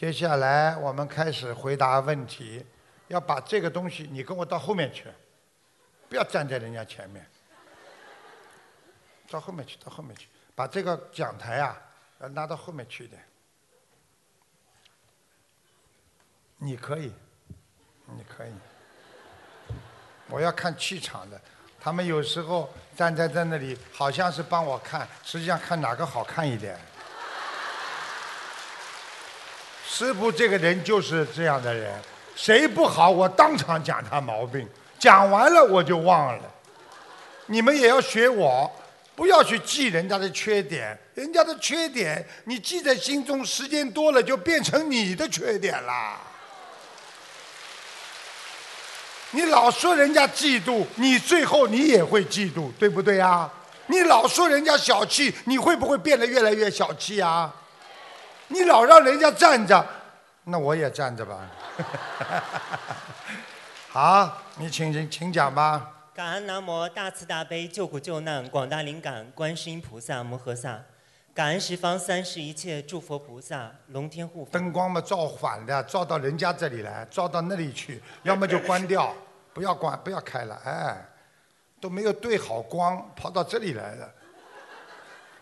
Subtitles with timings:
[0.00, 2.64] 接下来我们开始回答问题，
[3.08, 5.04] 要把这个东西你跟我到后面去，
[6.08, 7.22] 不要站在人家前面，
[9.28, 11.78] 到后面去，到后面去，把这个讲台啊，
[12.22, 13.22] 要拉到后面去一点。
[16.56, 17.12] 你可以，
[18.06, 18.52] 你可以。
[20.28, 21.38] 我要看气场的，
[21.78, 26.80] 他们有时候站在在那里，好像是帮我看，实际上看哪个好看一点。
[29.92, 31.92] 师傅这个人就是这样的人，
[32.36, 34.66] 谁不好我当场讲他毛病，
[35.00, 36.44] 讲完了我就忘了。
[37.46, 38.70] 你们也要学我，
[39.16, 46.18] 不要去记人家的缺点，人家的缺点你记在心中，时间多了就变成你的缺点啦。
[49.32, 53.52] 你老说人家嫉妒，你最后你也会嫉妒，对不对啊？
[53.88, 57.52] 你老说人家小气，你会不会变得越来越小气啊？
[58.50, 59.86] 你老让人家站着，
[60.44, 61.48] 那我也站着吧。
[63.88, 66.08] 好，你请请请讲吧。
[66.12, 70.80] 感恩南无大慈大悲救苦救难广大灵感观世音菩萨摩诃萨，
[71.32, 74.50] 感恩十方三世一切诸佛菩萨龙天护法。
[74.50, 79.14] 灯光嘛照反的，照到人家这里来，照到那里去，要么就关掉，
[79.54, 81.08] 不要关，不要开了，哎，
[81.80, 84.12] 都没有对好光，跑到这里来了，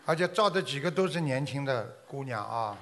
[0.05, 2.77] 而且照的几个都是年轻的姑娘啊。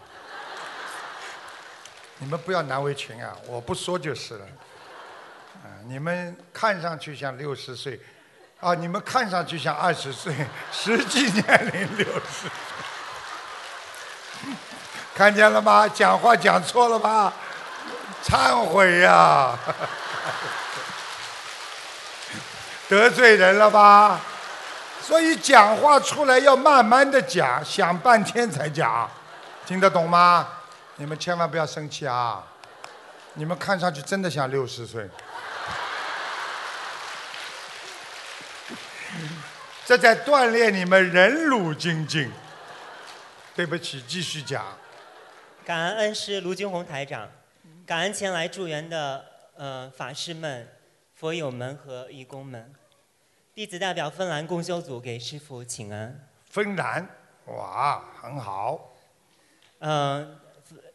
[2.19, 4.45] 你们不要难为情啊，我不说就是了。
[5.63, 7.99] 啊，你们看上去像六十岁，
[8.59, 10.33] 啊，你们看上去像二十岁，
[10.71, 12.49] 实际年龄六十。
[15.15, 15.87] 看见了吗？
[15.87, 17.33] 讲话讲错了吧？
[18.23, 19.57] 忏悔呀！
[22.89, 24.19] 得罪人了吧？
[25.01, 29.09] 所以讲话出来要慢慢的讲，想半天才讲，
[29.65, 30.47] 听得懂吗？
[30.99, 32.43] 你们千万不要生气啊！
[33.35, 35.07] 你们看上去真的像六十岁，
[39.85, 42.31] 这在锻炼你们忍辱精进。
[43.55, 44.65] 对不起，继续讲。
[45.63, 47.29] 感恩恩师卢军红台长，
[47.85, 49.23] 感恩前来助缘的
[49.55, 50.67] 呃法师们、
[51.13, 52.73] 佛友们和义工们。
[53.53, 56.27] 弟子代表芬兰共修组给师父请安。
[56.49, 57.07] 芬兰，
[57.45, 58.95] 哇，很好。
[59.77, 60.39] 嗯。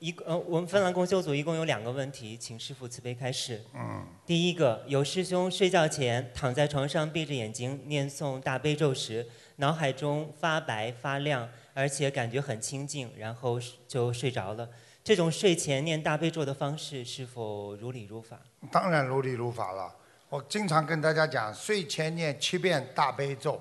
[0.02, 3.62] 一呃，我们芬兰共修组一共有两个问题，请师傅慈悲开示。
[3.72, 4.04] 嗯。
[4.26, 9.24] 第一个，有师兄睡觉前躺在床上闭着眼睛念诵大悲咒时，
[9.58, 14.68] 脑海中发白发亮，而且感觉很清静，然后就睡着了。
[15.04, 18.40] 这种睡前念大悲咒的方式是否如理如法？
[18.72, 19.94] 当然如理如法了。
[20.28, 23.60] 我经常跟大家讲，睡前念七遍大悲咒，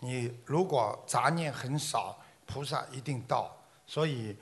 [0.00, 3.56] 你如果杂念很少，菩萨一定到。
[3.86, 4.34] 所以。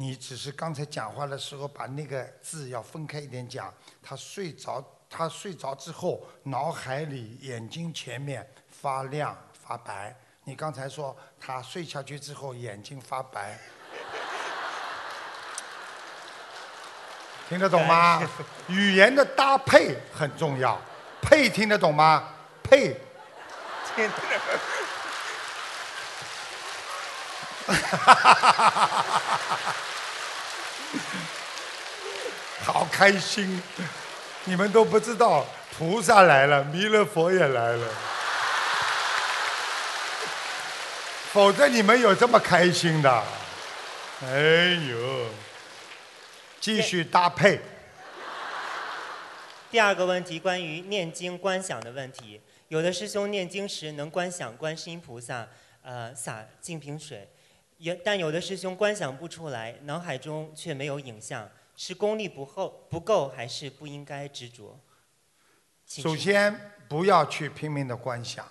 [0.00, 3.70] 你只是刚才讲话的时候把那个字要分开一点讲。
[4.02, 10.16] 他睡着，他睡着之后，脑海里眼睛前面发亮发白。
[10.44, 13.60] 你刚才说他睡下去之后眼睛发白，
[17.46, 18.26] 听得懂吗？
[18.68, 20.80] 语言的搭配很重要，
[21.20, 22.26] 配听得懂吗？
[22.62, 22.98] 配。
[23.94, 24.14] 听得
[27.66, 29.74] 哈哈哈哈哈！
[32.70, 33.60] 好开心，
[34.44, 35.44] 你们都不知道，
[35.76, 37.88] 菩萨来了，弥勒佛也来了，
[41.32, 43.22] 否则你们有这么开心的？
[44.22, 45.26] 哎呦，
[46.60, 47.60] 继续搭配。
[49.70, 55.46] 第二个问题，关于念经观想的问题，有的师兄念经时能观想观世音菩萨，
[55.82, 57.28] 呃，洒净瓶水。
[57.78, 61.48] 也，但有的师兄观想不出来，脑海中却没有影像，
[61.82, 64.78] 是功力不够不够，还是不应该执着？
[65.86, 66.54] 首先，
[66.86, 68.46] 不要去拼命的观想，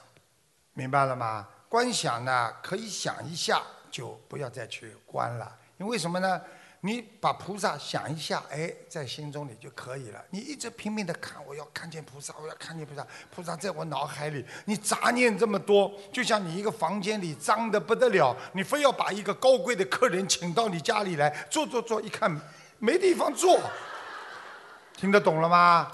[0.73, 1.47] 明白了吗？
[1.69, 6.41] 观想呢，可以想一下，就不要再去观了，因为什么呢？
[6.81, 10.25] 你把菩萨想一下，哎，在心中里就可以了。
[10.31, 14.43] 你一直拼命的看，我要看见菩萨，我要看见菩萨，菩萨在我脑海里。
[14.65, 22.33] 你杂念这么多，就像你一个房间里脏的不得了，你非要把一个高贵的客人请到你家里来坐坐坐，一看
[22.79, 23.61] 没地方坐，
[24.97, 25.91] 听得懂了吗？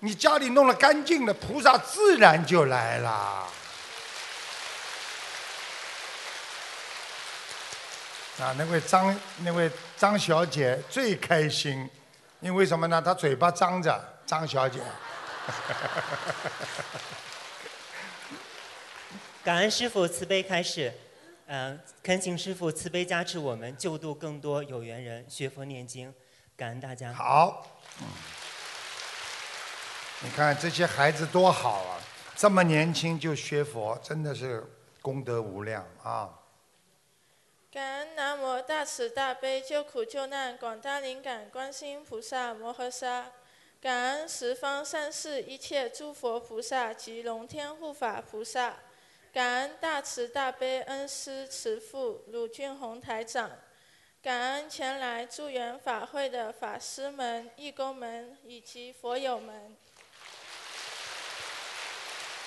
[0.00, 3.10] 你家里弄了干净了，菩萨自然就来了。
[8.40, 11.90] 啊，那位张那位张小姐最开心，
[12.38, 13.02] 因为什么呢？
[13.02, 14.80] 她嘴巴张着，张小姐。
[19.42, 20.92] 感恩师父慈悲开示，
[21.50, 26.14] 嗯，恳请师父慈悲加持我们，救度更多有缘人学佛念经。
[26.54, 27.10] 感恩大家。
[27.10, 27.66] 好，
[28.02, 28.06] 嗯，
[30.20, 31.98] 你看这些孩子多好啊，
[32.36, 34.62] 这么年轻就学佛，真的是
[35.00, 36.38] 功德无量啊。
[37.72, 43.32] 感恩南无大慈大悲救苦救难广大灵感观世音菩萨摩诃萨，
[43.80, 48.76] 感恩十方三世一切诸佛菩萨及龙天护法菩萨，
[49.32, 53.50] 感恩大慈大悲恩师慈父鲁俊宏台长，
[54.22, 59.76] 感恩前来助缘法会的法师们、义工们以及佛友们。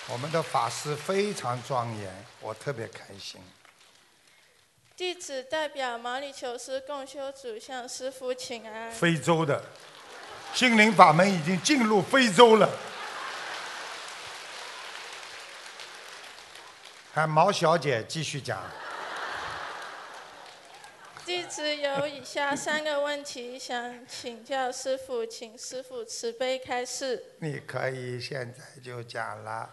[0.10, 3.39] 我们的法师非常庄严，我特别开心。
[4.98, 8.92] 弟子代表毛里求斯共修组向师父请安。
[8.92, 9.63] 非洲的
[10.54, 12.68] 心灵法门已经进入非洲了。
[17.13, 18.57] 看毛小姐继续讲。
[21.25, 27.35] 弟子有以下三个问题想请教师傅，请师傅慈悲开示。
[27.39, 29.69] 你可以现在就讲了。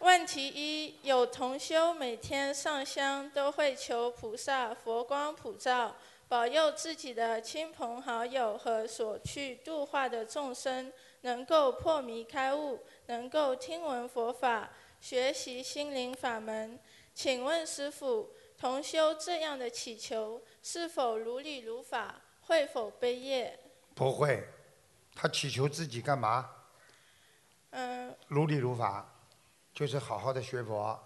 [0.00, 5.94] 问题一：有同修每天上香都会求菩萨佛光普照，
[6.28, 14.70] 保佑自己的亲朋好友和所去度化的众生能够破迷开悟，能够听闻佛法，
[15.00, 16.78] 学习心灵法门。
[17.14, 22.22] 请问师父，同修这样的祈求是否如理如法？
[22.42, 23.58] 会否背业？
[23.94, 24.46] 不会，
[25.14, 26.50] 他祈求自己干嘛？
[27.70, 28.16] 嗯。
[28.28, 29.12] 如理如法。
[29.76, 30.98] 就是好好的学佛，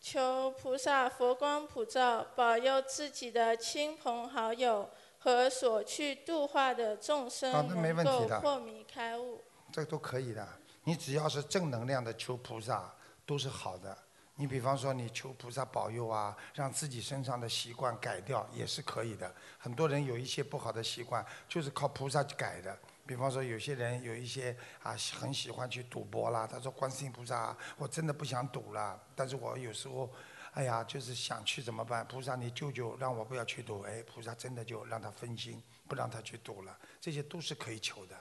[0.00, 4.88] 求菩萨佛光普照，保佑自己的亲朋好友
[5.18, 9.44] 和所去度化的众生能够破迷开悟。
[9.70, 10.48] 这都可以的，
[10.86, 12.94] 你只要是正能量的求菩萨，
[13.26, 13.98] 都是好的。
[14.36, 19.34] 你比方说，你求菩萨保佑啊，让自己身上的习惯改掉也是可以的。
[19.58, 22.78] 很多人有一些不好的习惯，就是靠菩萨去改的。
[23.04, 26.46] 比方说，有些人有一些啊，很喜欢去赌博啦。
[26.46, 30.08] 他说：“观世音菩萨，我真的不想赌了，但是我有时候，
[30.52, 32.06] 哎呀，就是想去怎么办？
[32.06, 33.80] 菩萨，你救救，让我不要去赌。
[33.82, 36.78] 哎，菩萨真的就让他分心，不让他去赌了。
[37.00, 38.16] 这些都是可以求的，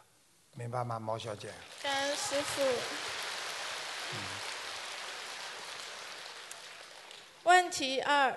[0.58, 1.50] 明白吗，毛小姐？
[1.84, 2.62] 感恩师傅。
[7.44, 8.34] 问题二：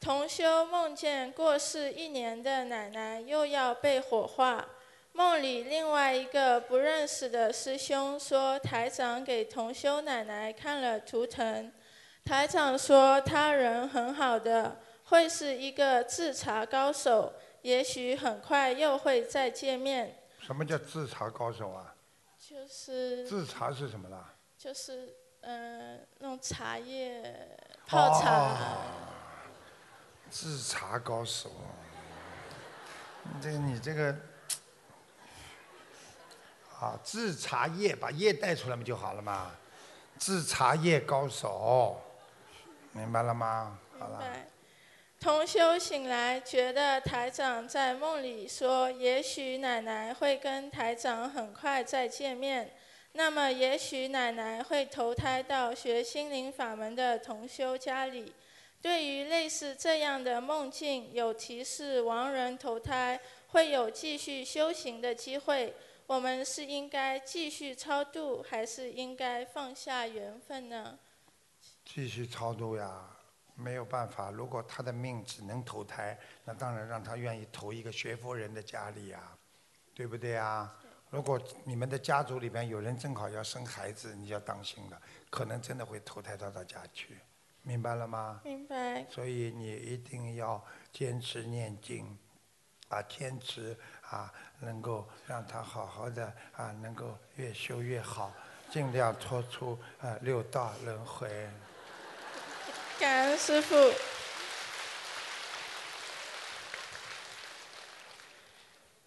[0.00, 4.66] 同修梦见过世一年的奶奶又要被火化。
[5.12, 11.72] 梦里另外一个不认识的师兄说，台长给同修奶奶看了图腾，
[12.24, 17.32] 台长说他人很好的，会是一个自茶高手，
[17.62, 20.16] 也许很快又会再见面。
[20.50, 21.94] 什么叫自查高手啊？
[22.36, 23.24] 就是。
[23.24, 24.34] 自查是什么啦？
[24.58, 27.56] 就是嗯，弄茶叶
[27.86, 28.56] 泡茶。
[30.28, 31.52] 自查高手，
[33.22, 34.12] 你这个你这个。
[36.80, 39.52] 啊，制茶叶把叶带出来不就好了嘛，
[40.18, 42.02] 制茶叶高手，
[42.90, 43.78] 明白了吗？
[44.00, 44.20] 好了。
[45.20, 52.74] 同修醒来，觉得台长在梦里说，也许奶奶会跟台长很快再见面，
[53.12, 58.32] 那么也许奶奶会投胎到学心灵法门的同修家里。
[58.80, 65.74] 对于类似这样的梦境，有提示亡人投胎会有继续修行的机会。
[66.06, 70.98] 我们是应该继续超度，还是应该放下缘分呢？
[71.84, 73.18] 继续超度呀，
[73.60, 74.30] 没有办法。
[74.30, 79.20] 如果他的命只能投胎，那当然让他愿意投一个学佛人的家里呀，
[79.94, 80.74] 对不对啊？
[81.10, 87.18] 如果你们的家族里边有人正好要生孩子，你要当心了，可能真的会投胎到他家去，
[87.62, 88.40] 明白了吗？
[88.44, 89.04] 明白。
[89.10, 92.16] 所以你一定要坚持念经，
[92.88, 93.76] 啊，坚持
[94.08, 94.32] 啊。
[94.62, 98.30] 能够让他好好的啊，能够越修越好，
[98.70, 101.48] 尽量脱出啊六道轮回。
[103.00, 103.74] 感恩师傅。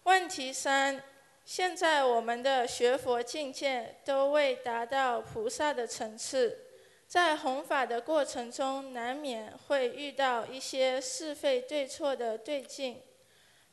[0.02, 1.00] 问题三：
[1.44, 6.58] 现在我们的学佛境界都未达到菩萨的层次，
[7.06, 13.00] 在弘法的过程中，难免会遇到一些是非对错的对境。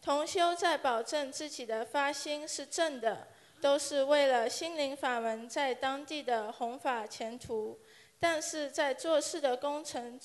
[0.03, 3.27] 同修在保证自己的发心是正的，
[3.59, 7.79] 都是为了心灵法门在当地的弘法前途。
[8.21, 10.17] 但是在做事的工程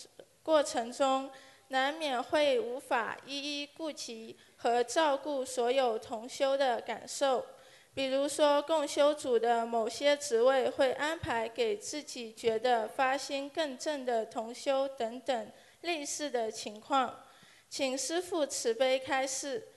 [0.42, 1.30] 过程中，
[1.68, 7.44] 难免会无法一一顾及和照顾所有同修的感受。
[7.94, 15.50] 比如说，共修组的某些职位会安排给自己觉得发心更正的同修等等
[15.80, 17.22] 类似的情况。
[17.70, 19.68] 请师父慈悲开示，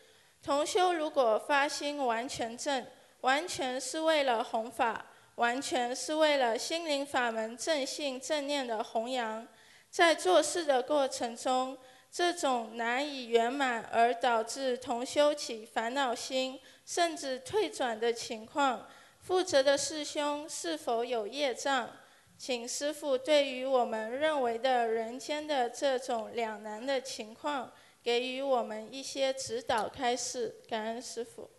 [0.44, 2.86] 同修如果发心完全正，
[3.22, 5.09] 完全是为了弘法，
[5.40, 9.48] 完全是为了心灵法门正信正念的弘扬，
[9.90, 11.78] 在做事的过程中，
[12.12, 18.86] 这种难以圆满而导致同修起烦恼心，甚至退转的情况，
[19.22, 21.90] 负责的师兄是否有业障？
[22.38, 27.72] 请师父对于我们认为的人间的这种两难的情况，
[28.04, 30.58] 给予我们一些指导开示。
[30.68, 31.50] 感恩师父。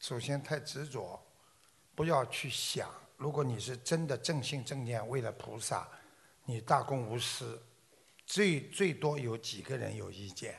[0.00, 1.20] 首先太执着，
[1.96, 2.88] 不要去想。
[3.16, 5.88] 如果你是真的正心正念，为了菩萨，
[6.44, 7.60] 你大公无私，
[8.24, 10.56] 最最多有几个人有意见，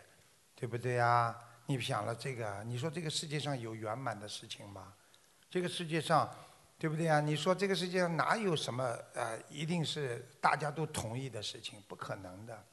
[0.55, 1.33] 对不对呀？
[1.67, 4.93] 你想了这个，你说这个世界上有圆满的事情吗？
[5.49, 6.29] 这个世界上。
[6.79, 7.19] 对不对啊？
[7.19, 8.83] 你说这个世界上哪有什么
[9.15, 11.81] 呃，一定是大家都同意的事情？
[11.87, 12.63] 不可能的。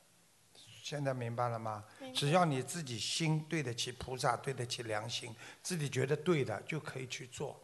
[0.83, 1.83] 现在明白了吗？
[2.15, 7.59] 只要你自己心对得起菩萨，对得起良心，自己觉得对的就可以去做。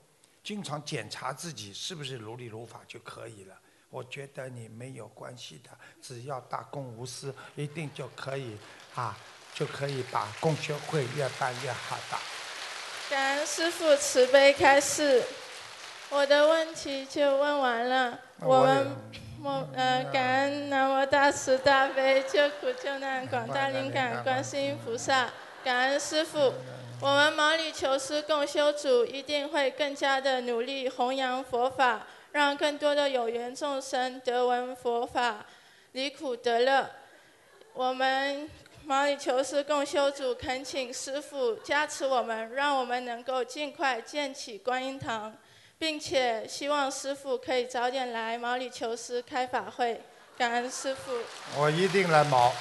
[0.50, 3.54] 经常检查自己是不是如理如法就可以了。
[3.88, 5.70] 我觉得你没有关系的，
[6.02, 8.56] 只要大公无私，一定就可以
[8.96, 9.16] 啊，
[9.54, 12.18] 就可以把共修会越办越好的。
[13.08, 15.22] 感恩师父慈悲开示。
[16.08, 18.18] 我的问题就问完了。
[18.40, 18.96] 我们，
[19.44, 25.30] 我呃，感恩南无大慈大悲救苦救难广大灵感观世音菩萨，
[25.62, 26.52] 感恩师父。
[27.02, 35.46] 我们毛里求斯共修组一定会更加的努力弘扬佛法，让更多的有缘众生得闻佛法，
[35.92, 36.90] 离苦得乐。
[37.72, 38.50] 我们
[38.84, 45.34] 毛里求斯共修组恳请师父加持我们，让我们能够尽快建起观音堂。
[45.78, 49.98] 并且希望师傅可以早点来毛里求斯开法会，
[50.36, 51.10] 感恩师傅。
[51.56, 52.52] 我一定来毛。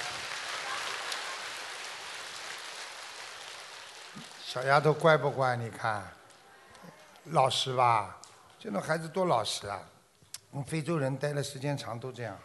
[4.52, 5.54] 小丫头乖不乖？
[5.54, 6.02] 你看，
[7.26, 8.20] 老实吧？
[8.58, 9.80] 这种孩子多老实啊！
[10.50, 12.36] 我们非洲人待的时间长都这样。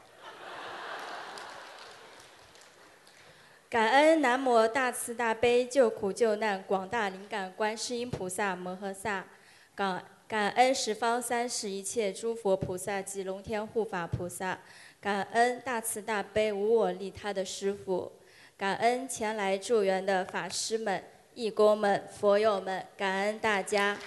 [3.67, 9.25] 感恩南无大慈大悲救苦救难广大灵感观世音菩萨摩诃萨，
[9.73, 10.05] 感。
[10.27, 14.59] 感恩十方三世一切诸佛菩萨及龙天护法菩萨，
[15.01, 18.11] 感恩大慈大悲无我利他的师父，
[18.55, 21.03] 感恩前来助缘的法师们、
[21.35, 23.97] 义工们、佛友们，感恩大家。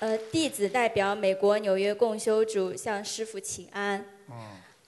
[0.00, 4.04] 呃，弟子代表美国纽约共修组向师父请安。
[4.28, 4.34] 嗯。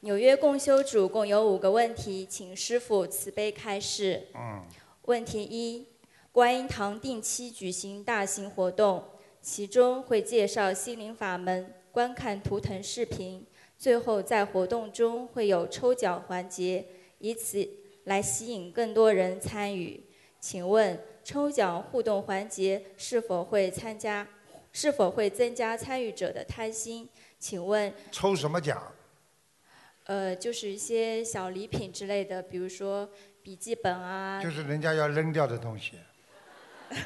[0.01, 4.27] 纽约共修组共有五个问题，请师父慈悲开示。
[4.35, 4.67] 嗯。
[5.03, 5.87] 问题一。
[6.33, 9.05] 观音堂定期举行大型活动，
[9.41, 13.47] 其中会介绍心灵法门，观看图腾视频，
[13.77, 16.85] 最后在活动中会有抽奖环节，
[17.19, 17.69] 以此
[18.09, 20.03] 来吸引更多人参与。
[20.41, 24.27] 请问抽奖互动环节是否会参加？
[24.73, 27.09] 是否会增加参与者的贪心？
[27.39, 28.83] 请问抽什么奖？
[30.05, 33.09] 呃，就是一些小礼品之类的，比如说
[33.43, 34.43] 笔记本啊。
[34.43, 35.99] 就是人家要扔掉的东西。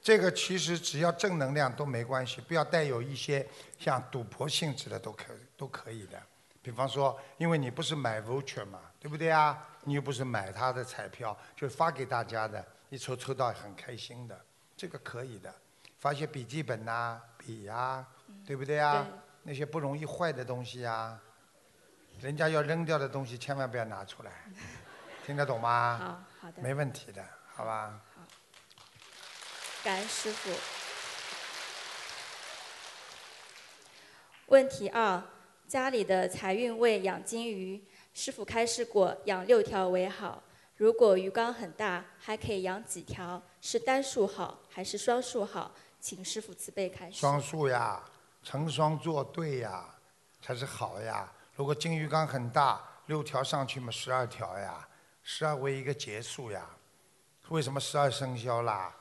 [0.00, 3.46] 这个其实只要正能量都没关系，不要带有一些
[3.78, 5.24] 像赌博性质的都可
[5.56, 6.20] 都可以的。
[6.62, 9.66] 比方说，因为你不是买 voucher 嘛，对不对啊？
[9.84, 14.44] 你又不是买他的彩票，就发给大家的，一抽抽到很开心的，
[14.76, 15.54] 这个可以的。
[15.98, 18.04] 发些笔记本呐、笔呀，
[18.44, 19.06] 对不对啊？
[19.42, 21.18] 那些不容易坏的东西呀，
[22.20, 24.32] 人家要扔掉的东西千万不要拿出来，
[25.24, 25.98] 听得懂吗？
[26.40, 27.24] 好，好的，没问题的。
[27.54, 28.00] 好吧。
[28.14, 28.22] 好，
[29.84, 30.50] 感恩师傅。
[34.46, 35.22] 问题二：
[35.66, 37.82] 家里的财运为养金鱼，
[38.16, 40.42] 师傅开示过养六条为好。
[40.78, 43.42] 如果鱼缸很大，还可以养几条？
[43.60, 45.70] 是单数好还是双数好？
[46.00, 47.18] 请师傅慈悲开示。
[47.18, 48.02] 双数呀，
[48.42, 49.84] 成双作对呀，
[50.40, 51.30] 才是好呀。
[51.56, 54.88] 如果金鱼缸很大，六条上去嘛，十二条呀，
[55.22, 56.66] 十二为一个结束呀。
[57.48, 58.96] 为什么十二生肖啦？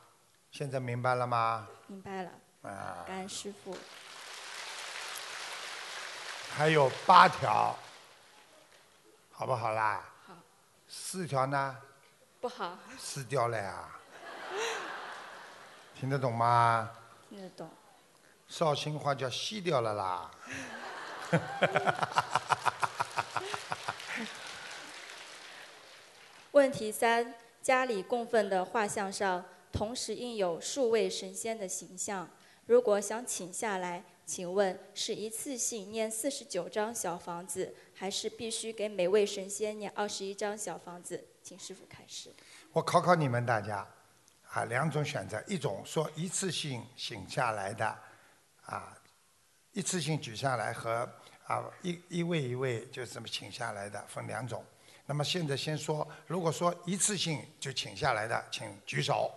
[0.51, 1.69] 现在明白了吗？
[1.87, 2.31] 明白了。
[2.63, 3.05] 啊。
[3.07, 3.73] 感恩师傅。
[6.51, 7.73] 还有八条，
[9.37, 10.01] 好不好啦？
[10.25, 10.33] 好。
[10.87, 11.75] 四条呢？
[12.39, 12.77] 不好。
[12.97, 13.89] 撕掉了呀。
[15.93, 16.89] 听得懂吗？
[17.29, 17.69] 听得懂。
[18.47, 20.31] 绍兴话叫吸掉了啦。
[26.51, 27.35] 问题三。
[27.61, 32.29] 家里供奉的画像上，同时印有数位神仙的形象。
[32.67, 41.23] 如果想请下来，请问是一次性念四十九张小房子，还是必须给每位神仙念二十一张小房子？
[41.43, 42.33] 请师傅开始。
[42.71, 43.87] 我考考你们大家，
[44.49, 47.85] 啊，两种选择，一种说一次性醒下来的，
[48.63, 48.97] 啊，
[49.73, 51.07] 一次性举下来和
[51.45, 54.65] 啊一一位一位就这么请下来的分两种。
[55.05, 59.31] 那么现在先说，如果说一次性就请下来的，请举手。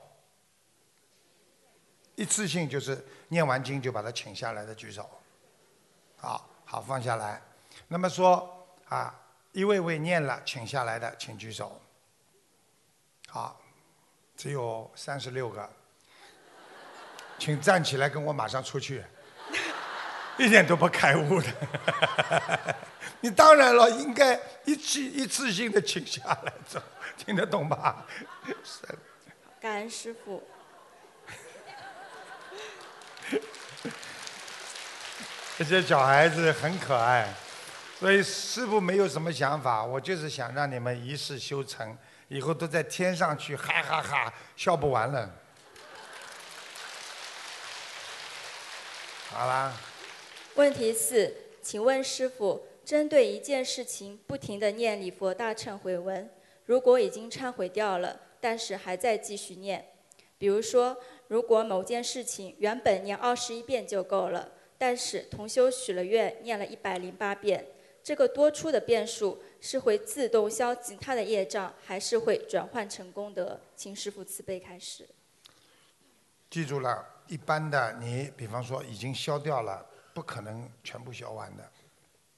[2.17, 5.09] 一次性就是念完经就把他请下来的举手，
[6.17, 7.41] 好好放下来。
[7.87, 9.15] 那么说啊，
[9.53, 11.81] 一位位念了请下来的，请举手。
[13.29, 13.61] 好，
[14.37, 15.69] 只有三十六个，
[17.39, 19.05] 请站起来跟我马上出去，
[20.39, 22.77] 一点都不开悟的。
[23.21, 26.81] 你当然了，应该一次一次性的请下来走，
[27.17, 28.07] 听得懂吧？
[29.61, 30.43] 感恩师傅。
[35.59, 37.35] 这些小孩子很可爱，
[37.99, 41.97] 所以师傅没有什么想法，我就是想让你们一世修成，
[42.29, 45.31] 以后都在天上去，哈哈哈，笑不完了。
[49.31, 49.73] 好啦。
[50.55, 56.29] 问题四，请问师傅，针对一件事情不停的念礼佛大忏悔文，
[56.67, 59.87] 如果已经忏悔掉了，但是还在继续念，
[60.39, 60.97] 比如说，
[61.29, 64.53] 如果某件事情原本念二十一遍就够了。
[64.81, 67.67] 但是同修许了愿，念了一百零八遍，
[68.01, 73.61] 这个多出的遍数是会自动消极他的业障，还是会转换成功德？
[73.75, 75.09] 请师父慈悲开始。
[76.49, 81.69] 记住了，一般的你，比方说已经消掉了，不可能全部消完的。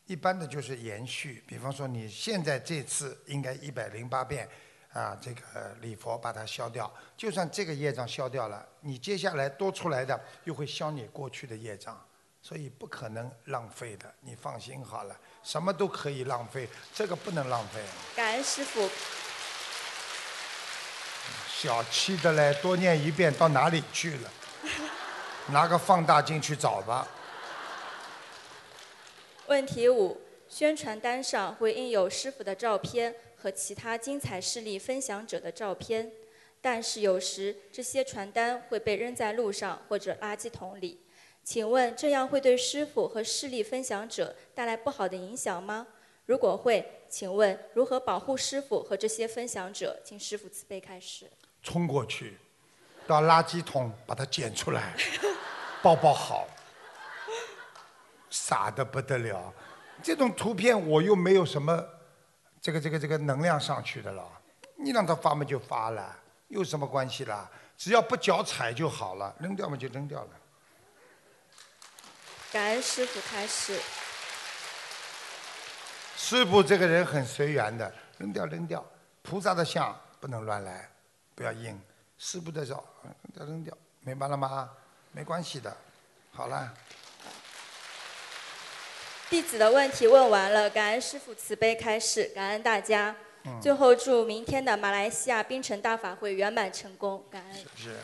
[0.07, 4.49] 一般的就是延续，比方说你现在这次应该一百零八遍
[4.93, 5.43] 啊，这个
[5.81, 6.93] 礼佛把它消掉。
[7.17, 11.99] 就算这个业障消掉了，你接下来多出来的又会消你过去的业障。
[12.43, 17.83] 所以不可能浪费的，你放心好了，什么都可以浪费，这个不能浪费。
[18.17, 18.89] 感恩师傅。
[21.47, 24.31] 小气的嘞，多念一遍到哪里去了？
[25.49, 27.07] 拿个放大镜去找吧。
[29.47, 36.13] 问题五：宣传单上会印有师傅的照片和其他精彩事例分享者的照片，
[36.61, 41.01] 但是有时这些传单会被扔在路上或者垃圾桶里。
[41.43, 45.87] 请问这样会对师傅和势力分享者带来不好的影响吗？
[46.27, 49.99] 如果会，请问如何保护师傅和这些分享者？
[50.05, 51.27] 请师傅慈悲开始。
[51.63, 52.37] 冲过去，
[53.07, 54.95] 到垃圾桶把它捡出来，
[55.83, 56.47] 包包好，
[58.31, 59.53] 傻的不得了。
[60.03, 61.85] 这种图片我又没有什么
[62.61, 64.23] 这个这个这个能量上去的了，
[64.77, 66.17] 你让他发嘛就发了，
[66.49, 67.51] 有什么关系啦？
[67.79, 70.31] 只要不脚踩就好了，扔掉嘛就扔掉了。
[72.53, 73.81] 感恩师傅开始。
[76.17, 78.85] 师傅这个人很随缘的，扔掉扔掉。
[79.23, 80.87] 菩萨的像不能乱来，
[81.35, 81.81] 不要硬。
[82.19, 84.71] 师傅的照扔掉扔掉，明白了吗？
[85.13, 85.75] 没关系的，
[86.31, 86.75] 好了。
[89.31, 93.15] 弟子的问题问完了，感恩师父慈悲开示，感恩大家。
[93.63, 97.65] 最后祝明天的马来西亚槟城大法会圆满成功，感恩。
[97.77, 97.95] 是。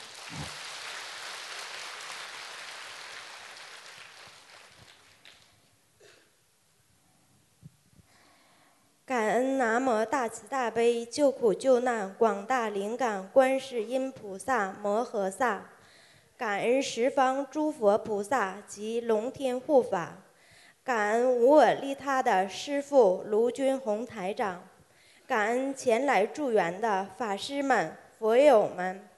[9.04, 15.70] 感恩南无大慈大悲救苦救难广大灵感观世音菩萨摩诃萨，
[16.36, 20.18] 感恩十方诸佛菩萨及龙天护法，
[20.86, 24.62] 感恩无我利他的师父卢军宏台长，
[25.26, 29.08] 感恩前来助缘的法师们、佛友们。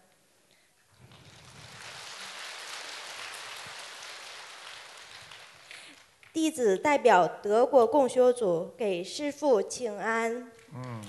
[6.33, 10.50] 弟子代表德国共修组给师父请安。
[10.74, 11.02] 嗯。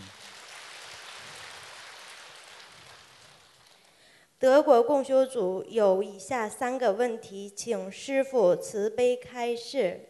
[4.38, 10.09] 德国共修组有以下三个问题，请师父慈悲开示。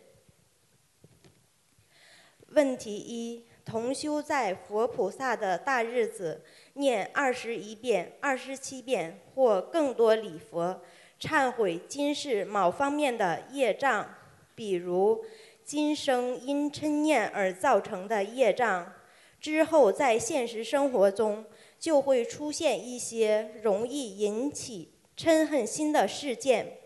[2.52, 10.82] 问题一：同修在佛菩萨的大日子念二十一遍、二十七遍或更多礼佛，
[11.20, 14.16] 忏悔今世某方面的业障。
[14.56, 15.24] 比如，
[15.64, 18.92] 今生因嗔念而造成的业障，
[19.40, 21.46] 之后在现实生活中
[21.80, 26.78] 就会出现一些容易引起嗔恨心的事件。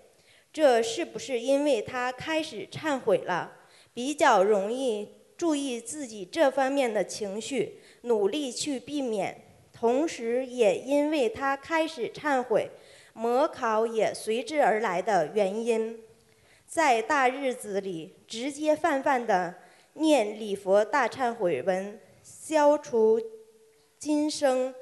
[0.51, 3.53] 这是不是因为他开始忏悔了，
[3.91, 5.09] 比较容易
[5.43, 9.41] 注意自己这方面的情绪，努力去避免？
[9.73, 12.71] 同时，也因为他开始忏悔，
[13.11, 15.99] 模考也随之而来的原因。
[16.65, 19.55] 在大日子里直接泛泛的
[19.95, 23.19] 念礼佛大忏悔文，消除
[23.99, 24.73] 今生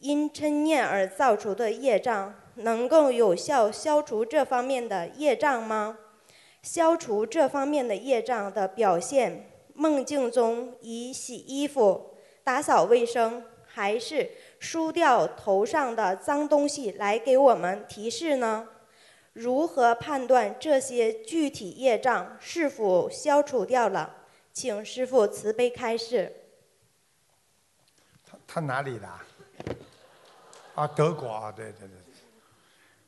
[0.00, 5.98] 因嗔念而造出的业障，能够有效消除这方面的业障吗？
[6.64, 9.46] 消除这方面的业障的表现，
[9.80, 12.14] 梦境中以洗衣服、
[12.44, 18.68] 打扫卫生，还是梳掉头上的脏东西来给我们提示呢？
[19.32, 24.16] 如何判断这些具体业障是否消除掉了？
[24.52, 26.30] 请师父慈悲开示。
[28.26, 29.08] 他他哪里的？
[30.74, 31.96] 啊，德国啊，对对对，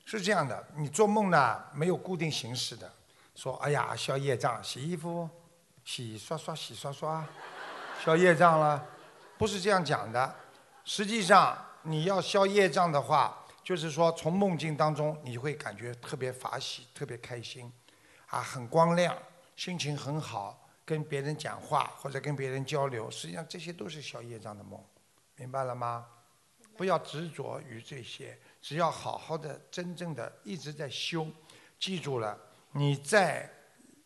[0.07, 0.67] 是这样的。
[0.79, 2.91] 你做梦呢，没有固定形式的。
[3.35, 5.29] 说，哎呀，消业障，洗衣服，
[5.85, 7.27] 洗刷刷，洗刷刷，
[8.05, 8.85] 消业障了，
[9.39, 10.35] 不是这样讲的。
[10.85, 17.73] 实际上，你要消业障的话，就是说从梦境当中，你会感觉特别法喜，特别开心，
[18.27, 19.17] 啊，很光亮，
[19.57, 24.83] 心情很好，跟别人讲话或者跟别人交流，实际上这些都是消业障的梦，
[25.37, 26.07] 明白了吗？
[26.77, 31.27] 不要执着于这些，只要好好的、真正的一直在修，
[31.79, 32.37] 记住了。
[32.73, 33.49] 你在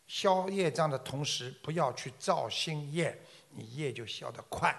[0.06, 3.18] 消业障的同时，不要去造新业，
[3.50, 4.74] 你业就消得快。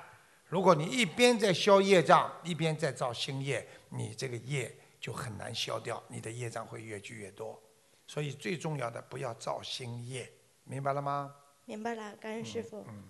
[0.46, 7.62] 如果你一边在消业障，一边在造新业，你这个业就很难消掉，你的业障会越聚越多。
[8.08, 10.32] 所以最重要的，不要造新业，
[10.63, 11.36] 明白了吗？
[11.66, 12.86] 明白了，感恩师傅。
[12.88, 13.04] 嗯。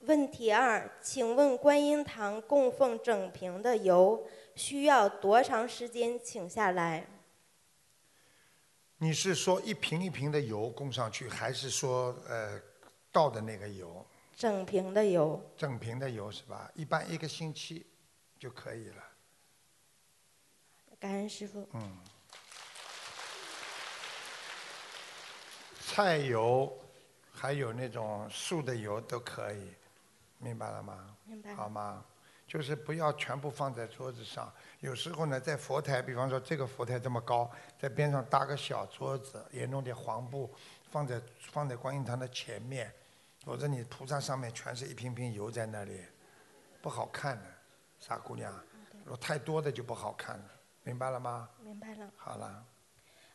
[0.00, 4.24] 问题二，请问观音堂供奉整瓶的油
[4.56, 7.06] 需要多长时间请下来？
[8.98, 12.58] 你是说一瓶一瓶的油供上去，还是说呃
[13.12, 14.04] 倒的那个油？
[14.34, 15.40] 整瓶的油。
[15.56, 16.70] 整瓶的油是吧？
[16.74, 17.86] 一般一个星期
[18.38, 19.04] 就可以了。
[20.98, 21.68] 感恩师傅。
[21.74, 21.98] 嗯。
[25.80, 26.74] 菜油，
[27.30, 29.72] 还有那种素的油都可以。
[30.38, 31.16] 明白了吗？
[31.24, 31.54] 明白。
[31.54, 32.02] 好吗？
[32.46, 34.52] 就是不要全部放在桌子上。
[34.80, 40.48] 有时候呢，在佛台，比方说这个佛台这么高，在边上搭个小桌子，也弄点黄布，
[40.90, 42.92] 放在放在观音堂的前面。
[43.44, 46.00] 否则你菩萨上面全是一瓶瓶油在那里，
[46.82, 47.44] 不好看的，
[48.00, 48.52] 傻姑娘。
[49.04, 50.44] 如果太多的就不好看了，
[50.82, 51.48] 明白了吗？
[51.62, 52.10] 明白了。
[52.16, 52.64] 好了。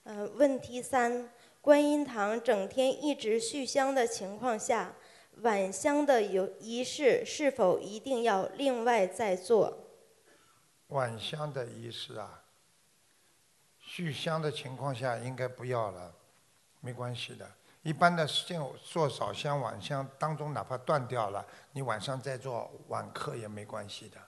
[0.04, 1.30] 呃，问题三：
[1.62, 4.94] 观音堂整天一直续香的情况下。
[5.42, 9.88] 晚香的有仪式是否一定要另外再做？
[10.90, 12.44] 晚香的仪式啊，
[13.80, 16.14] 续香的情况下应该不要了，
[16.80, 17.50] 没关系的。
[17.82, 24.20] 一般的做做早香晚香当中，哪怕断掉了，你晚上再做晚课也没关系的，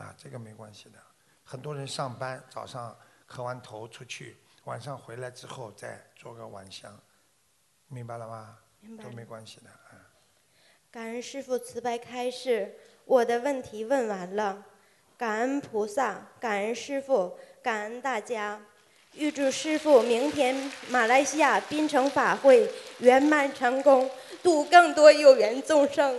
[0.00, 0.98] 啊，这个没关系的。
[1.42, 6.96] 很多人上班早上磕完头出去，晚上回来之后再做个晚香，
[7.88, 8.56] 明白了吗？
[8.78, 9.02] 明白。
[9.02, 9.70] 都没关系的。
[10.94, 12.72] 感恩师父慈悲开示，
[13.04, 14.64] 我的问题问完了，
[15.18, 18.60] 感恩菩萨，感恩师父，感恩大家，
[19.14, 24.08] 预祝师父明天马来西亚槟城法会圆满成功，
[24.40, 26.16] 度更多有缘众生。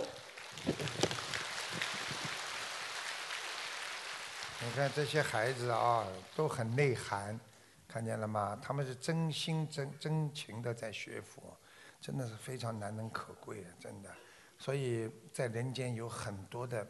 [4.60, 7.40] 你看这些孩子啊，都很内涵，
[7.88, 8.60] 看见了吗？
[8.62, 11.56] 他们是真心真真情的在学佛，
[11.98, 14.10] 真的是非常难能可贵的，真的。
[14.58, 16.86] 所以在人间有很多的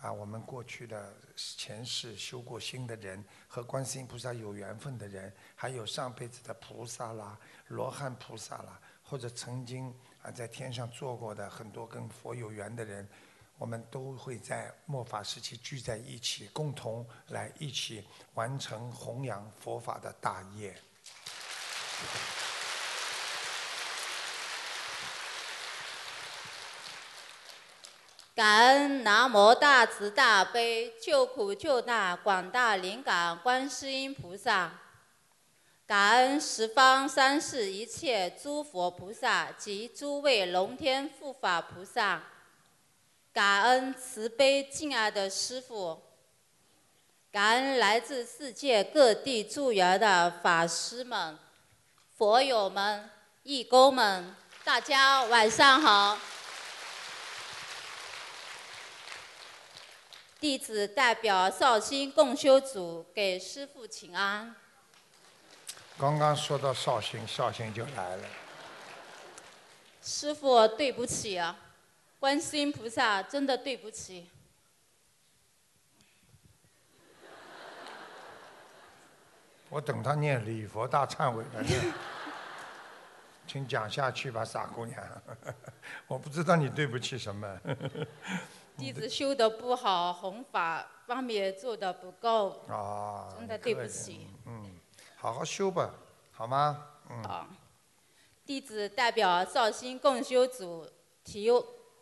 [0.00, 13.06] 啊，我们过去的前世修过心的人，和观世音菩萨有缘分的人，还有上辈子的菩萨啦、罗汉菩萨啦，或者曾经啊在天上做过的很多跟佛有缘的人，
[13.58, 20.74] 我们都会在末法时期聚在一起，共同来一起完成弘扬佛法的大业。
[28.40, 34.72] 感恩南无大慈大悲救苦救难广大灵感观世音菩萨，
[35.86, 42.22] 感恩十方三世一切诸佛菩萨及诸位龙天护法菩萨，
[43.30, 46.00] 感恩慈悲敬爱的师父，
[47.30, 51.38] 感恩来自世界各地助缘的法师们、
[52.16, 53.10] 佛友们、
[53.42, 56.18] 义工们，大家晚上好。
[60.40, 64.56] 弟子代表绍兴共修组给师父请安。
[65.98, 68.26] 刚刚说到绍兴，绍兴就来了。
[70.02, 71.54] 师父，对不起啊，
[72.18, 74.30] 观世音菩萨真的对不起。
[79.68, 81.66] 我等他念礼佛大忏悔文。
[83.46, 85.22] 请讲下去吧，傻姑娘。
[86.08, 87.60] 我不知道你对不起什么。
[88.80, 92.62] 弟子修的不好，弘法方面做的不够。
[92.66, 93.28] 啊。
[93.38, 94.26] 真的对不起。
[94.46, 94.72] 嗯，
[95.16, 95.94] 好好修吧，
[96.30, 96.86] 好吗？
[97.10, 97.22] 嗯。
[97.22, 97.46] 好。
[98.46, 100.88] 弟子代表绍兴共修组
[101.22, 101.46] 提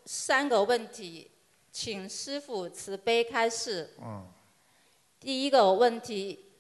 [0.05, 1.29] 三个问题，
[1.73, 3.97] 请师父慈悲开示。
[4.01, 4.25] 嗯。
[5.19, 6.53] 第一个问题，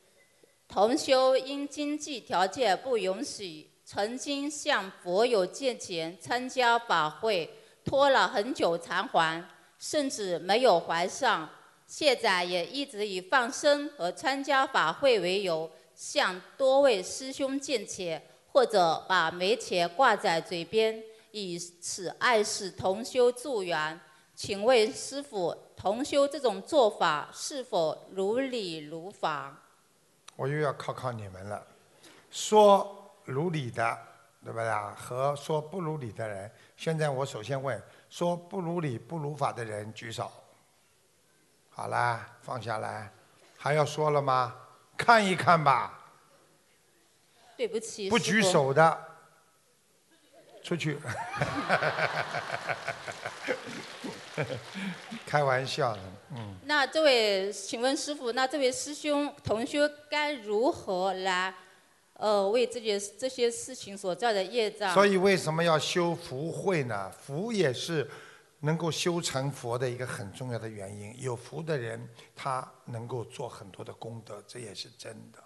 [0.66, 3.70] 同修因经济条件不允许。
[3.84, 7.48] 曾经向佛友借钱参加法会，
[7.84, 9.42] 拖了很久偿还，
[9.78, 11.48] 甚至没有怀上。
[11.86, 23.98] 现在也一直以放生和参加法会为由，向多位师兄借钱，或者把没钱挂在嘴边，以此暗示同修助缘。
[24.34, 29.62] 请问师傅，同修这种做法是否如理如法？
[30.36, 31.66] 我又要考考你们了，
[32.30, 32.94] 说。
[33.24, 33.98] 如理的，
[34.42, 34.96] 对不对啊？
[34.98, 40.30] 和说不如理的人，现在我首先问：说不如理、不如法的人举手。
[41.70, 43.12] 好啦，放下来，
[43.56, 44.54] 还要说了吗？
[44.96, 45.94] 看一看吧。
[47.56, 48.10] 对不起。
[48.10, 48.98] 不举手的，
[50.62, 50.98] 出去。
[55.26, 56.02] 开玩笑的，
[56.36, 56.56] 嗯。
[56.64, 61.54] 那这位，请问师傅，那这位师兄同学该如何来？
[62.18, 64.92] 呃，为这些这些事情所造的业障。
[64.92, 67.08] 所以为什么要修福慧呢？
[67.12, 68.10] 福也是
[68.62, 71.14] 能够修成佛的一个很重要的原因。
[71.22, 75.38] 有福的人，他能够做很多的功德，这也是真的。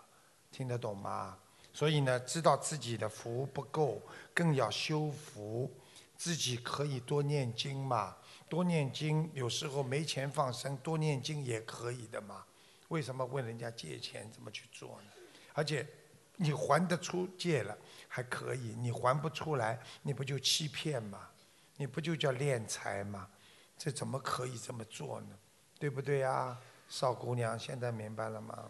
[0.50, 1.36] 听得懂吗？
[1.74, 4.00] 所以呢，知道自己的福不够，
[4.32, 5.70] 更要修福。
[6.16, 8.16] 自己可以多念经嘛，
[8.48, 9.30] 多念经。
[9.34, 12.44] 有时候没钱放生，多念经也可以的嘛。
[12.88, 15.10] 为什么问人家借钱怎么去做呢？
[15.52, 15.86] 而且。
[16.42, 17.76] 你还得出借了
[18.08, 21.28] 还可以，你还不出来，你不就欺骗吗？
[21.76, 23.28] 你不就叫敛财吗？
[23.78, 25.28] 这怎么可以这么做呢？
[25.78, 27.58] 对不对啊，少姑娘？
[27.58, 28.68] 现在明白了吗？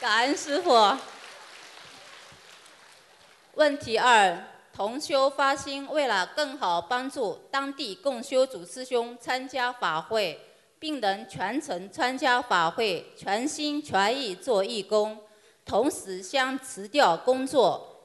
[0.00, 0.96] 感恩师傅。
[3.54, 10.51] 问题二：同修发心，为了更好帮助当地共修组师兄参加法会。
[10.82, 15.16] 并能全程参加法会，全心全意做义工，
[15.64, 18.00] 同时想辞掉工作。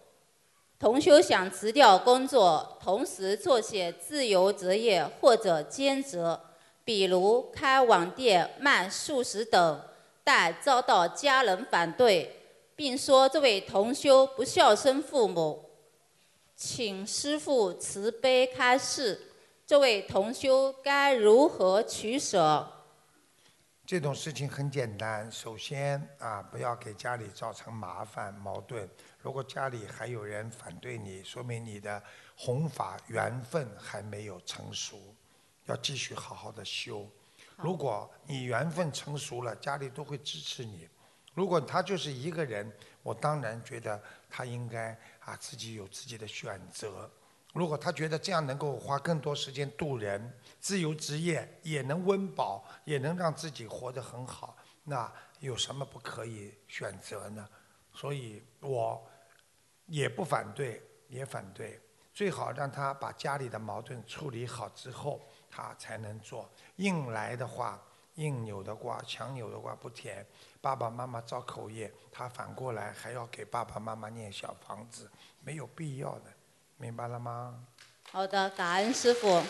[0.77, 6.37] 同修想辞掉工作，同时做些自由职业或者兼职，
[6.85, 9.81] 比如开网店、卖素食等，
[10.23, 12.43] 但遭到家人反对，
[12.75, 15.65] 并说这位同修不孝顺父母，
[16.55, 19.26] 请师父慈悲开示。
[19.67, 22.65] 这位同修该如何取舍？
[23.85, 28.89] 这种事情很简单，首先啊，不要给家里造成麻烦矛盾。
[29.19, 32.01] 如果家里还有人反对你，说明你的
[32.37, 35.13] 弘法缘分还没有成熟，
[35.65, 37.05] 要继续好好的修。
[37.57, 40.87] 如果你缘分成熟了，家里都会支持你。
[41.33, 42.71] 如果他就是一个人，
[43.03, 47.11] 我当然觉得他应该啊自己有自己的选择。
[47.57, 57.49] 如果他觉得这样能够花更多时间度人，自由职业也能温饱，也能让自己活得很好，那有什么不可以选择呢？
[57.91, 59.03] 所以我
[59.87, 61.81] 也不反对，也反对，
[62.13, 66.47] 最好让他把家里的矛盾处理好之后，他才能做。
[66.75, 67.83] 硬来的话，
[68.15, 70.23] 硬扭的瓜，强扭的瓜不甜。
[70.61, 75.09] 爸爸妈妈造口业，他反过来还要给爸爸妈妈念小房子，
[75.41, 76.36] 没有必要的。
[76.79, 77.55] 明白了吗？
[78.11, 79.41] 好的，感恩师傅。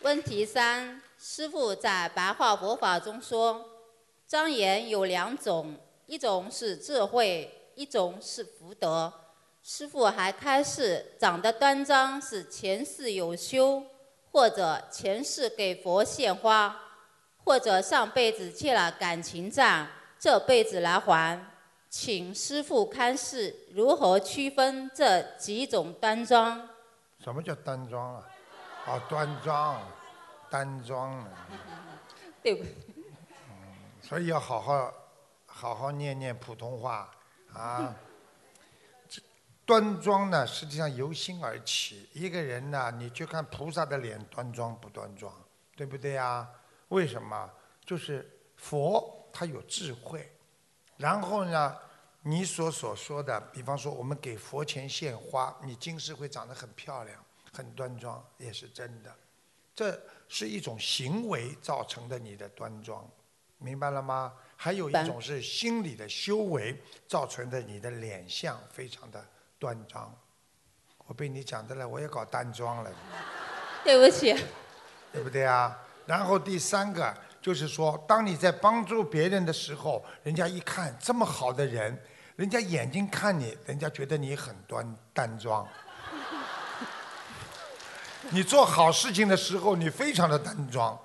[0.00, 3.64] 问题三：师傅在白话佛法中说，
[4.26, 9.12] 庄严有两种，一种是智慧，一种是福德。
[9.62, 13.82] 师傅还开示，长得端庄是前世有修，
[14.30, 16.74] 或者前世给佛献花，
[17.44, 19.86] 或者上辈子欠了感情债，
[20.18, 21.53] 这辈子来还。
[21.96, 26.68] 请师傅开示如何区分这几种端庄？
[27.20, 28.28] 什么叫端庄啊？
[28.88, 29.80] 哦，端庄，
[30.50, 31.24] 端庄。
[32.42, 32.64] 对不？
[32.64, 33.54] 嗯，
[34.02, 34.92] 所以要好好
[35.46, 37.08] 好好念念普通话
[37.52, 37.94] 啊。
[39.64, 42.08] 端庄呢，实际上由心而起。
[42.12, 45.32] 一个人呢，你就看菩萨的脸端庄不端庄，
[45.76, 46.50] 对不对呀？
[46.88, 47.48] 为什么？
[47.84, 50.28] 就是佛他有智慧。
[51.04, 51.76] 然后呢，
[52.22, 59.14] 你所所说的，比方说我们给佛前献花，你今世会长得很漂亮、很端庄，也是真的。
[59.74, 63.06] 这是一种行为造成的你的端庄，
[63.58, 64.32] 明白了吗？
[64.56, 69.22] 还有一种是心理的修为造成的你的脸相非常的
[69.58, 70.10] 端庄。
[71.06, 72.90] 我被你讲的了，我也搞单庄了。
[73.84, 74.34] 对不起。
[75.12, 75.78] 对不对啊？
[76.06, 77.14] 然后第三个
[77.44, 82.02] 就是说，当你在帮助别人的时候，人家一看这么好的人，
[82.36, 85.68] 人家眼睛看你，人家觉得你很端端庄。
[88.32, 90.98] 你做好事情的时候，你非常的端庄。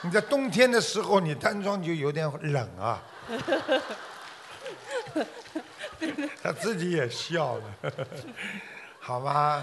[0.00, 3.02] 你在冬天的时候，你端庄就有点冷啊。
[6.42, 7.64] 他自己也笑了，
[8.98, 9.62] 好吗？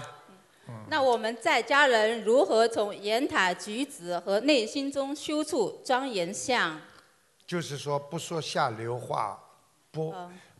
[0.88, 6.80] 那我们在家人如何从言谈举止和内心中修出庄严相？
[7.46, 9.38] 就是说，不说下流话，
[9.90, 10.14] 不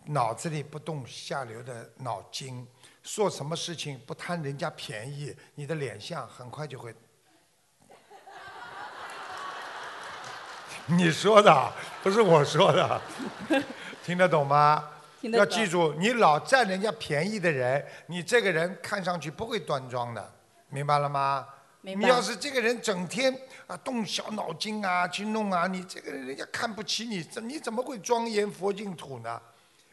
[0.06, 2.66] 脑子里不动下流的脑筋，
[3.02, 6.94] 做什么事情不贪人家便宜，你的脸相很快就会。
[10.86, 13.00] 你说的不是我说的，
[14.04, 14.88] 听得懂吗？
[15.22, 20.32] 要记住，你老占人家便宜的人，你这个人看上去不会端庄的，
[20.68, 21.46] 明白了吗？
[21.82, 22.04] 明白。
[22.04, 29.40] 你要是这个人整天啊动小脑筋啊去弄啊，你这个人人家看不起你，怎你怎么会庄严佛净土呢？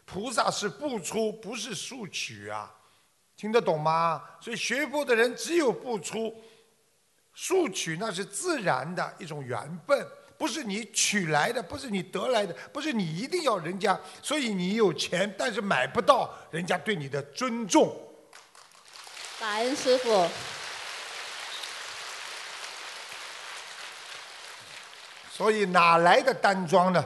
[0.06, 2.74] 菩萨是不出，不是速取啊，
[3.36, 4.24] 听得懂吗？
[4.40, 6.34] 所以学佛的人只有不出，
[7.34, 10.08] 速取那是自然的一种缘分。
[10.38, 17.96] 不是你取来的，不是你得来的，不是你一定要人家，所以你有钱，但是买不到人家对你的尊重。
[19.40, 20.30] 感恩师傅。
[25.32, 27.04] 所以哪来的单装呢？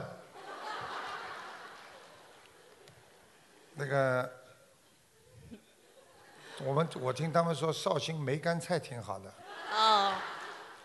[3.74, 4.30] 那个，
[6.60, 9.34] 我们我听他们说绍兴梅干菜挺好的。
[9.72, 10.14] 哦。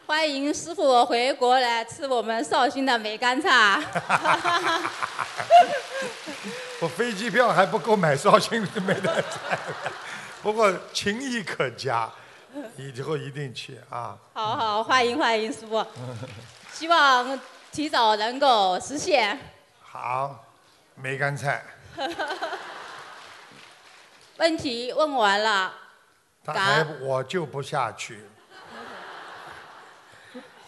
[0.07, 3.77] 欢迎师傅回国来吃我们绍兴的梅干菜。
[6.79, 9.59] 我飞机票还不够买绍兴的梅干菜，
[10.41, 12.09] 不过情谊可嘉，
[12.77, 14.17] 以后一定去啊。
[14.31, 15.85] 好好，欢迎欢迎师傅，
[16.71, 17.37] 希望
[17.73, 19.37] 提早能够实现。
[19.81, 20.45] 好，
[20.95, 21.61] 梅干菜。
[24.37, 25.73] 问题问完了。
[26.45, 28.23] 他还我就不下去。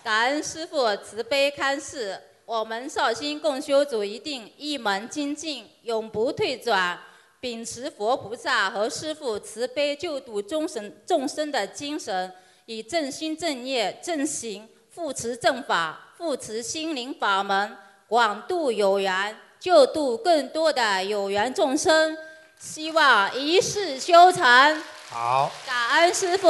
[0.03, 6.97] 感恩师父慈悲开示，我们绍兴共修组一定一门精进，永不退转，
[7.39, 12.33] 秉持佛菩萨和师父慈悲救度众生众生的精神，
[12.65, 22.17] 以正心正业正行护持正法，护持心灵法门，广度有缘，救度更多的有缘众生，
[22.57, 24.81] 希望一世修成。
[25.09, 26.47] 好，感恩师父，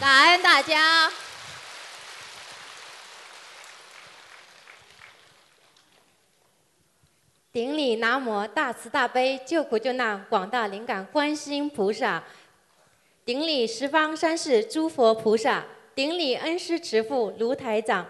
[0.00, 1.10] 感恩大家。
[7.56, 12.22] 顶礼南无大慈大悲救苦救难广大灵感观世音菩萨，
[13.24, 15.64] 顶礼十方三世诸佛菩萨，
[15.94, 18.06] 顶礼恩师慈父卢台长。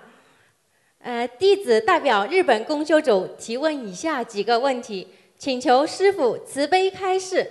[0.98, 5.06] 呃，弟子代表日本公修组提问以下几个问题，
[5.38, 7.48] 请求师父慈悲开示。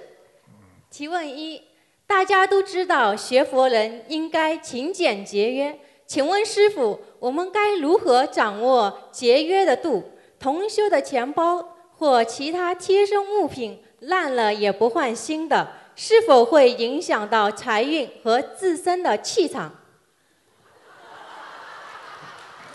[0.91, 1.61] 提问一：
[2.05, 10.03] 大家都知道学佛人应该勤俭节约，请问师父，我们该如何掌握节约的度？
[10.37, 11.74] 同修的钱包。
[11.97, 19.73] 或其他贴身物品烂了也不换新的，是否会影响到财运和自身的气场？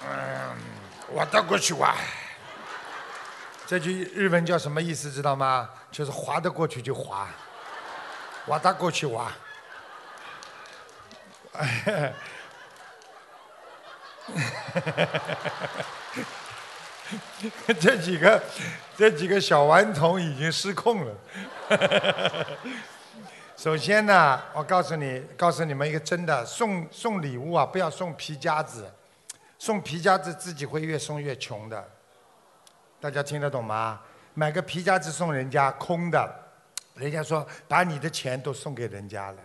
[0.09, 0.57] 嗯，
[1.13, 1.95] 我到过去挖。
[3.67, 5.11] 这句日文叫什么意思？
[5.11, 5.69] 知道吗？
[5.93, 7.29] 就是划得过去就划，
[8.47, 9.31] 划得过去挖。
[17.81, 18.43] 这几个，
[19.01, 21.17] 这几个小顽童已经失控了。
[23.57, 28.93] 首先呢，我告诉你，告诉你们一个真的，送送礼物啊，不要送皮夹子，
[29.59, 31.83] 送皮夹子自己会越送越穷的。
[33.01, 34.03] 大家听得懂吗？
[34.35, 36.31] 买个皮夹子送人家空的，
[36.93, 39.39] 人家说把你的钱都送给人家了，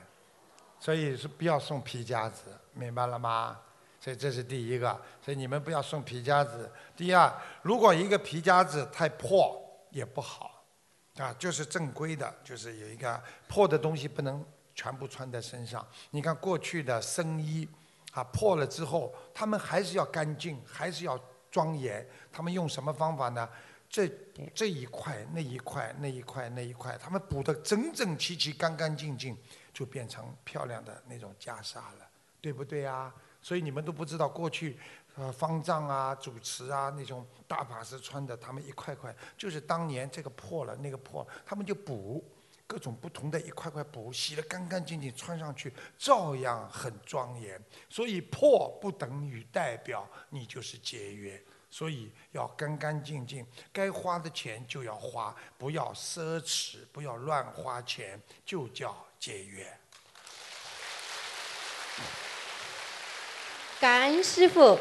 [0.82, 2.42] 所以是不要送皮夹子，
[2.74, 3.58] 明白了吗？
[4.06, 6.72] 所以这是第一个，所以你们不要送皮夹子。
[6.96, 10.64] 第二，如果一个皮夹子太破也不好，
[11.18, 14.46] 啊，就是正规的，就是有一个破的东西不能
[14.76, 15.84] 全部穿在身上。
[16.12, 17.68] 你看过去的僧衣，
[18.12, 22.08] 啊，破了之后，他们还是要干净，还是要庄严。
[22.32, 23.50] 他们用什么方法呢？
[23.90, 24.08] 这
[24.54, 29.36] 这一块，那一块，那一块，那一块，他们补的整整齐齐、干干净净，
[29.74, 32.08] 就变成漂亮的那种袈裟了，
[32.40, 33.12] 对不对啊？
[33.46, 34.76] 所以你们都不知道过去，
[35.16, 42.26] 呃，方丈啊、主持啊那种大法师穿的，他们一块块，就是当年这个破了那个破，他们就补
[42.66, 47.64] 各种不同的一块块补，洗得干干净净，穿上去照样很庄严。
[47.88, 51.40] 所以破不等于代表你就是节约。
[51.70, 59.80] 所以要干干净净，该花的钱就要花，不要奢侈，不要乱花钱，就叫节约。
[63.86, 64.80] 感恩师傅。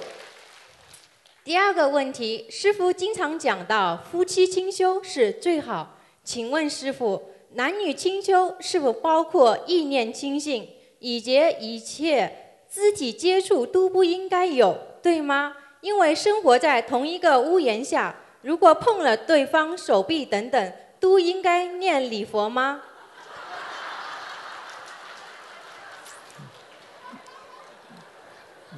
[1.45, 10.67] 第二个问题，师傅经常讲到夫妻清修是最好，请问师傅，男女清修是否包括意念清净，
[11.01, 15.55] 以及一切肢体接触都不应该有，对吗？
[15.83, 22.81] 因为生活在同一个屋檐下，如果碰了对方手臂等等，都应该念礼佛吗？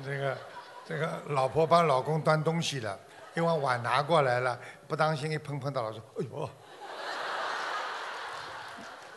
[0.07, 0.39] 这个，
[0.87, 2.97] 这个老婆帮老公端东西了，
[3.35, 6.51] 因为碗拿过来了，不当心一碰碰到了，说：“哎呦！”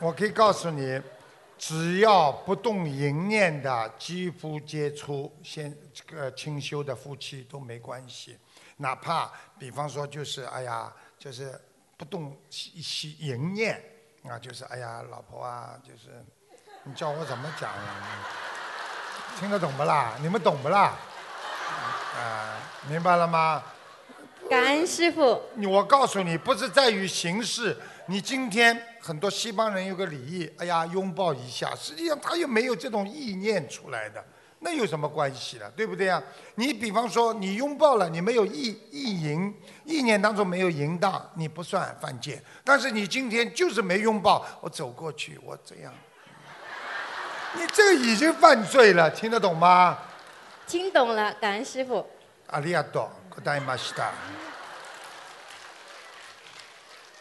[0.02, 1.00] 我可以告诉你。
[1.60, 8.40] 只要不动淫念的肌肤接触，先这个清修的夫妻都没关系。
[8.78, 9.30] 哪怕
[9.60, 11.60] 比方说就是哎呀，就是
[11.98, 13.84] 不动吸淫念
[14.24, 16.24] 啊，就是哎呀，老婆啊，就是
[16.84, 17.70] 你叫我怎么讲？
[19.40, 20.16] 听得懂不啦？
[20.22, 20.98] 你们懂不啦？
[22.14, 22.60] 啊，
[22.90, 23.64] 明白了吗？
[24.50, 25.42] 感恩师傅。
[25.66, 27.78] 我告诉你，不是在于形式。
[28.08, 34.22] 你今天很多西方人有个礼仪，哎呀，拥抱一下，实际上他又没有这种意念出来的，
[34.60, 36.22] 那有什么关系了，对不对呀？
[36.56, 42.44] 你比方说你拥抱了，你没有意意淫，意念当中没有淫荡，你不算犯戒。
[42.66, 45.94] 但是你今天就是没拥抱，我走过去，我这样，
[47.56, 49.98] 你这个已经犯罪了，听得懂吗？
[50.68, 52.06] 听懂了，感恩师傅。
[52.48, 54.12] 阿里亚多，古代马西达。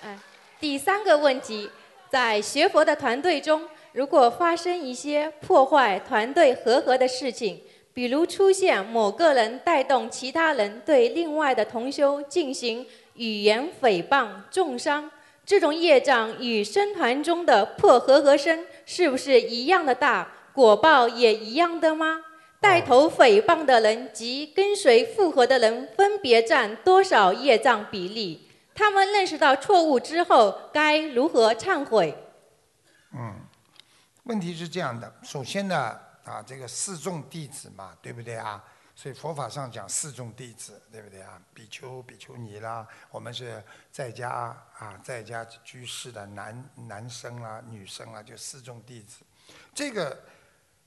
[0.03, 0.18] 哎。
[0.61, 1.70] 第三个问题，
[2.11, 7.62] 在学佛的团队中，如果发生一些破坏团队和合的事情，
[7.95, 15.09] 比如出现某个人带动其他人对另外的同修进行语言诽谤、重伤，
[15.47, 20.26] 这种业障与僧团中的破和合声是不是一样的大？
[20.55, 22.22] 果报也一样的吗？
[22.59, 28.49] 带头诽谤的人及跟随复合的人分别占多少业障比例？
[28.74, 32.16] 他们认识到错误之后，该如何忏悔？
[33.12, 33.34] 嗯，
[34.24, 35.12] 问题是这样的。
[35.22, 38.64] 首先呢，啊，这个四众弟子嘛，对不对啊？
[38.99, 41.40] 所以佛法上讲四众弟子，对不对啊？
[41.55, 44.28] 比丘、比丘尼啦，我们是在家
[44.76, 49.20] 啊，在家居士的男男生啦、女生啦，就四众弟子。
[49.72, 50.20] 这个。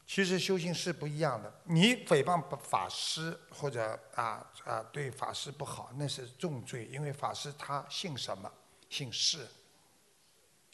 [0.08, 1.50] 其实修行是不一样的。
[1.64, 8.52] 你诽谤法师或者啊啊对法师不好，那是重罪，因为法师他姓什么？
[8.90, 9.48] 姓释。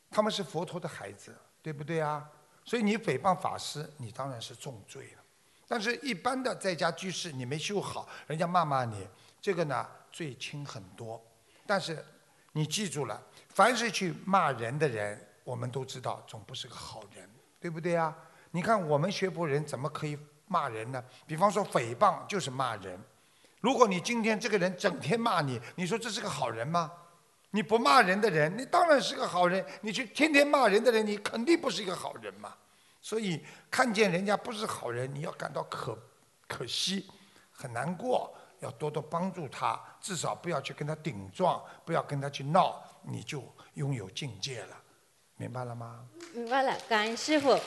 [0.09, 2.27] 他们是佛陀的孩子，对不对啊？
[2.65, 5.23] 所以你诽谤法师，你当然是重罪了。
[5.67, 9.07] 但是一般的在家居士，你没修好，人家骂骂你，
[9.41, 11.21] 这个呢罪轻很多。
[11.65, 12.03] 但是
[12.53, 18.15] 你记住了，凡是去骂人的人，我们都知道总不是个好人，对不对啊？
[18.51, 21.03] 你看我们学佛人怎么可以骂人呢？
[21.25, 22.97] 比方说诽谤就是骂人。
[23.59, 26.91] 如果你今天这个人整天骂你，你说这是个好人吗？
[27.51, 29.65] 你不骂人的人，你当然是个好人。
[29.81, 32.53] 你去天天骂人的人，你肯定不是一个好人嘛。
[33.01, 35.97] 所以看见人家不是好人，你要感到可
[36.47, 37.05] 可惜，
[37.51, 43.43] 很难过，要多多帮助他，至少不要去跟他顶撞，不要跟他去闹，你就
[43.73, 44.77] 拥有境界了。
[45.35, 46.05] 明白了吗？
[46.33, 47.59] 明白了，感恩师傅。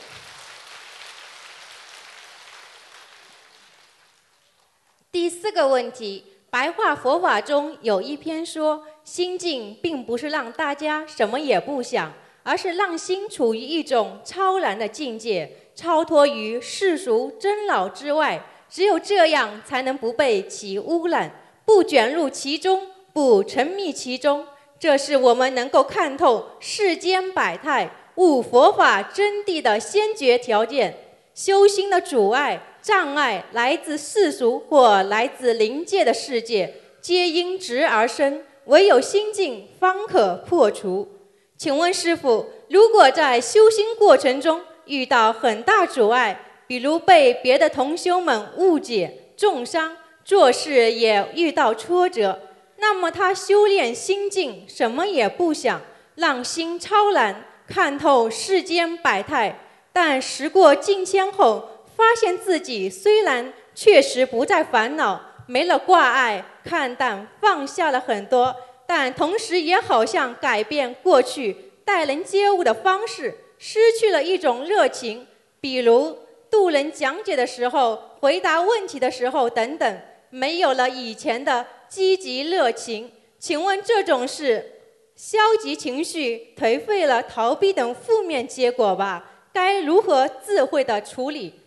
[5.11, 12.11] 第四个问题，白话佛法中有一篇说，心境并不是让大家什么也不想，
[12.43, 18.43] 而是让心处于一种超然的境界，超脱于世俗争老之外。
[18.69, 21.31] 只有这样，才能不被其污染，
[21.65, 24.45] 不卷入其中，不沉迷其中。
[24.79, 30.97] 这是我们能够看透世间百态、悟佛法真谛的先决条件。
[31.33, 32.61] 修心的阻碍。
[32.81, 41.07] 障碍来自世俗或来自灵界的世界，皆因执而生，唯有心境方可破除。
[41.55, 44.61] 请问师傅，如果在修心过程中
[44.91, 46.37] 遇到很大阻碍，
[46.67, 52.37] 比如被别的同修们误解、重伤，做事也遇到挫折，
[52.77, 55.81] 那么他修炼心境什么也不想，
[56.15, 59.57] 让心超然，看透世间百态，
[59.93, 61.69] 但时过境迁后。
[61.93, 68.55] 发现自己虽然确实不再烦恼，没了挂碍，看淡放下了很多，
[68.87, 75.27] 但同时也好像改变过去待人接物的方式，失去了一种热情，
[75.59, 76.17] 比如
[76.49, 80.01] 渡人讲解的时候、回答问题的时候等等，
[80.31, 83.11] 没有了以前的积极热情。
[83.37, 84.81] 请问这种是
[85.15, 89.31] 消极情绪、颓废了、逃避等负面结果吧？
[89.53, 91.59] 该如何智慧的处理？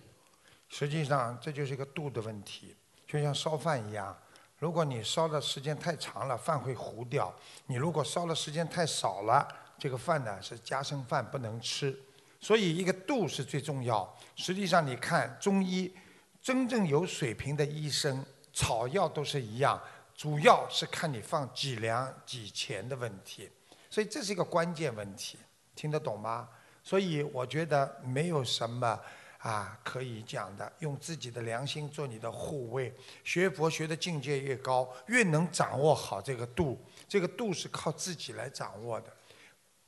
[0.69, 2.75] 实际上，这就是一个度的问题，
[3.07, 4.19] 就像烧饭一样。
[4.59, 7.33] 如果你烧的时间太长了，饭会糊掉；
[7.69, 9.47] 你如果烧的时间太少了，
[9.79, 11.97] 这个饭呢是夹生饭，不能吃。
[12.41, 14.17] 所以，一个度是最重要。
[14.37, 15.91] 实际上，你看中医，
[16.43, 19.81] 真正有水平的医生，草药都是一样，
[20.15, 23.49] 主要是看你放几两几钱的问题。
[23.89, 25.39] 所以，这是一个关键问题，
[25.75, 26.49] 听得懂吗？
[26.83, 29.01] 所以我觉得没有什么
[29.39, 32.95] 啊可以讲的，用自己的良心做你的护卫。
[33.25, 36.79] 学佛学的境界越高，越能掌握好这个度。
[37.09, 39.11] 这个度是靠自己来掌握的。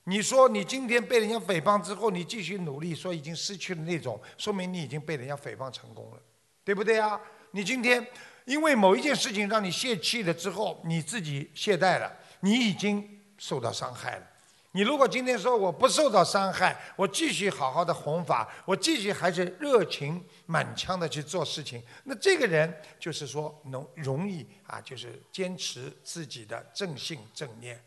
[0.09, 6.22] 你说你今天被人家诽谤之后，你继续努力，说已经失去了那种，说明你已经被人家诽谤成功了，
[6.62, 7.20] 对不对啊？
[7.50, 8.07] 你今天
[8.44, 14.26] 因为某一件事情让你泄气了之后，你自己懈怠了，你已经受到伤害了。
[14.70, 27.82] 你如果今天说我不受到伤害，我继续好好的弘法，我继续还是热情满腔的去做事情，那这个人就是说能容易啊，就是坚持自己的正信正念，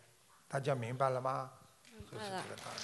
[0.50, 1.50] 大家明白了吗？
[2.12, 2.82] 就是这个道理。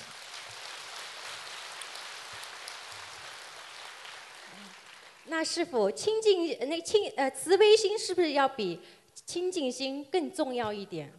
[5.26, 8.80] 那师傅，清净那清呃慈悲心是不是要比
[9.26, 11.12] 清净心更重要一点？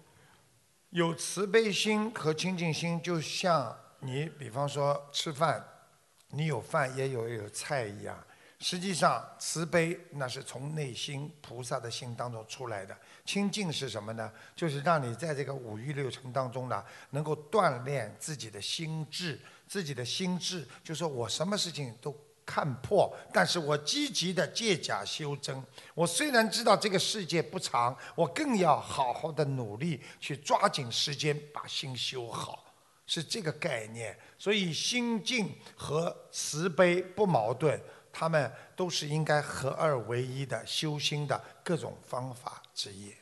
[0.90, 5.62] 有慈悲心和清净心，就像你比方说吃饭，
[6.28, 8.24] 你有饭也有有菜一样。
[8.58, 12.96] 实际上，慈悲那是从内心菩萨的心当中出来的。
[13.24, 14.30] 清净是什么呢？
[14.54, 19.38] 就是让你在这个五欲六尘当中呢，能够锻炼自己的心智。
[19.66, 22.16] 自己的心智，就说我什么事情都。
[22.48, 25.60] 看破，但是我积极的借假修真。
[25.94, 32.64] 我虽然知道这个世界不长，我更要好好的努力去抓紧时间把心修好，
[33.04, 34.16] 是这个概念。
[34.38, 37.80] 所以心境和慈悲不矛盾，
[38.18, 43.12] 他们都是应该合二为一的修心的各种方法之一。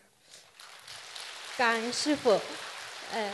[1.56, 2.38] 感恩师傅，
[3.12, 3.32] 呃，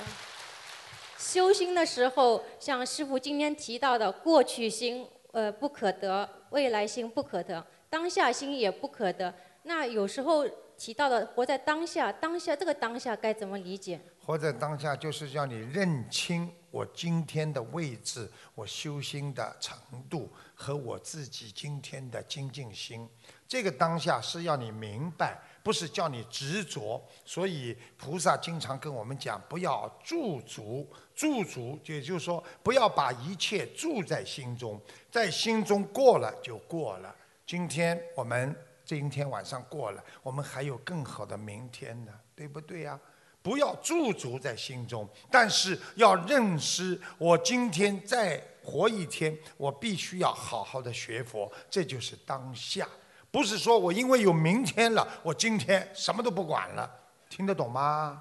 [1.19, 5.07] 修心的时候，像师傅今天提到的过去心。
[5.33, 9.33] 呃，不可得，未来心不可得，当下心也不可得。
[9.63, 10.45] 那有时候
[10.77, 14.01] 提到的活在当下，当下这个当下该怎么理解？
[14.27, 23.09] 活在当下就是让你认清我今天的位置，我修心的程度和我自己今天的精进心。
[23.49, 25.39] 这个当下是要你明白。
[25.63, 37.15] 不是叫你执着，所以菩萨经常跟我们讲，不要驻足，驻足，也就是说，不要把一切住在心中，在心中过了就过了。
[37.47, 38.57] 今天我们
[38.87, 42.99] 今天晚上过了，我们还有更好的明天呢，对不对呀？
[43.43, 52.87] 不要驻足在心中，但是要认识，我今天再活一天，我必须要好好的学佛，这就是当下。
[53.31, 56.91] 不是说我因为有明天了，我今天什么都不管了，
[57.29, 58.21] 听得懂吗？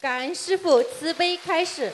[0.00, 1.92] 感恩师父慈悲开示。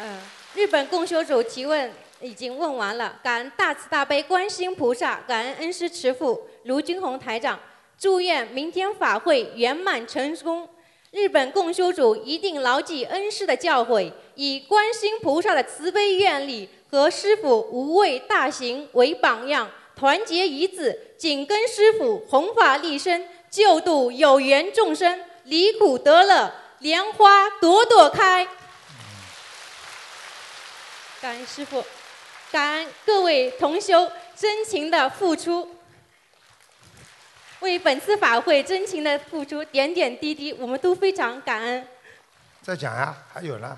[0.00, 0.20] 嗯，
[0.54, 7.58] 日本共修组提问已经问完了，感恩大慈大悲观世音菩萨，感恩恩师慈父卢军宏台长，
[7.98, 10.68] 祝愿明天法会圆满成功。
[11.10, 19.70] 日本共修组一定牢记恩师的教诲，以观世菩萨的慈悲愿力和师父无畏大行为榜样。
[19.96, 28.46] 团结一致，紧跟师傅，弘法利生，救度有缘众生，离苦得乐，莲花朵朵开。
[31.22, 31.82] 感恩师傅，
[32.52, 35.68] 感恩各位同修真情的付出，
[37.60, 41.86] 为本次法会真情的付出，点点滴滴，我们都非常感恩。
[42.62, 43.76] 再讲呀，还有呢。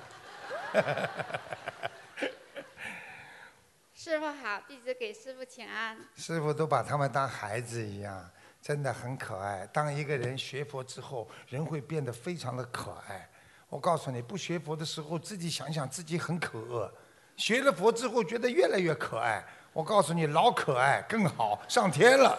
[3.95, 5.97] 师傅好，弟子给师傅请安。
[6.17, 9.67] 师傅都把他们当孩子一样，真的很可爱。
[9.73, 13.29] 当一个人学佛之后，人会变得非常的可爱。
[13.69, 16.91] 我告诉你，不学佛的时候，自己想想自己很可恶；
[17.37, 19.43] 学了佛之后，觉得越来越可爱。
[19.73, 22.39] 我告诉你，老可爱更好，上天了。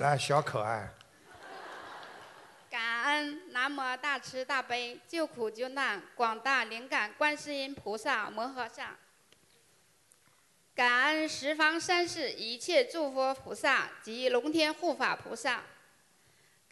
[0.00, 0.88] 来，小可爱。
[2.70, 8.96] 感恩南无大慈大悲救苦救难广大灵感观世音菩萨摩诃萨。
[10.74, 15.64] 感恩十方三世一切诸佛菩萨及龙天护法菩萨，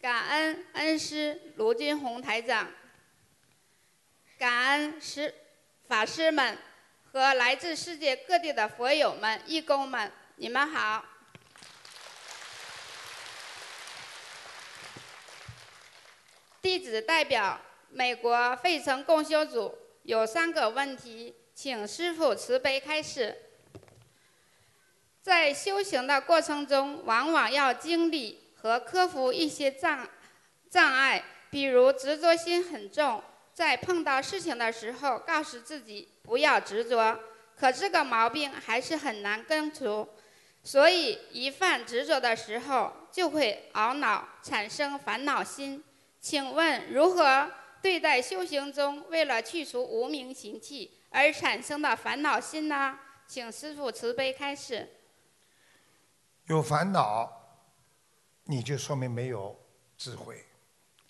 [0.01, 2.67] 感恩恩师卢军宏台长，
[4.39, 5.31] 感恩师
[5.87, 6.57] 法师们
[7.11, 11.05] 和来自世界各地的佛友们、义工们，你们好。
[16.61, 23.37] 弟子代表美国费城共修组有三个问题，请师父慈悲开示。
[25.21, 30.09] 在修行的过程中，往往要经历和克服一些障
[30.69, 37.19] 障碍，比如执着心很重，在碰到事情的时候，告诉自己不要执着，
[37.55, 40.07] 可这个毛病还是很难根除，
[40.63, 45.83] 所以一犯执着的时候，就会懊恼，产生烦恼心。
[46.21, 47.51] 请问如何
[47.81, 52.99] 对待修行中为了去除无名习气而产生的烦恼心呢？
[53.27, 54.89] 请师父慈悲开示。
[56.45, 57.31] 有烦恼，
[58.45, 59.55] 你就说明没有
[59.97, 60.43] 智慧。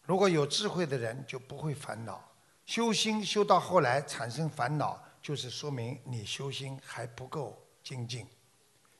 [0.04, 2.22] 如果有智慧的人，就不会烦恼。
[2.66, 8.28] 修心修到后来产生烦恼，就是说明你修心还不够精进。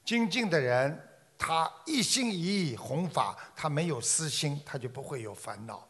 [0.06, 1.08] 精进的人，
[1.38, 5.89] 他一心一意弘法，他没有私心，他就不会有烦恼。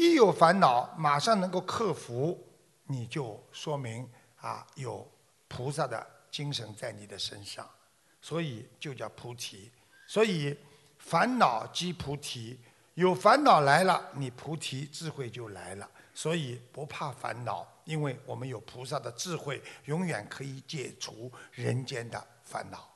[0.00, 2.42] 一有烦恼，马上能够克服，
[2.86, 4.08] 你就说明
[4.40, 5.06] 啊有
[5.46, 7.68] 菩萨的精神在你的身上。
[8.22, 9.70] 所以就叫菩提，
[10.06, 10.56] 所以
[10.98, 12.58] 烦恼即菩提，
[12.94, 15.86] 有烦恼来了，你菩提智慧就来了。
[16.14, 22.89] 所以不怕烦恼，因为我们有菩萨的智慧，永远可以解除人间的烦恼。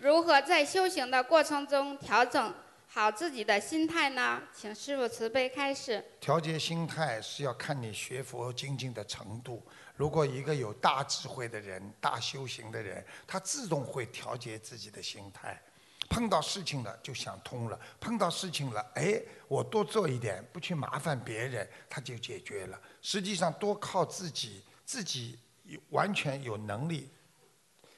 [0.00, 2.52] 如何在修行的过程中调整？
[2.88, 4.40] 好自己的心态呢？
[4.54, 6.02] 请师傅慈悲开示。
[6.20, 9.62] 调节心态是要看你学佛精进的程度。
[9.96, 15.60] 如果一个有大智慧的人、大修行的人，他自动会调节自己的心态。
[16.08, 22.80] 碰到事情了就想通了，碰到事情了，哎，我多做一点，不去麻烦别人，他就解决了。
[23.02, 25.38] 实际上，多靠自己，自己
[25.90, 27.10] 完全有能力，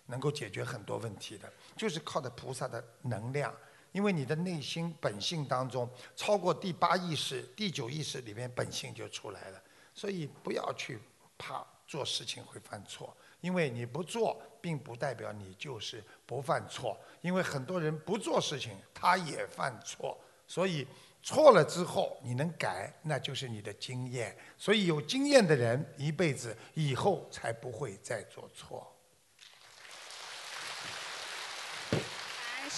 [0.07, 3.55] 能够解决很多问题的，就是靠的菩萨的能量。
[3.93, 9.61] 因为你的内心本性当中，超过第八意识、第九意识里面本性就出来了，
[9.95, 10.99] 所以不要去
[11.39, 20.17] 怕做事情会犯错，因为你不做，并不代表你就是不犯错，因为很多人不做事情他也犯错，
[20.47, 20.87] 所以
[21.23, 28.87] 错了之后你能改，那就是你的经验，所以有经验的人一辈子以后才不会再做错。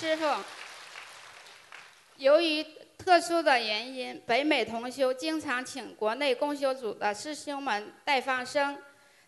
[0.01, 0.24] 师傅。
[2.16, 2.64] 由于
[2.96, 8.78] 特殊的原因，北美同修经常请国内共修组的师兄们带放生，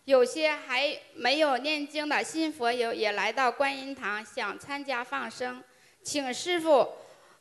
[0.05, 5.63] 有些还没有念经的新佛友也来到观音堂想参加放生，
[6.01, 6.91] 请师傅，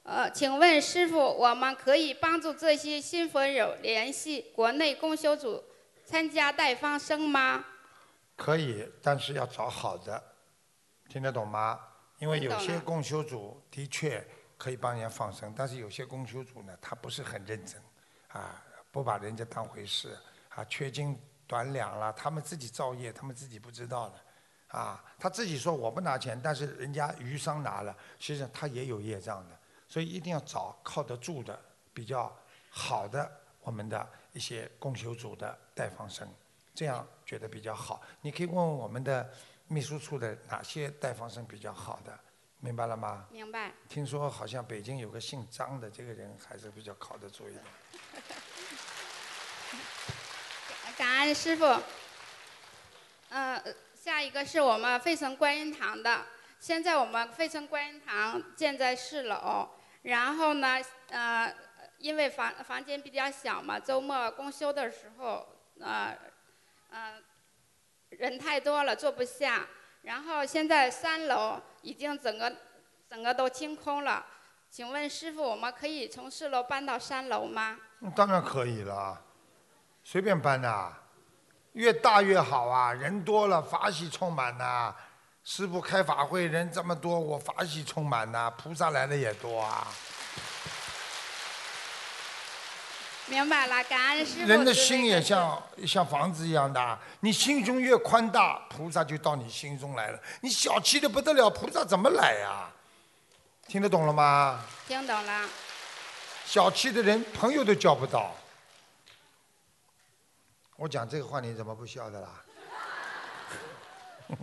[0.02, 5.64] 呃，请问师傅，我们可以帮助这些新佛友联系国内共修组
[6.04, 7.64] 参加带放生吗？
[8.36, 10.22] 可以，但是要找好的，
[11.08, 11.80] 听得懂吗？
[12.22, 14.24] 因为有些共修组的确。
[14.58, 17.82] 可以帮人家放生，但是有些供修组呢，他不是很认真，
[18.28, 20.16] 啊，不把人家当回事，
[20.50, 29.58] 啊，缺斤短两了，他们自己造业，他们自己不知道的，啊，他自己说我不拿钱，但是人家鱼商拿了，实际上他也有业障的，
[29.88, 31.60] 所以一定要找靠得住的、
[31.92, 32.32] 比较
[32.70, 33.28] 好的
[33.62, 36.32] 我们的一些供修组的代放生，
[36.72, 38.00] 这样觉得比较好。
[38.20, 39.28] 你可以问问我们的
[39.68, 42.18] 秘书处的哪些代放生比较好的。
[42.60, 43.26] 明白了吗？
[43.30, 43.72] 明白。
[43.88, 47.64] 听说好像北京有个姓张的，这个人还是比较靠得住一点。
[50.96, 51.64] 感恩师傅。
[53.30, 56.24] 嗯，下一个是我们费城观音堂的。
[56.60, 59.68] 现在我们费城观音堂建在四楼，
[60.02, 61.52] 然后呢，呃，
[61.98, 65.44] 因为房房间比较小嘛，周末公休的时候，
[65.80, 66.16] 呃，
[66.90, 67.14] 呃，
[68.18, 69.66] 人太多了，坐不下。
[70.02, 72.52] 然后现在三楼已经整个
[73.08, 74.24] 整个都清空了，
[74.70, 77.78] 请问师傅，我们可以从四楼搬到三楼吗？
[78.16, 79.22] 当然可以了，
[80.02, 80.92] 随便搬呐，
[81.74, 82.92] 越大越好啊！
[82.92, 84.92] 人多了法喜充满呐，
[85.44, 89.86] 师傅开法会人这么多，我法喜充满呐，菩萨来的也多啊。
[93.26, 94.48] 明白了，感恩师傅。
[94.48, 100.20] 人的心也像像房子一样的，你心胸越宽大，菩萨就到你心中来了。
[100.40, 102.68] 你小气的不得了，菩萨怎么来呀？
[103.68, 104.60] 听得懂了吗？
[104.86, 105.48] 听懂了。
[106.44, 108.34] 小气的人，朋友都交不到。
[110.76, 112.28] 我讲这个话你怎么不笑的啦？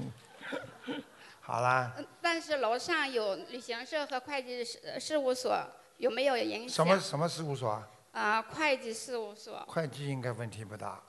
[1.42, 1.92] 好啦。
[2.22, 5.62] 但是楼上有旅行社和会计事事务所，
[5.98, 6.70] 有没有影响？
[6.70, 7.88] 什么什么事务所啊？
[8.20, 9.64] 啊，会计事务所。
[9.66, 11.02] 会计应该问题不大，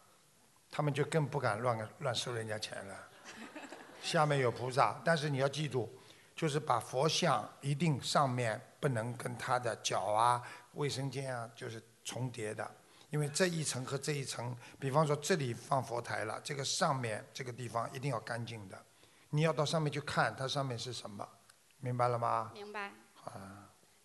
[0.71, 3.09] 他们就更不敢乱乱收人家钱了。
[4.01, 5.93] 下面有菩萨，但是你要记住，
[6.37, 10.41] 就是把佛像一定上面不能跟他的脚啊、
[10.75, 12.71] 卫生间啊就是重叠的，
[13.11, 18.81] 因为这一层和这一层，比方说这里放佛台了，这个上面这个地方一定要干净的。
[19.31, 21.29] 你要到上面去看，它上面是什么，
[21.81, 22.53] 明白了吗？
[22.55, 22.93] 明白。
[23.25, 23.50] 啊。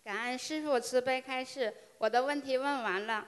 [0.06, 3.26] 感恩师傅慈悲开示，我的问题问完了。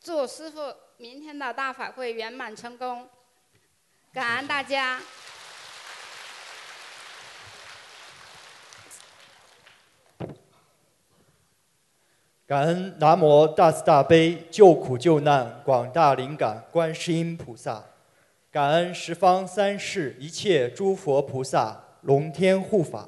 [0.00, 3.06] 祝师傅明天的大法会圆满成功。
[4.10, 5.02] 感恩大家。
[12.46, 17.84] 感恩南无大慈大悲救苦救难广大灵感观世音菩萨，
[18.50, 23.06] 感恩十方三世一切诸佛菩萨龙天护法，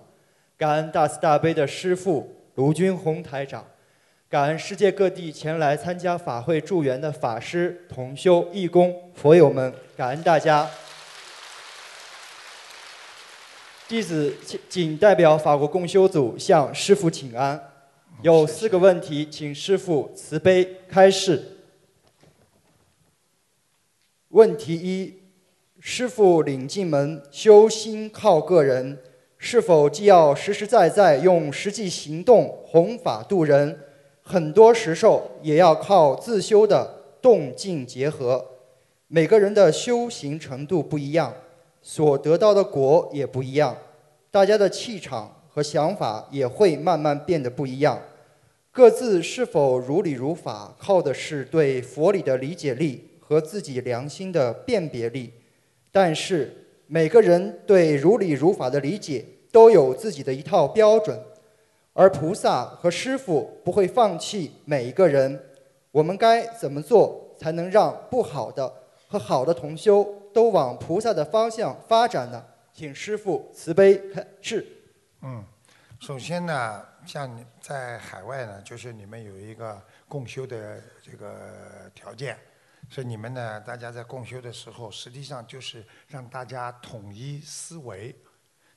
[0.56, 3.66] 感恩大慈大悲的师父卢军宏台长，
[4.28, 10.70] 感恩世界各地前来参加法会助缘的法师、同修、义工、佛友们，感恩大家。
[13.88, 14.34] 弟子
[14.68, 17.60] 仅代表法国共修组向师父请安，
[18.22, 21.58] 有四个问题，请师父慈悲开示。
[24.28, 25.22] 问题一：
[25.80, 28.98] 师父领进门，修心靠个人，
[29.46, 33.78] 是否既要实实在在用实际行动弘法度人，
[34.22, 36.90] 很多时候也要靠自修的
[37.20, 38.42] 动静结合？
[39.06, 41.30] 每个人的修行程度不一样。
[41.82, 43.76] 所得到的果也不一样，
[44.30, 48.00] 大家的气场和想法也会慢慢变得不一样。
[48.72, 55.30] 各自是否如理如法，靠的是对佛理的理解力和自己良心的辨别力。
[55.92, 56.50] 但是
[56.86, 59.22] 每个人对如理如法的理解
[59.54, 61.16] 都有自己的一套标准，
[61.92, 65.40] 而菩萨和师父不会放弃每一个人。
[65.92, 70.02] 我们该怎么做才能让不好的和好的同修？
[70.32, 74.66] 都往菩萨的方向发展呢，请师父慈悲开示。
[75.22, 75.44] 嗯，
[76.00, 82.36] 首先呢，像你在海外呢，就是你们有一个共修的这个条件，
[82.90, 88.12] 所以你们呢，大家在共修的时候，实际上就是让大家统一思维。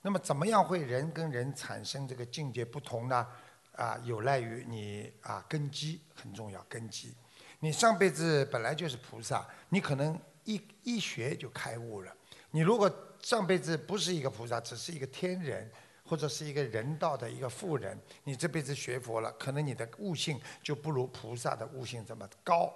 [0.08, 3.28] 那么，怎么样会人跟人产生这个境界不同呢？
[3.74, 7.14] 啊，有赖于你啊根基很重要，根基。
[7.60, 10.18] 你上辈子本来就是菩萨，你可能。
[10.46, 12.16] 一一学就开悟了。
[12.52, 12.90] 你如果
[13.22, 15.70] 上辈子不是一个菩萨，只是一个天人，
[16.06, 22.74] 或者是一个人道的一个富人，你这辈子学佛了，可能你的悟性就不如菩萨的悟性这么高。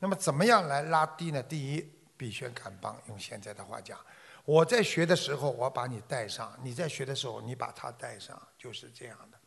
[0.00, 1.40] 那么怎么样来拉低呢？
[1.44, 3.96] 第一，比宣感帮，用现在的话讲，
[4.44, 9.38] 我在学的时候我把你带上，你在学的时候你把他带上，就是这样的。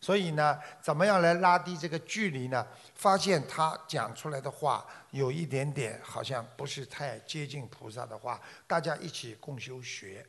[0.00, 2.66] 所以呢，怎么样来拉低这个距离呢？
[2.94, 10.24] 发现他讲出来的话有一点点好像不是太接近菩萨的话，大家一起共修学，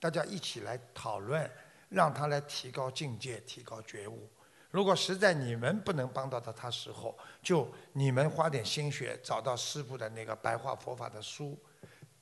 [0.00, 1.48] 大家一起来讨论，
[1.88, 4.28] 让他来提高境界、提高觉悟。
[4.72, 11.56] 如果实在你们不能帮到他他时候，就你们花点心血，找到师傅的那个白话佛法的书，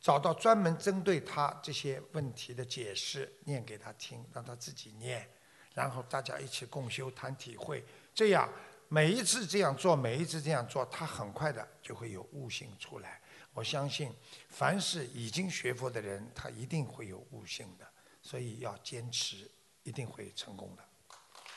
[0.02, 5.26] 找到专门针对他这些问题的解释，念给他听，让他自己念。
[5.74, 7.82] 然后大家一起共修谈体会，
[8.12, 8.46] 这样
[8.88, 13.22] 每一次这样做，每一次这样做，他很快的就会有悟性出来。
[13.54, 14.12] 我相信，
[14.48, 17.86] 凡是已经学佛的人，他一定会有悟性的，
[18.20, 19.48] 所以要坚持，
[19.84, 20.82] 一定会成功的。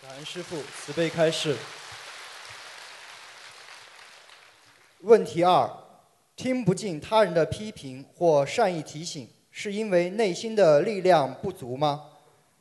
[0.01, 1.57] 感恩师父慈悲开示。
[4.99, 5.69] 问题二：
[6.35, 12.03] 听不进他人的批评或善意提醒，是因为内心的力量不足吗？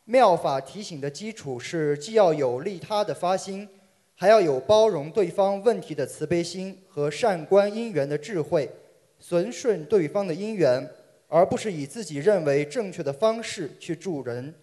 [0.05, 3.69] 妙法提醒的基础是，既要有利他的发心，
[4.15, 8.71] 还要有包容对方问题的慈悲心和善观因缘的智慧，
[9.19, 10.89] 顺顺对方的因缘，
[11.27, 14.55] 而不是以自己认为正确的方式去助人，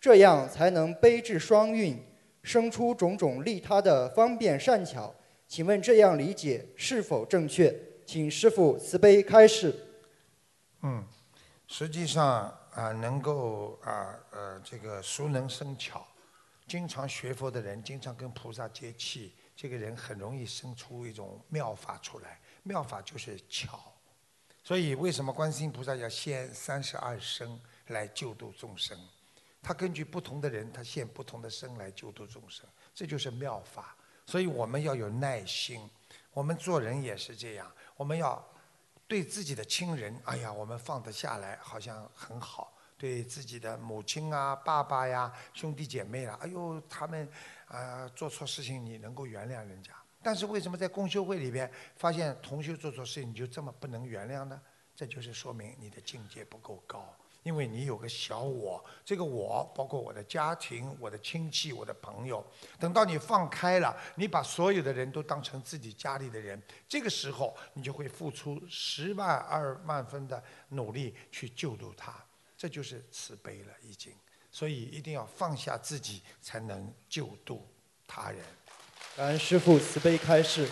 [0.00, 1.98] 这样才能悲智双运，
[2.42, 5.14] 生出种种利他的方便善巧。
[5.46, 7.74] 请问这样理解是否正确？
[8.06, 9.74] 请师父慈悲开示。
[10.82, 11.06] 嗯，
[11.66, 12.56] 实际上。
[12.74, 16.04] 啊，能够啊呃这个熟能生巧，
[16.66, 22.40] 经常学佛的人，经常跟菩萨接气，这个人很容易生出一种妙法出来。
[22.64, 23.78] 妙法就是巧，
[24.64, 28.98] 所以为什么观世音菩萨要现三十二身来救度众生？
[29.62, 33.96] 他根据不同的人，他现不同的身来救度众生，这就是妙法。
[34.26, 35.88] 所以我们要有耐心，
[36.34, 38.44] 我们做人也是这样，我们要
[39.06, 42.72] 对自己的亲人，哎呀，我们放得下来，好像很好。
[42.96, 47.28] 对自己的母亲啊、爸爸呀、兄弟姐妹啊，哎呦，他们
[47.66, 49.92] 啊做错事情，你能够原谅人家。
[50.22, 54.60] 但是为什么在共修会里边发现同修做错事情，你就这么不能原谅呢？
[54.96, 57.14] 这就是说明你的境界不够高。
[57.44, 62.44] 因为你有个小我，这个我包括我的家庭、我的亲戚、我的朋友。
[62.80, 72.14] 等到你放开了，你把所有的人都当成自己家里的人，这个时候你就会付出十万二万分的努力去救度他，
[72.56, 74.12] 这就是慈悲了，已经。
[74.50, 77.68] 所以一定要放下自己，才能救度
[78.06, 78.40] 他人。
[79.16, 80.66] 感恩师父慈悲开示。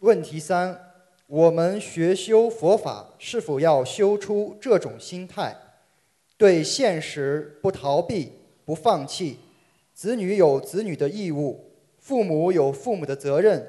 [0.00, 0.85] 问题三。
[1.28, 5.56] 我们学修佛法，是否要修出这种心态？
[6.36, 8.30] 对现实不逃避、
[8.64, 9.38] 不放弃。
[9.92, 13.66] 子女有子女的义务，父母有父母的责任。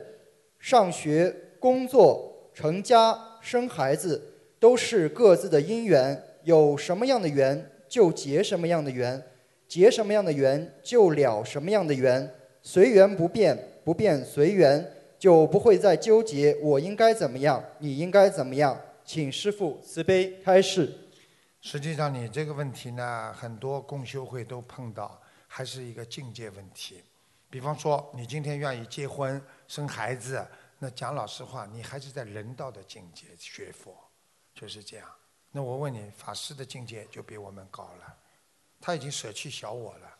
[0.60, 4.22] 上学、工作、成家、生孩子，
[4.60, 6.22] 都是各自的因缘。
[6.44, 9.20] 有什么样的缘，就结什么样的缘；
[9.68, 12.32] 结什么样的缘，就了什么样的缘。
[12.62, 14.86] 随缘不变，不变随缘。
[15.20, 20.96] 就不会再纠结我应该怎么样，你应该怎么样，请师父慈悲开示。
[21.62, 27.04] 实际上，你这个问题呢，很多共修会都碰到，还是一个境界问题。
[27.50, 30.46] 比方说，你今天愿意结婚生孩子，
[30.80, 33.98] 那讲老实话，你还是在人道的境界学佛，
[34.54, 35.10] 就是这样。
[35.52, 38.16] 那我问你，法师的境界就比我们高了，
[38.80, 40.18] 他已经舍弃小我了，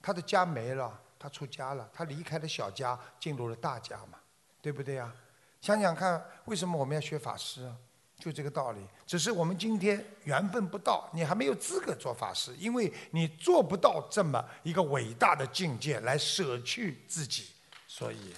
[0.00, 4.18] 他的家没了，他出家了，他离开了小家，进入了大家嘛。
[4.62, 5.12] 对不对呀？
[5.60, 7.76] 想想看，为什么我们要学法师啊？
[8.18, 8.80] 就这个道理。
[9.04, 17.48] 只是我们今天缘分不到，你还没有资格做法师，因为你做不到这么一个伟大的境界来舍去自己。
[17.88, 18.32] 所以，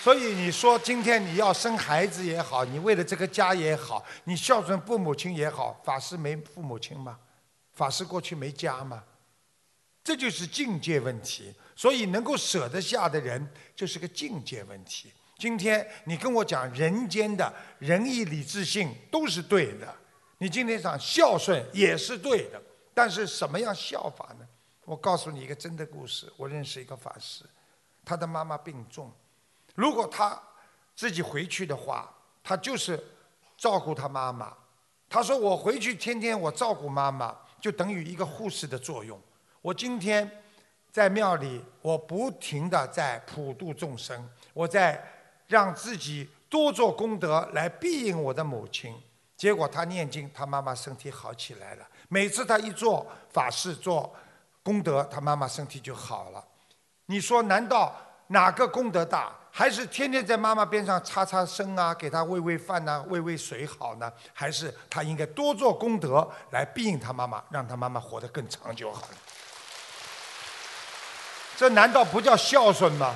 [0.00, 7.18] 所以你说今天你要生孩子也好，你为了这个家也好，你孝顺父母亲也好，法师没父母亲吗？
[7.72, 9.02] 法师过去没家吗？
[10.04, 11.52] 这就是境界问题。
[11.76, 15.12] 所以能够舍得下的人，就是个境界问题。
[15.36, 19.94] 今天你跟我讲人间的仁义礼智信都是对的，
[20.38, 22.62] 你今天讲孝顺也是对的，
[22.94, 24.46] 但是什么样孝法呢？
[24.84, 26.32] 我告诉你一个真的故事。
[26.36, 27.44] 我认识一个法师，
[28.04, 29.12] 他的妈妈病重，
[29.74, 30.40] 如果他
[30.94, 33.02] 自己回去的话，他就是
[33.56, 34.54] 照顾他妈妈。
[35.08, 39.20] 他说我回去天天我照顾妈妈，就等于一个护士的作用。
[39.60, 40.30] 我今天。
[40.94, 45.04] 在庙里，我不停地在普度众生，我在
[45.48, 48.94] 让自己多做功德来庇应我的母亲。
[49.36, 51.84] 结果他念经，他妈妈身体好起来了。
[52.08, 54.14] 每次他一做法事做
[54.62, 56.44] 功德，他妈妈身体就好了。
[57.06, 57.92] 你说，难道
[58.28, 59.32] 哪个功德大？
[59.50, 64.12] 还是天天在妈妈边上擦擦身啊，给她喂喂饭呐，喂喂水好呢？
[64.32, 69.14] 还是他应该多做功德来庇应他妈妈，让他妈妈活得更长久好了？
[71.56, 73.14] 这难道不叫孝顺吗？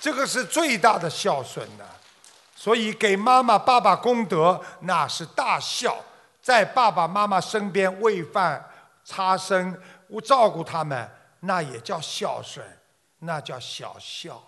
[0.00, 1.84] 这个是最大的孝顺呢。
[2.54, 5.96] 所以给妈妈、爸爸功德，那是大孝。
[6.40, 8.64] 在爸爸妈妈身边喂饭、
[9.04, 9.82] 擦身、
[10.24, 11.10] 照顾他们，
[11.40, 12.64] 那也叫孝顺，
[13.18, 14.42] 那叫小孝。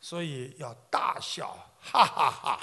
[0.00, 2.58] 所以要大孝，哈哈哈！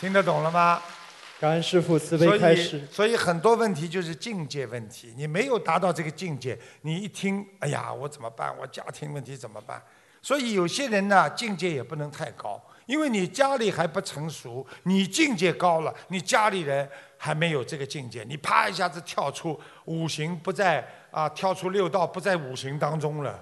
[0.00, 0.82] 听得懂了吗？
[1.40, 2.84] 感恩师父慈悲开示。
[2.90, 8.52] 所以很多问题就是境界问题，你没有达到这个境界，你一听，哎呀，我怎么办？
[8.58, 9.80] 我家庭问题怎么办？
[10.20, 23.40] 所以有些人呢，境界也不能太高，因为你家里还不成熟，你境界高了，你家里人还没有这个境界，你啪一下子跳出五行不在啊，跳出六道不在五行当中了，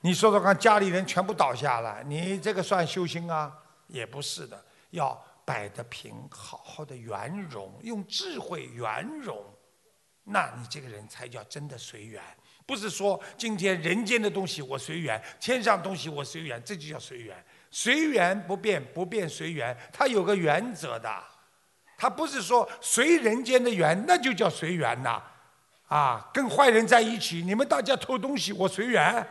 [0.00, 3.52] 你说说看，家里人全部倒下了，你这个算修心啊？
[3.88, 5.22] 也不是的，要。
[5.46, 9.42] 摆得平，好好的圆融，用智慧圆融，
[10.24, 12.20] 那你这个人才叫真的随缘。
[12.66, 17.36] 不是说今天人间的东西我随缘，天上东西我随缘，这就叫随缘。
[17.70, 21.08] 随缘不变，不变随缘，它有个原则的。
[21.96, 25.22] 它不是说随人间的缘，那就叫随缘呐。
[25.86, 29.24] 啊，跟坏人在一起，你们大家偷东西，我随缘。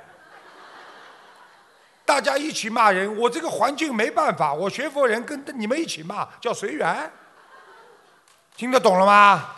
[2.05, 7.11] 大家一起骂人，我这个环境没办法，我学佛人跟你们一起骂，叫随缘。
[8.55, 9.55] 听得懂了吗？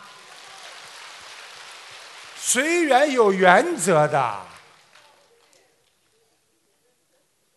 [2.36, 4.40] 随缘有原则的，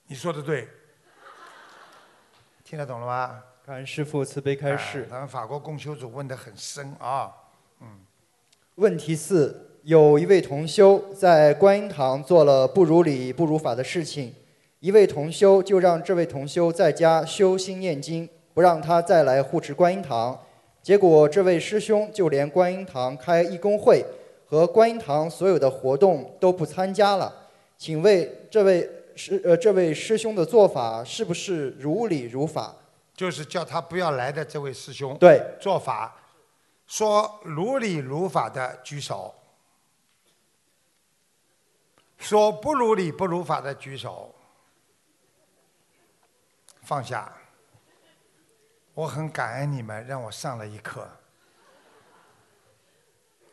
[0.08, 0.68] 你说的对。
[2.64, 3.44] 听得懂了吗？
[3.66, 5.08] 感恩师父慈悲开示。
[5.10, 7.32] 咱们法国共修组问的很深啊，
[7.80, 8.06] 嗯。
[8.76, 14.36] 问题四：有一位同修在观音堂做了不如理不如法的事情，
[14.82, 20.38] 一位同修就让这位同修在家修心念经，不让他再来护持观音堂。
[20.82, 24.04] 结果这位师兄就连观音堂开义工会
[24.48, 27.32] 和观音堂所有的活动都不参加了。
[27.78, 32.76] 请问这位师呃这位师兄的做法是不是如理如法？
[33.16, 35.16] 就是叫他不要来的这位师兄。
[35.20, 35.40] 对。
[35.60, 36.16] 做法，
[36.88, 39.36] 说如理如法的举手，
[42.18, 44.34] 说不如理不如法的举手，
[46.92, 47.32] 放下。
[48.94, 51.10] 我很感恩你们，让我上了一课。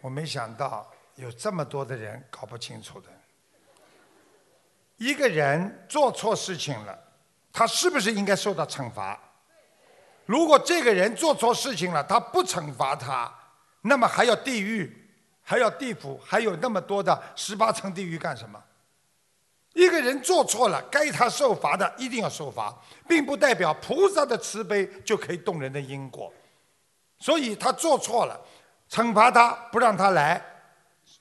[0.00, 3.08] 我没想到有这么多的人搞不清楚的。
[4.96, 6.98] 一个人做错事情了，
[7.52, 9.16] 他是不是应该受到惩罚？
[10.26, 13.32] 如果这个人做错事情了，他不惩罚他，
[13.82, 15.08] 那么还要地狱，
[15.44, 18.60] 还要地府，还有那么多的十八层地狱干什么？
[19.78, 22.76] 一个人做错了，该他受罚的一定要受罚，
[23.06, 26.32] 并不代表菩萨的慈悲就可以动人的因果。
[27.20, 28.40] 所以他做错了，
[28.90, 30.44] 惩罚他，不让他来。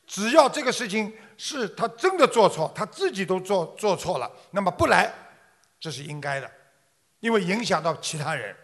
[0.07, 5.13] 只要这个事情是他真的做错，他自己都做做错了，那么不来，
[5.79, 6.49] 这是应该的，
[7.19, 8.55] 因为影响到其他人。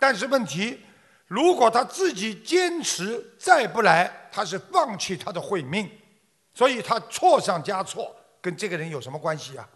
[0.00, 0.80] 但是问题，
[1.28, 5.88] 如果他自己坚持再不来，他是放弃他的慧命，
[6.54, 8.12] 所以他错上加错。
[8.40, 9.68] 跟这个人有什么关系啊？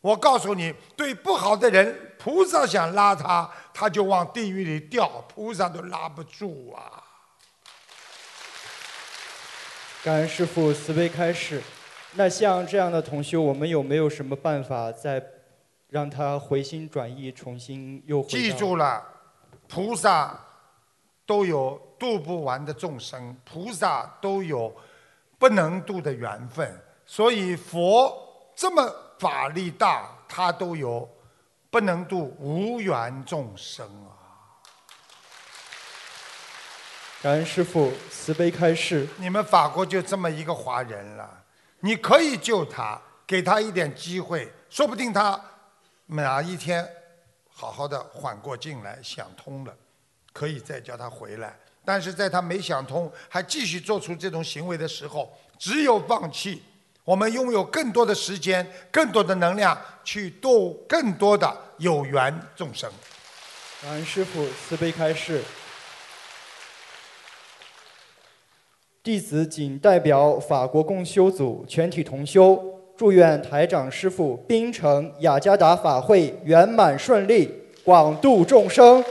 [0.00, 7.02] 我告诉你，对不好的人，菩萨想拉他，他就往地狱里掉，菩萨都拉不住啊。
[10.02, 11.62] 感恩师父慈悲开示。
[12.14, 15.24] 那像这样的同修，我们有没有什么办法再
[15.88, 18.20] 让他回心转意，重新又？
[18.24, 19.06] 记住了，
[19.68, 20.36] 菩萨
[21.24, 24.74] 都有度不完的众生，菩萨都有
[25.38, 26.81] 不能度的缘分。
[27.12, 31.06] 所以佛这么法力大，他都有
[31.68, 34.16] 不能度无缘众生啊！
[37.20, 39.06] 感恩师父慈悲开示。
[39.18, 41.44] 你们法国就这么一个华人了，
[41.80, 45.38] 你可以救他，给他一点机会，说不定他
[46.06, 46.88] 哪一天
[47.50, 49.76] 好好的缓过劲来，想通了，
[50.32, 51.54] 可以再叫他回来。
[51.84, 56.62] 但是在他没想通，还继续做出这种行为的时候，只有放弃。
[57.04, 62.88] 我们拥有更多的时间、更多的能量，去度更多的有缘众生。
[63.82, 65.42] 感恩师父慈悲开示。
[69.02, 72.62] 弟子仅代表法国共修组全体同修，
[72.96, 79.04] 祝愿台长师父槟城雅加达法会圆满顺利，广度众生。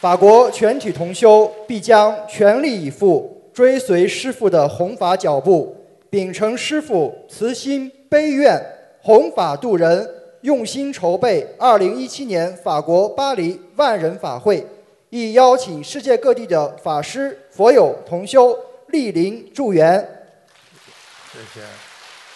[0.00, 3.33] 法国全体同修必将全力以赴。
[3.54, 5.76] 追随师傅的弘法脚步，
[6.10, 8.60] 秉承师傅慈心悲愿，
[9.00, 14.66] 弘法度人，用心筹备2017年法国巴黎万人法会，
[15.08, 18.58] 亦邀请世界各地的法师、佛友同修
[18.90, 20.04] 莅临助缘。
[21.32, 21.60] 谢谢。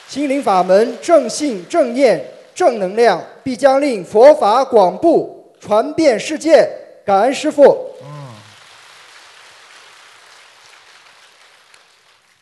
[0.06, 6.64] 心灵法门正信正念正能量，必将令佛法广布传遍世界。
[7.04, 7.76] 感恩师父。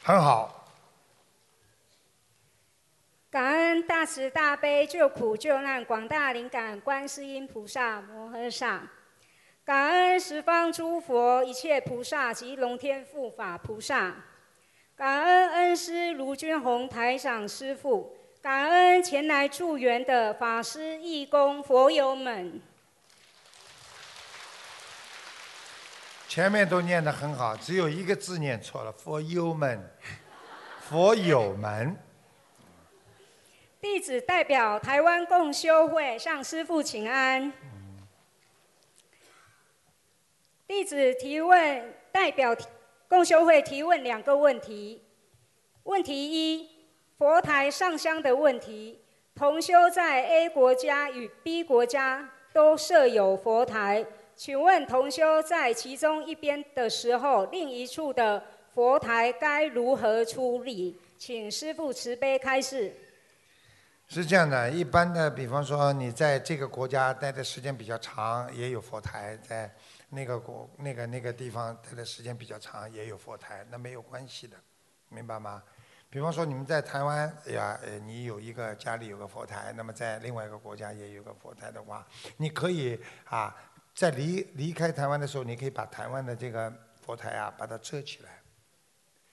[0.06, 0.68] 很好。
[3.28, 8.88] 感恩大慈大悲救苦救难广大灵感观世音菩萨摩诃萨，
[9.64, 14.14] 感恩十方诸佛一切菩萨及龙天护法菩萨，
[14.94, 22.62] 感恩恩师卢军宏台长师父，感恩前来助缘的法师义工佛友们。
[26.36, 29.82] 前面都念得很好，只有一个字念错了，佛友们，
[30.86, 31.96] 佛友们。
[33.80, 37.50] 弟子代表台湾共修会向师父请安。
[40.66, 42.54] 弟子提问，代表
[43.08, 45.02] 共修会提问两个问题。
[45.84, 46.14] 问题
[46.58, 46.68] 一：
[47.16, 49.00] 佛台上香的问题。
[49.34, 54.04] 同修在 A 国家与 B 国家都设有佛台。
[54.36, 58.42] 请问同修在其中一边的时候，另一处的
[58.74, 61.00] 佛台该如何处理？
[61.16, 62.92] 请师父慈悲开示。
[64.08, 69.74] 是这样的，一般的，比方说你在这个国家待的时间比较长，也有佛台；在
[70.10, 74.56] 那个国、那个那个地方待的时间比较长，也有佛台，那没有关系的，
[75.08, 75.62] 明白吗？
[76.10, 82.06] 比方说你们在台湾，哎呀，你有一个家里有个佛台，那么在另外一个国家也有个佛台的话，
[82.36, 83.56] 你可以啊。
[83.96, 86.70] 在离离开台湾的时候，你可以把台湾的这个
[87.00, 88.42] 佛台啊，把它遮起来，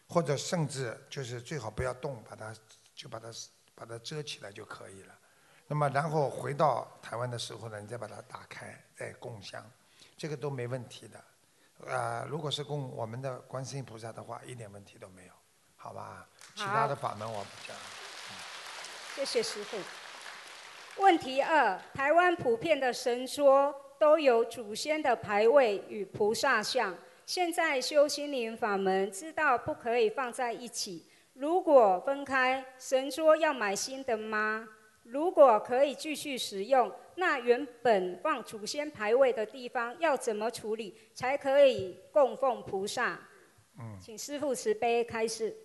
[0.07, 2.55] 或者甚至就是最好不要动，把它
[2.95, 3.27] 就把它
[3.75, 5.13] 把它遮起来就可以了。
[5.67, 9.61] 那么然后回到台湾的时候呢，你再把它打开，再供香，
[10.17, 11.21] 这个都没问题的。
[11.85, 15.33] 呃，如果是供我们的观世音菩萨的话，一点问题都没有，
[15.75, 16.25] 好吧？
[16.55, 17.75] 其他的法门我不讲。
[19.13, 19.77] 谢谢师傅。
[21.01, 26.93] 问题二：台湾普遍的神桌都有祖先的牌位与菩萨像，
[27.25, 31.07] 现在修心灵法门知道不可以放在一起。
[31.35, 34.67] 如果分开，神说要买新的吗？
[35.03, 43.17] 如果可以继续使用，那原本放祖先牌位的地方要怎么处理才可以供奉菩萨？
[43.79, 45.55] 嗯，请师父慈悲开示。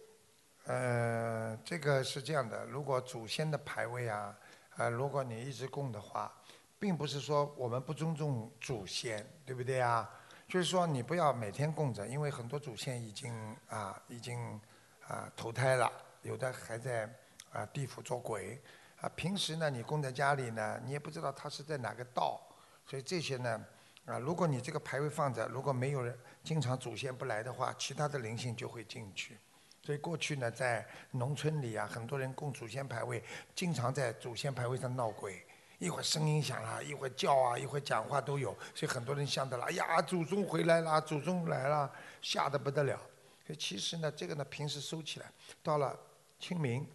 [0.67, 4.33] 呃，这个是这样的，如果祖先的牌位啊。
[4.77, 6.33] 呃，如果你一直供的话，
[6.79, 10.09] 并不是说我们不尊重祖先，对不对啊？
[10.47, 14.61] 就是说你不要每天供着，因为很多祖先已经啊已经
[15.07, 15.91] 啊投胎了，
[16.23, 17.09] 有的还在
[17.53, 18.61] 啊地府做鬼
[19.01, 19.09] 啊。
[19.15, 22.41] 平时呢，你供在家里呢，你也不知道他是在哪个道，
[22.87, 23.67] 所以这些呢
[24.07, 29.37] 啊，如果你这个牌位放着，如果没有人经常祖先不来的话，其他的灵性就会进去。
[29.83, 33.23] 所以过去呢，在农村里啊，很多人供祖先牌位，
[33.55, 35.45] 经常在祖先牌位上闹鬼，
[35.79, 43.01] 一会儿声音响了，一会儿叫啊，一会儿讲话都有，所以很多人想到了，哎呀，祖宗回来了，祖宗来了，吓得不得了。
[43.47, 45.99] 所以其实呢，这个呢，平时收起来，到了
[46.39, 46.87] 清明，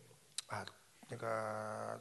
[0.47, 0.65] 啊，
[1.07, 1.99] 那个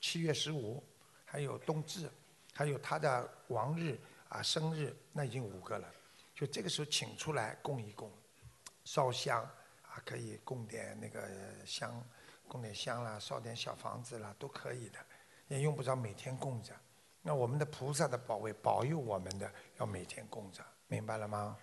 [0.00, 0.82] 七月十五，
[1.24, 2.10] 还有冬至，
[2.54, 3.98] 还有他的亡日
[4.28, 5.86] 啊生日，那已经五个了，
[6.34, 8.10] 就这个时候请出来供一供，
[8.84, 9.42] 烧香
[9.82, 10.02] 啊。
[10.04, 11.28] 可以供点那个
[11.64, 12.02] 香，
[12.48, 14.98] 供点香啦，烧点小房子啦，都可以的，
[15.48, 16.72] 也用不着每天供着。
[17.22, 21.56] 那我们的菩萨的保卫保佑我们的，要每天供着，明白了吗？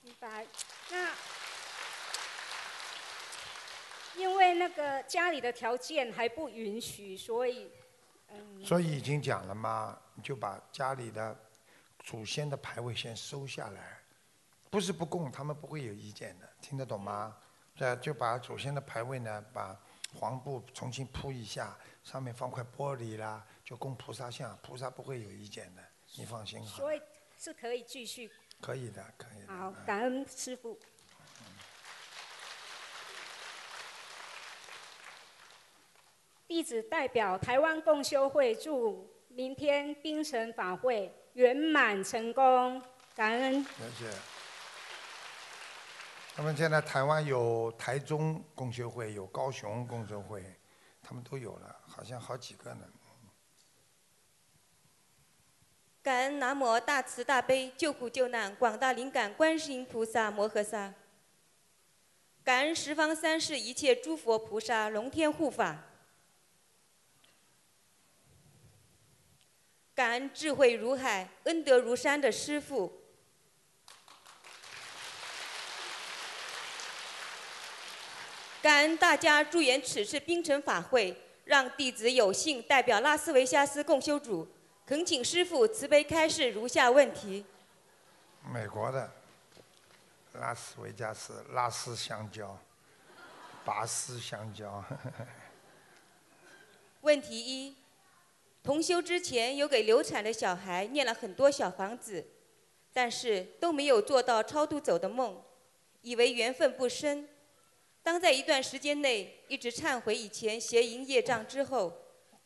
[0.00, 0.46] 明白。
[0.90, 1.10] 那
[4.16, 7.70] 因为那个家里的条件还不允许，所以
[8.28, 8.64] 嗯。
[8.64, 11.36] 所以已经讲了嘛，你就把家里的
[12.00, 14.00] 祖先的牌位先收下来，
[14.70, 17.36] 不是不供，他们不会有意见的，听得懂吗？
[17.76, 19.76] 这就把祖先的牌位呢，把
[20.14, 25.82] 黄布重新铺一下，上面放块玻璃啦，就供菩萨像，菩萨不会有意见的，
[26.16, 26.76] 你放心好。
[26.76, 27.00] 所以
[27.38, 28.30] 是可以继续。
[28.60, 29.52] 可以的，可以的。
[29.52, 30.78] 好，感恩师傅。
[36.46, 42.80] 弟子代表台湾共修会祝明天冰城法会圆满成功，
[43.16, 43.64] 感恩。
[43.64, 44.16] 谢谢。
[46.36, 50.44] 那么现在台湾有台中共修会，有高雄共修会，
[51.04, 52.88] 他们都有了，好像好几个呢。
[56.02, 60.94] 感恩南无大慈大悲救苦救难广大灵感观世音菩萨摩诃萨。
[62.42, 65.84] 感恩十方三世一切诸佛菩萨龙天护法。
[69.94, 73.03] 感恩智慧如海、恩德如山的师父。
[78.64, 84.48] 感恩大家助缘此次冰城法会，让弟子有幸代表拉斯维加斯共修组，
[84.86, 87.44] 恳请师父慈悲开示如下问题。
[88.50, 89.12] 美国的
[90.40, 92.58] 拉斯维加斯拉斯香蕉，
[93.66, 94.82] 拔丝香蕉。
[97.02, 97.76] 问题一：
[98.62, 102.26] 同修之前有给流产的小孩念了很多小房子，
[102.94, 105.42] 但是都没有做到超度走的梦，
[106.00, 107.28] 以为缘分不深。
[108.04, 111.90] 当在一段时间内一直忏悔以前邪淫业障之后，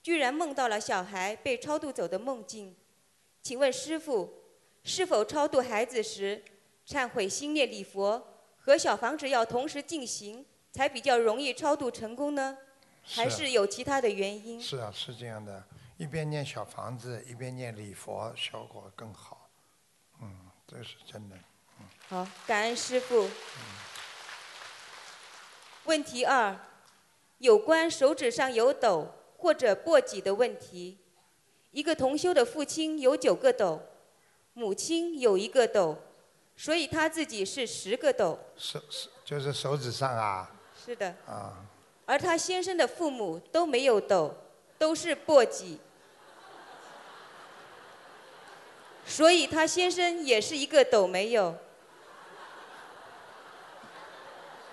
[0.01, 2.76] 居然梦到了小孩被超度走的梦境，
[3.43, 4.32] 请问师父，
[4.85, 6.44] 是否超度孩子时，
[6.86, 12.56] 忏悔心念礼佛和小房子要同时进行，才比较容易超度成功呢？
[13.02, 14.62] 还是有其他的原因？
[14.62, 15.64] 是啊，是这样的，
[15.97, 19.51] 一边念小房子，一边念礼佛，效果更好。
[20.22, 20.32] 嗯，
[20.68, 21.35] 这是真的。
[21.80, 21.86] 嗯。
[22.06, 23.24] 好，感恩师父。
[23.24, 23.77] 嗯。
[25.89, 26.55] 问题二，
[27.39, 30.98] 有关手指上有斗或者簸箕的问题。
[31.70, 33.81] 一个同修的父亲有九个斗，
[34.52, 35.97] 母亲有一个斗，
[36.59, 38.39] 所以他自己是十个斗。
[38.55, 40.51] 手是就是手指上啊。
[40.85, 41.09] 是的。
[41.27, 41.65] 啊。
[42.05, 44.35] 而他先生的父母都没有斗，
[44.78, 45.78] 都是簸箕，
[49.06, 51.56] 所以他先生也是一个斗没有。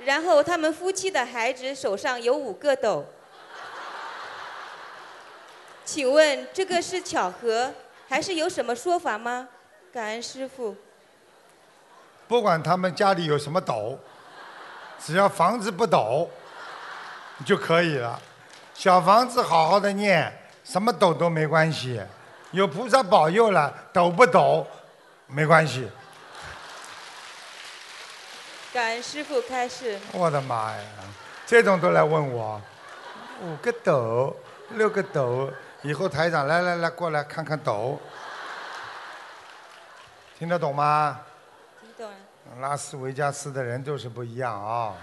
[0.05, 3.05] 然后他们夫妻的孩子手上有五个斗，
[5.83, 7.73] 请问这个是巧合，
[8.07, 9.47] 还是有什么说法吗？
[9.91, 10.75] 感恩师傅。
[12.27, 13.97] 不管他们家里有什么斗，
[14.99, 16.29] 只要房子不抖
[17.45, 18.21] 就可以了。
[18.73, 20.31] 小房子好好的念，
[20.63, 22.01] 什么抖都没关系，
[22.51, 24.65] 有菩萨保佑了，抖不抖
[25.27, 25.87] 没关系。
[28.75, 29.97] 感恩师傅开示。
[30.11, 30.83] 我的妈呀，
[31.45, 32.61] 这种都来问我，
[33.41, 34.35] 五个斗，
[34.71, 35.49] 六个斗，
[35.81, 37.97] 以后台长来来来过来看看斗，
[40.37, 41.21] 听得懂吗？
[41.79, 42.17] 听懂了。
[42.59, 44.93] 拉斯维加斯的人就是不一样啊，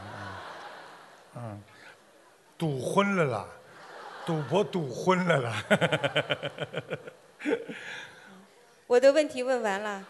[1.36, 1.62] 嗯，嗯，
[2.59, 3.47] 赌昏了啦，
[4.27, 5.65] 赌博赌昏了啦。
[8.86, 10.05] 我的问题问完了。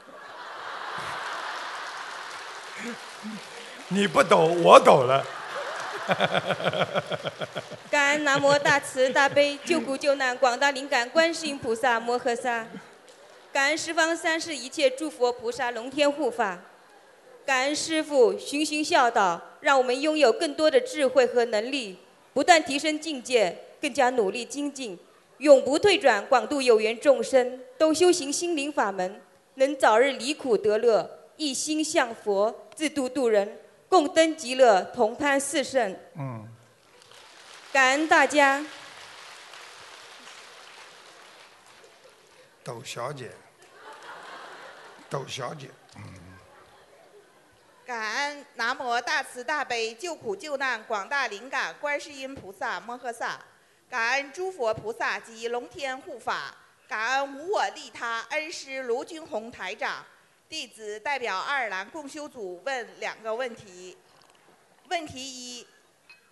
[3.94, 5.22] 你不懂，我懂了。
[7.90, 12.66] 感恩南无大慈大悲救苦救难广大灵感观世音菩萨摩诃萨，
[13.52, 16.58] 感恩十方三世一切诸佛菩萨龙天护法，
[17.44, 21.98] 感恩师父循循孝道，让我们拥有更多的智慧和能力，
[22.32, 24.98] 不断提升境界，更加努力精进，
[25.36, 29.20] 永不退转，广度有缘众生，都修行心灵法门，
[29.56, 31.18] 能早日离苦得乐。
[31.38, 33.58] 一心向佛，自度度人，
[33.92, 35.94] 共登极乐，同攀四圣。
[36.14, 36.48] 嗯。
[37.70, 38.64] 感恩大家。
[42.64, 43.30] 窦小姐，
[45.10, 46.02] 窦小姐，嗯。
[47.84, 53.38] 感恩南无大慈大悲救苦救难广大灵感观世音菩萨摩诃萨，
[53.90, 56.54] 感恩诸佛菩萨及龙天护法，
[56.88, 60.02] 感恩无我利他恩师卢军宏台长。
[60.52, 63.96] 弟子代表爱尔兰共修组问两个问题。
[64.90, 65.66] 问题一：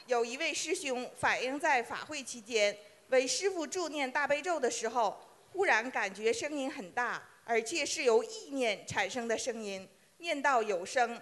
[0.09, 2.76] 有一位师兄反映在法会期间
[3.09, 5.18] 为师傅助念大悲咒的时候，
[5.52, 9.88] 忽然感觉声音很大，而且是由意念产生的声音，
[10.18, 11.18] 念到有声。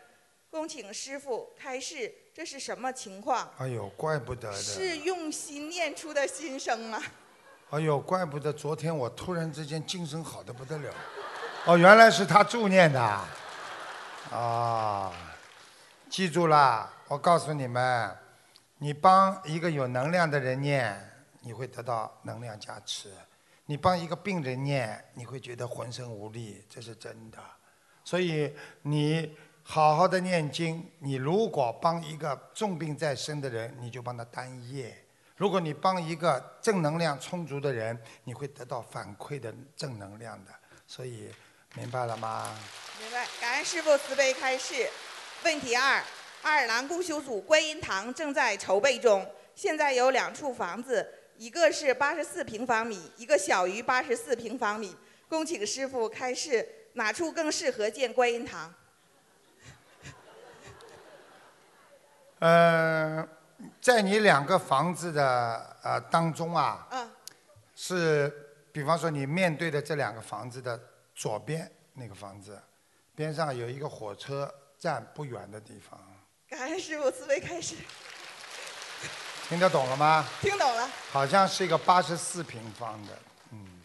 [0.51, 3.49] 恭请师傅开示，这是什么情况？
[3.59, 4.57] 哎呦，怪不得的。
[4.57, 7.01] 是用心念出的心声啊！
[7.71, 10.93] 哎呦，怪不得昨天我突然之间精神好的不得了。
[11.69, 12.99] 哦，原来是他助念的，
[14.33, 15.13] 啊，
[16.09, 18.17] 记住了，我告诉你们，
[18.79, 20.99] 你帮一个有能量的人念，
[21.43, 23.11] 你会得到能量加持；
[23.67, 27.37] 你帮一个病人念，你会觉得浑身无力，这是真的。
[28.03, 28.51] 所以
[28.81, 34.91] 你好好的念经，你如果帮一个重病在身的人，你就帮他担业；
[35.37, 40.51] 如果你帮一个正能量充足的人，你会得到反馈的正能量的。
[40.87, 41.31] 所以。
[41.75, 42.57] 明白了吗？
[43.01, 44.89] 明白，感恩师傅慈悲开示。
[45.45, 46.03] 问题二：
[46.43, 49.25] 爱尔兰共修组观音堂正在筹备中，
[49.55, 54.97] 现在有两处房子，一个是八十四平方米，一个小于八十四平方米。
[55.29, 58.75] 恭请师傅开示，哪处更适合建观音堂？
[62.41, 63.29] 呃，
[63.81, 67.11] 在你两个房子的呃当中啊，嗯，
[67.77, 68.33] 是，
[68.73, 70.81] 比方说你面对的这两个房子的。
[71.19, 72.63] 左边那个房子，
[73.17, 76.01] 边上有一个火车站不远的地方。
[76.49, 77.75] 感恩师傅慈悲开始。
[79.49, 80.25] 听得懂了吗？
[80.41, 80.89] 听懂了。
[81.11, 83.19] 好像是一个八十四平方的，
[83.51, 83.83] 嗯，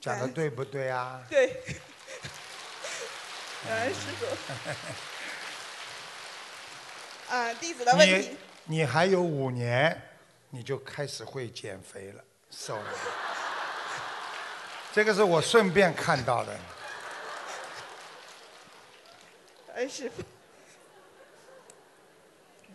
[0.00, 1.22] 讲的对不对啊？
[1.28, 1.62] 对。
[3.68, 4.24] 感恩师傅。
[7.34, 8.38] 啊，弟子的问题。
[8.64, 10.00] 你你还有五年，
[10.48, 12.90] 你就开始会减肥了，瘦了。
[14.94, 16.56] 这个是我顺便看到的。
[19.74, 20.22] 哎，师傅，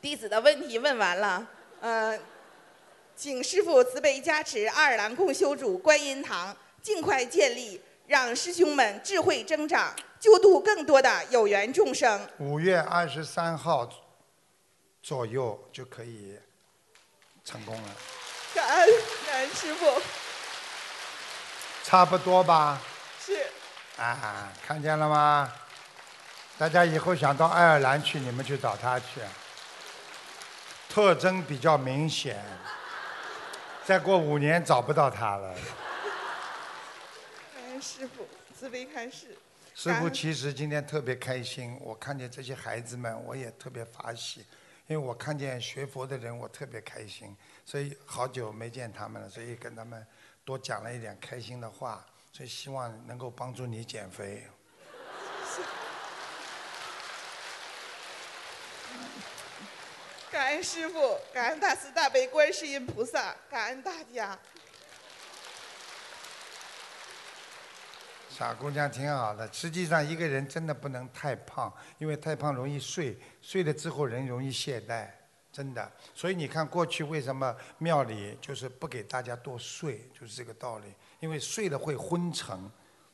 [0.02, 1.48] 弟子的问题问完了，
[1.80, 2.20] 呃，
[3.16, 12.28] 请师傅慈悲加持爱尔兰共修主观音堂尽快建立，让师兄们智慧增长，救度更多的有缘众生。
[12.40, 13.90] 五月二十三号
[15.02, 16.38] 左右就可以
[17.46, 17.96] 成功了。
[18.54, 18.90] 感恩
[19.26, 20.02] 感恩师傅。
[21.90, 22.80] 差不多吧。
[23.20, 23.48] 是。
[24.00, 25.52] 啊，看见了吗？
[26.56, 29.22] 大家以后想到爱尔兰去，你们去找他去。
[30.88, 32.40] 特征比较明显，
[33.84, 35.56] 再过五年找不到他了。
[37.58, 39.36] 哎，师傅，慈悲开示。
[39.74, 44.46] 师傅其实今天特别开心，我看见这些孩子们，我也特别发喜，
[44.86, 47.36] 因为我看见学佛的人，我特别开心，
[47.66, 50.06] 所以好久没见他们了，所以跟他们。
[50.44, 54.48] 多讲了一点开心的话，所以希望能够帮助你减肥。
[60.32, 64.38] 感恩师傅，感恩大慈大悲观世音菩萨，感恩大家。
[68.30, 69.52] 傻姑娘挺好的。
[69.52, 75.10] 实际上，一个人真的不能太胖，因为太胖容易睡，睡了之后人容易懈怠，
[75.52, 75.92] 真的。
[76.14, 80.94] 所以你看，过去为什么庙里就是不给大家多睡，就是这个道理。
[81.20, 82.58] 因为睡了会昏沉，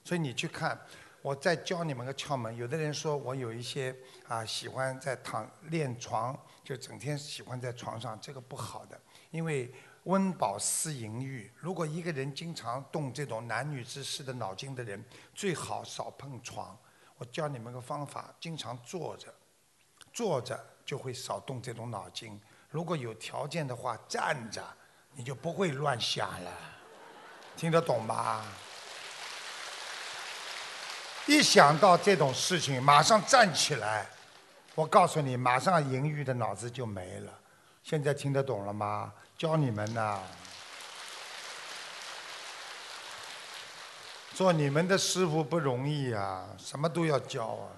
[0.03, 0.79] 所以你去看。
[1.21, 2.55] 我再教你们个窍门。
[2.55, 3.95] 有的人说我有一些
[4.27, 8.99] 啊喜欢在躺练床，就整天喜欢在床上，这个不好的，
[9.31, 9.73] 因为。
[10.05, 11.51] 温饱思淫欲。
[11.55, 15.03] 如果一个人经常动这种男女之事的脑筋的人，
[15.33, 16.77] 最好少碰床。
[17.17, 19.33] 我教你们个方法：经常坐着，
[20.13, 22.39] 坐着就会少动这种脑筋。
[22.69, 24.61] 如果有条件的话，站着
[25.13, 26.51] 你就不会乱想了。
[27.57, 28.45] 听得懂吗？
[31.25, 34.05] 一想到这种事情，马上站起来。
[34.75, 37.31] 我告诉你，马上淫欲的脑子就没了。
[37.81, 39.13] 现在听得懂了吗？
[39.37, 40.19] 教你们呐，
[44.33, 47.71] 做你们的师傅不容易啊，什么都要教啊。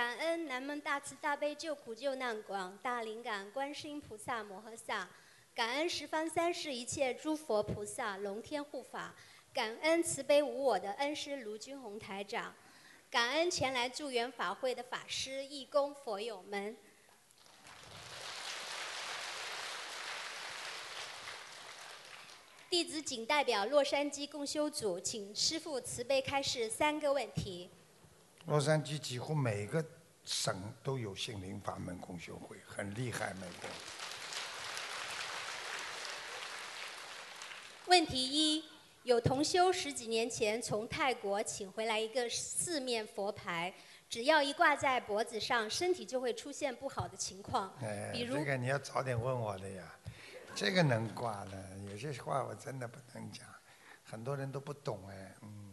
[0.00, 5.06] 感恩南无大慈大悲救苦救难广大灵感观世音菩萨摩诃萨，
[5.54, 9.14] 感恩十方三世一切诸佛菩萨龙天护法，
[9.52, 12.54] 感恩慈悲无我的恩师卢军宏台长。
[13.10, 16.74] 感恩前来助缘法会的法师、义工、佛友们。
[22.70, 27.70] 弟子仅代表洛杉矶共修组，请师父慈悲开示三个问题。
[28.50, 29.84] 洛杉矶几乎每个
[30.24, 33.70] 省都有心灵法门共修会，很厉害，美国。
[37.86, 38.64] 问题一。
[39.04, 43.72] 有同修十几年前从泰国请回来一个四面佛牌，
[44.10, 47.72] 只要一挂在脖子上，身体就会出现不好的情况。
[47.80, 49.96] 哎，这个你要早点问我的呀，
[50.54, 53.46] 这个能挂的，有些话我真的不能讲，
[54.02, 55.69] 很多人都不懂哎，嗯嗯。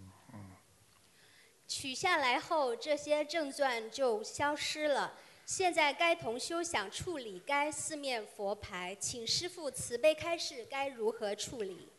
[1.68, 5.14] 取下来后，这些症状就消失了。
[5.45, 11.89] 现在该同修想处理该四面佛牌，请师父慈悲开示，该如何处理？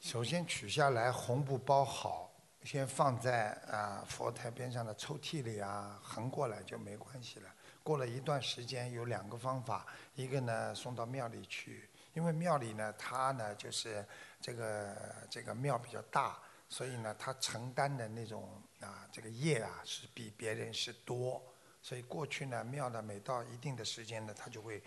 [0.00, 2.32] 首先取下来，红布包好，
[2.64, 7.54] 先放在啊佛台边上的抽屉里啊，横过来就没关系了。
[7.82, 14.04] 过了一段时间，有两个方法，一个呢送到庙里去，因为庙里呢它呢就是
[14.40, 14.96] 这个
[15.30, 16.38] 这个庙比较大，
[16.72, 18.48] 所以呢他承担的那种
[18.80, 21.40] 啊这个业啊是比别人是多，
[21.82, 24.82] 所以过去呢庙呢每到一定的时间呢，他就会。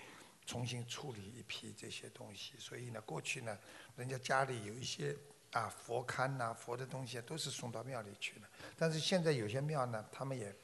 [0.48, 3.58] 重新处理一批这些东西，所以呢，过去呢，
[3.96, 5.18] 人家家里有一些
[5.52, 8.48] 啊佛龛呐、佛的东西都是送到庙里去的。
[8.78, 10.56] 但是现在有些庙呢，他们也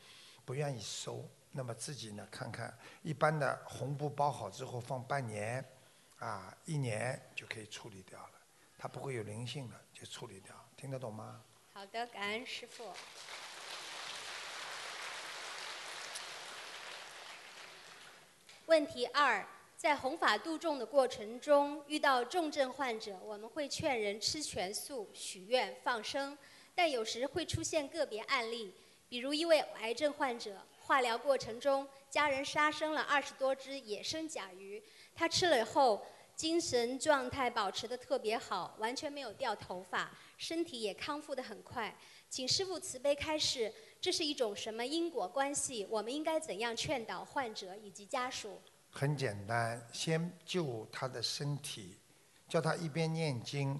[0.45, 2.71] 不愿意收，那么自己呢看看，
[3.01, 5.65] 一般的红布包好之后放半年，
[6.19, 8.33] 啊一年就可以处理掉了，
[8.77, 11.39] 它不会有灵性的，就处理掉，听得懂吗？
[11.75, 12.91] 好的，感恩师傅。
[18.65, 19.45] 问题二。
[19.77, 26.37] 在弘法度众的过程中，遇到重症患者，我们会劝人吃全素、许愿、放生，
[26.75, 28.75] 但有时会出现个别案例，
[29.09, 34.81] 比如一位癌症患者，化疗过程中，家人杀生了二十多只野生甲鱼，
[35.15, 36.05] 他吃了后，
[36.41, 40.09] 精神状态保持得特别好，完全没有掉头发，
[40.39, 41.95] 身体也康复得很快。
[42.31, 45.85] 请师父慈悲开示，这是一种什么因果关系？
[45.87, 48.59] 我们应该怎样劝导患者以及家属？
[48.89, 51.95] 很简单，先救他的身体，
[52.49, 53.79] 叫他一边念经，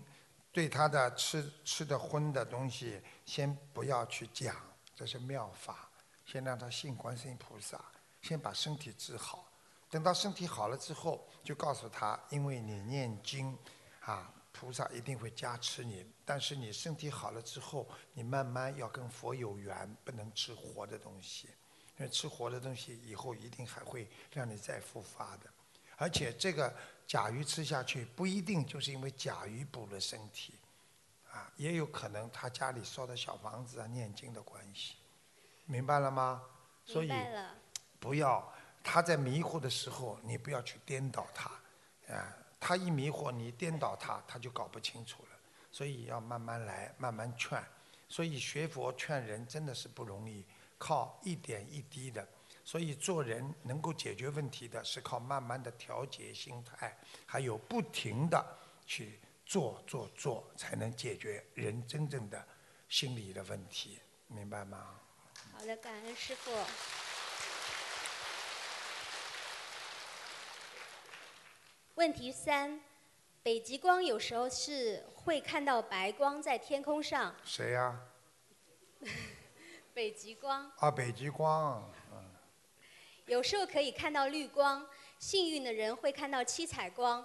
[0.52, 4.56] 对他的吃吃的荤的东西先不要去讲，
[4.96, 5.90] 这是妙法。
[6.28, 7.84] 先让他信观世音菩萨，
[8.22, 9.51] 先把身体治好。
[9.92, 13.56] 等到身体好了之后，就告诉他，因为你念经，
[14.00, 16.10] 啊，菩萨一定会加持你。
[16.26, 21.50] 但是你身体好了之后，你慢慢要跟佛有缘，不能吃活的东西。
[21.98, 25.48] 因为吃活的东西以后一定还会让你再复发的，
[25.98, 26.74] 而且这个
[27.06, 30.56] 甲鱼吃下去不一定就是因为甲鱼补了身体，
[31.30, 34.96] 啊，也有可能他家里烧的小房子啊、念经的关系，
[35.66, 36.42] 明白了吗？
[36.86, 37.12] 所以
[38.00, 38.52] 不要
[38.84, 41.50] 他在迷糊的时候，你不要去颠倒他，
[42.14, 45.30] 啊，他一迷惑你颠倒他，他就搞不清楚了。
[45.72, 47.62] 所以要慢慢来，慢慢劝。
[48.08, 50.46] 所以学佛劝人真的是不容易。
[50.84, 52.28] 靠一点一滴的，
[52.66, 58.44] 所以做人能够解决问题的是靠慢慢的调节心态，还有不停的
[58.88, 62.44] 去做做做，才能解决人真正的
[62.90, 65.00] 心理的问题，明白吗？
[65.56, 66.50] 好的，感恩师傅。
[72.02, 72.82] 问题三，
[73.44, 77.36] 北极光有时候是会看到白光在天空上。
[77.44, 77.96] 谁呀、
[79.94, 80.90] 北极光啊？
[80.90, 81.88] 北极光。
[82.12, 82.18] 嗯
[83.28, 84.84] 有时候可以看到绿光，
[85.20, 87.24] 幸运的人会看到七彩光，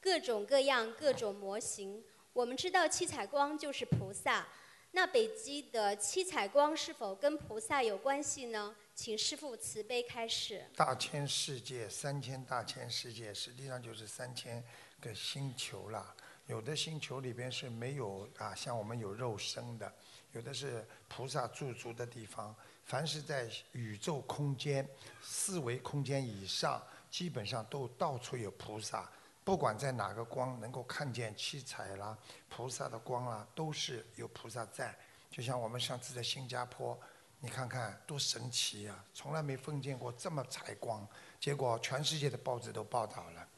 [0.00, 2.04] 各种各样、各种模型。
[2.32, 4.46] 我们知道七彩光就是菩萨，
[4.92, 8.76] 那北极的七彩光是否跟菩萨有关系呢？
[8.94, 10.66] 请师父慈悲开示。
[10.76, 14.62] 大千世界，三千大千世界，实际上就是三千
[15.00, 16.14] 个星球了。
[16.46, 19.90] 有的星球里边是没有啊，像我们有肉身的；
[20.32, 22.54] 有的是菩萨驻足的地方。
[22.84, 24.86] 凡是在宇宙空间、
[25.22, 29.10] 四维空间以上，基本上都到处有菩萨。
[29.44, 32.16] 不管在哪个光能够看见七彩啦、
[32.48, 34.94] 菩萨的光啦，都是有菩萨在。
[35.30, 37.00] 就像我们上次在新加坡，
[37.44, 41.04] 你看看多神奇呀、从来没碰见过这么彩光，
[41.40, 43.48] 结果全世界的报纸都报道了，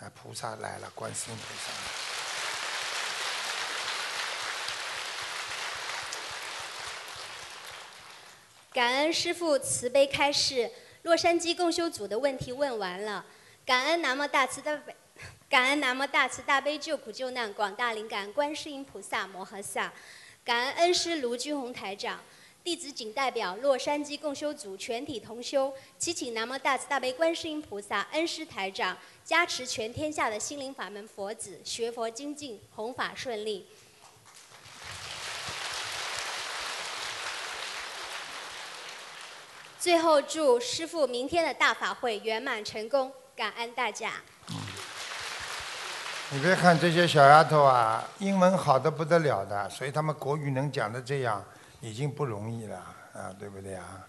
[0.00, 1.72] 啊，菩萨来了，观世音菩萨。
[8.70, 13.24] 感恩师父慈悲开示，洛杉矶共修组的问题问完了。
[13.64, 14.94] 感恩南无大慈大悲，
[15.48, 19.90] 感恩南无大慈大悲救苦救难广大灵感观世音菩萨摩诃萨，
[20.44, 22.20] 感恩恩师卢军宏台长。
[22.64, 33.66] 弟子仅代表洛杉矶共修组全体同修，祈请南无大慈大悲观世音菩萨恩师台长加持全天下的心灵法门佛子学佛精进，弘法顺利。
[39.80, 44.12] 最后祝师父明天的大法会圆满成功，感恩大家。
[46.30, 51.44] 你别看这些小丫头啊，英文好的不得了的，所以她们国语能讲的这样，
[51.82, 52.76] 已经不容易了
[53.12, 54.06] 啊，对不对啊？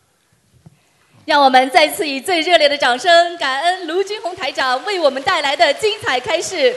[1.25, 6.75] 让我们再次以最热烈的掌声，感恩卢军红台长为我们带来的精彩开示。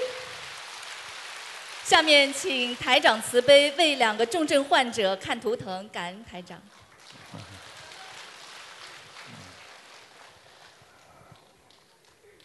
[1.85, 6.59] 下面请台长慈悲为两个重症患者看图腾，感恩台长。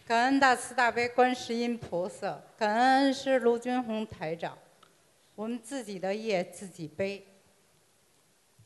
[0.05, 4.57] 感恩大慈大悲观世音菩萨，感恩恩师卢军红台长。
[5.35, 7.25] 我们自己的业自己背。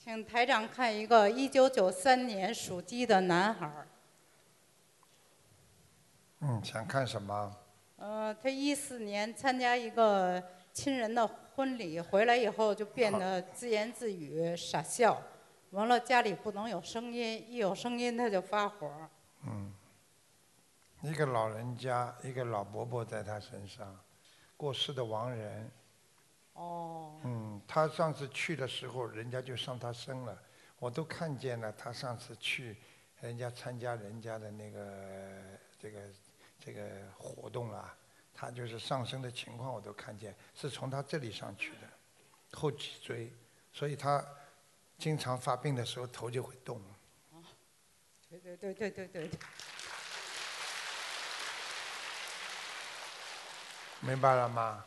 [0.05, 3.87] 请台长看一个一九九三年属鸡的男孩儿，
[6.41, 7.51] 嗯，想看什么？
[7.95, 15.19] 呃，他一四年参加一个亲人的婚礼，回来以后就变得自言自语、傻笑，
[15.71, 19.09] 完了家里不能有声音，一有声音他就发火。
[19.47, 19.73] 嗯，
[21.01, 23.99] 一个老人家，一个老伯伯在他身上，
[24.55, 25.71] 过世的亡人。
[26.55, 27.17] 哦。
[27.23, 30.37] 嗯，他上次去的时候，人家就上他身了，
[30.79, 31.71] 我都看见了。
[31.73, 32.75] 他上次去，
[33.21, 34.81] 人家参加人家的那个
[35.79, 35.99] 这个
[36.59, 36.83] 这个
[37.17, 37.95] 活动啊，
[38.33, 41.87] 他就是上升的情况我都看见，是从他这里上去的，
[42.51, 43.31] 后脊椎，
[43.71, 44.23] 所以他
[44.97, 46.81] 经常发病的时候头就会动。
[48.27, 49.29] 对对对对对对
[54.05, 54.85] 明白了吗？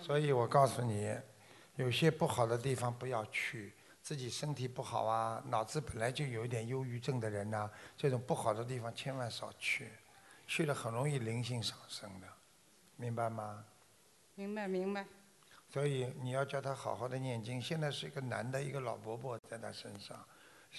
[0.00, 1.12] 所以我告诉你，
[1.76, 3.72] 有些不好的地方不要去。
[4.00, 9.90] 自己身体不好啊，脑子本来就有一点忧郁症的人呐、这种不好的地方千万少去，
[10.46, 12.26] 去了很容易灵性上升的，
[12.96, 13.64] 明白吗？
[14.34, 15.06] 明白明白。
[15.68, 17.62] 所以你要叫他好好的念经。
[17.62, 20.18] 现在是一个男的，一个老伯伯在他身上，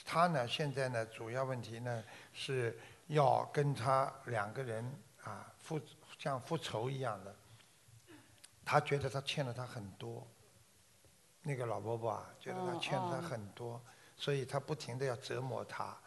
[0.06, 2.04] 他呢现在呢主要问题呢
[2.34, 2.78] 是
[3.08, 4.86] 要跟他两个人
[5.24, 5.80] 啊复
[6.20, 7.34] 像复仇一样的，
[8.66, 10.28] 他觉得他欠了他很多。
[11.46, 13.82] 那个老伯伯啊，觉得他欠了他很多，
[14.16, 15.98] 所以他不停的要折磨他，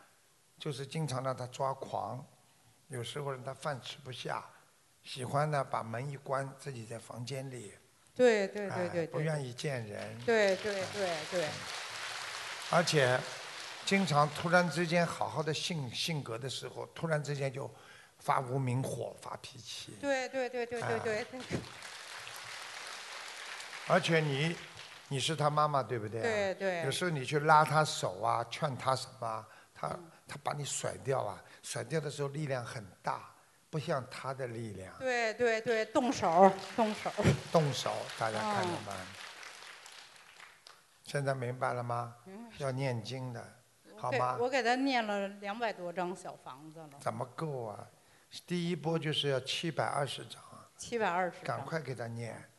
[0.59, 2.25] 就是经常让他抓狂，
[2.89, 4.43] 有时候让他饭吃不下，
[5.03, 7.75] 喜欢呢把门一关，自己在房间里。
[8.15, 9.07] 对对对哎对对。
[9.09, 10.19] 不愿意见人。
[10.25, 11.49] 对对对对。
[12.71, 13.21] 而且，
[13.85, 17.71] 经常突然之间好好的性性格的时候，突然之间就
[18.21, 19.99] 发无名火、发脾气。
[20.01, 21.41] 对对对对对对对。
[23.89, 24.57] 而且你，
[25.09, 26.25] 你是他妈妈对不对、啊？
[26.25, 29.89] 对对有时候你去拉他手啊，劝他什么啊，他
[30.27, 33.31] 他把你甩掉啊，甩掉的时候力量很大，
[33.71, 34.93] 不像他的力量。
[34.99, 37.11] 对对对，动手动手。
[37.53, 38.97] 动手，大家看着哦办。
[41.05, 42.17] 现在明白了吗？
[42.59, 43.41] 要念经的，
[43.97, 44.37] 好吗？
[44.41, 46.91] 我给他念了两百多张小房子了。
[46.99, 47.87] 怎么够啊？
[48.45, 50.43] 第一波就是要七百二十张，
[50.77, 51.45] 七百二十。
[51.45, 52.51] 赶快给他念。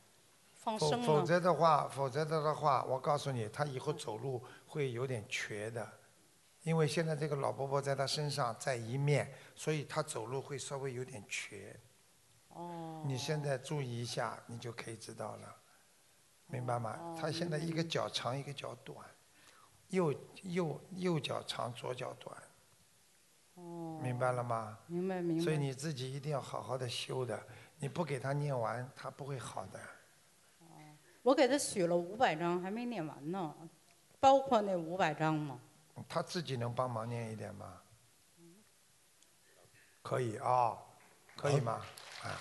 [0.68, 1.26] 放生否否了。
[1.26, 5.90] 则的话，否则的话，我告诉你，他以后走路会有点瘸的，
[6.64, 11.80] 因为现在这个老伯伯在他身上在一面，所以他走路会稍微有点瘸。
[12.50, 13.02] 哦。
[13.06, 15.56] 你现在注意一下，你就可以知道了，
[16.48, 17.00] 明白吗？
[17.00, 18.98] 哦他现在一个脚长，一个脚短，
[19.88, 20.14] 右
[20.44, 22.36] 右右脚长，左脚短，
[23.54, 24.02] 哦。
[24.04, 24.78] 明白了吗？
[24.88, 25.44] 明白明白。
[25.44, 27.42] 所以你自己一定要好好的修的，
[27.80, 29.80] 你不给他念完，他不会好的。
[31.28, 33.54] 我给他许了五百张，还没念完呢，
[34.18, 35.60] 包括那五百张吗？
[36.08, 37.82] 他自己能帮忙念一点吗？
[40.02, 40.78] 可以啊、
[41.36, 41.82] 可以吗？
[42.24, 42.32] 啊，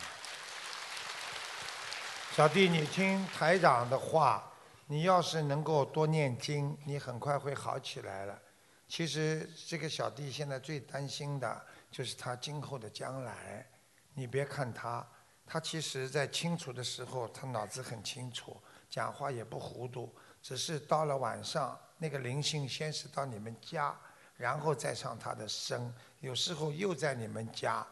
[2.30, 4.52] 小弟，你听台长的话，
[4.86, 8.40] 你要是能够多念经，你很快会好起来了。
[8.86, 13.68] 其实这个小弟现在最担心的就是他今后的将来。
[14.14, 15.04] 你别看他，
[15.44, 18.56] 他其实在清楚的时候，他脑子很清楚，
[18.96, 20.10] 讲话也不糊涂，
[20.40, 23.94] 只是到了晚上，那个灵性先是到你们家，
[24.38, 27.86] 然后再上他的身，有时候又在你们家，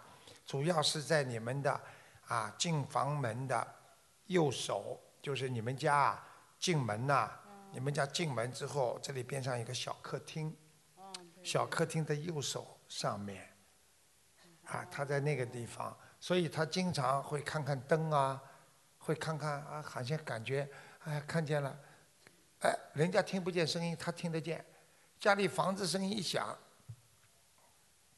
[0.46, 1.78] 主要是在你们的
[2.26, 3.74] 啊进房门的
[4.28, 6.26] 右手，就是你们家啊
[6.58, 7.30] 进门呐、
[7.70, 10.56] 你们家进门之后，这里边上有个小客厅，
[11.42, 13.46] 小客厅的右手上面，
[14.64, 18.40] 啊，他在那个地方，所以他经常会看看灯啊，
[18.96, 20.66] 会看看啊，好像感觉
[21.04, 21.78] 哎看见了，
[22.60, 24.64] 哎，人家听不见声音，他听得见，
[25.20, 26.56] 家里房子声音一响，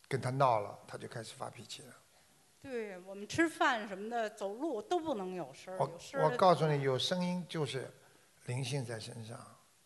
[0.09, 1.95] 跟他闹了，他就开始发脾气了。
[2.63, 7.93] 对我们吃饭什么的，走路都不能有声儿，我我告诉你，有声音就是
[8.47, 9.39] 灵性在身上。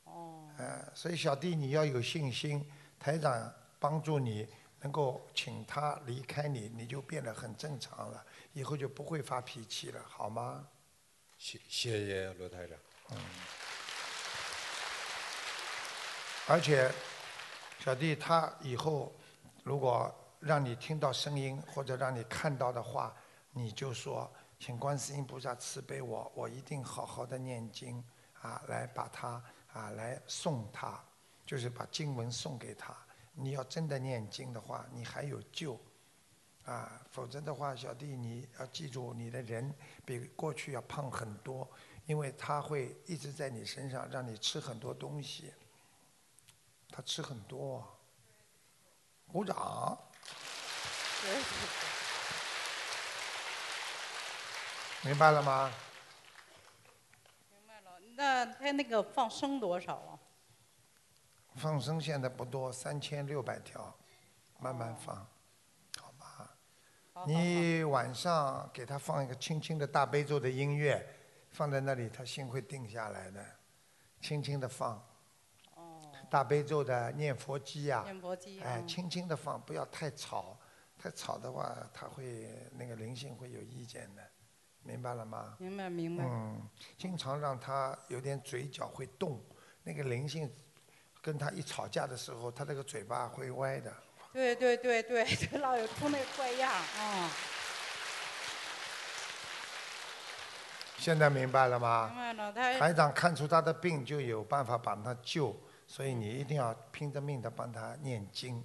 [0.05, 0.49] 哦。
[0.59, 4.47] 哎，所以小弟你要有信心，台长帮助你，
[4.81, 10.69] 能够请他离开你，你就变得很正常了，以后就不会发脾气了，好吗？
[11.39, 12.79] 谢谢谢罗台长。
[13.13, 13.19] 嗯。
[16.47, 16.91] 而且，
[17.79, 19.13] 小弟他以后
[19.63, 23.15] 如果让你听到声音或者让你看到的话，
[23.53, 28.03] 你就说，请观世音菩萨慈悲我，我一定好好的念经
[28.41, 29.43] 啊，来把他
[29.73, 30.99] 啊来送他，
[31.47, 32.97] 就是把经文送给他。
[33.33, 35.79] 你要真的念经的话，你还有救。
[36.67, 39.75] 啊，否则的话，小弟你要记住，你的人
[40.05, 41.69] 比过去要胖很多，
[42.07, 45.53] 因为他会一直在你身上，让你吃很多东西。
[46.91, 47.87] 他吃很多，
[49.31, 49.99] 鼓掌。
[55.03, 55.73] 明白了吗？
[57.51, 60.19] 明白了那他那个放生多少啊？
[61.57, 63.95] 放生现在不多，三千六百条，
[64.59, 65.15] 慢慢放，
[66.01, 66.51] 好吗？
[67.27, 71.07] 你晚上给他放一个轻轻的大悲咒的音乐，
[71.51, 73.45] 放在那里，他心会定下来的，
[74.21, 75.05] 轻轻的放。
[76.31, 80.57] 大悲咒的念佛机呀、念佛机哎，嗯轻轻的放，不要太吵，
[80.97, 82.49] 太吵的话，他会
[82.79, 84.23] 那个灵性会有意见的，
[84.85, 85.57] 明白了吗？
[85.59, 86.25] 明白明白。
[86.25, 86.63] 嗯，
[86.97, 89.43] 经常让他有点嘴角会动，
[89.83, 90.49] 那个灵性
[91.21, 93.93] 跟他一吵架的时候，他那个嘴巴会歪的。
[94.33, 97.31] 对对对对， 这老有出那怪样啊。
[101.01, 102.13] 现在明白了明吗？
[102.15, 108.63] 白了，他台长看出他的病，就有办法把他救，所以你一定要拼着命的帮他念经。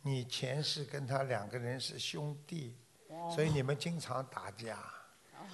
[0.00, 2.74] 你前世跟他两个人是兄弟，
[3.08, 4.78] 哦所以你们经常打架，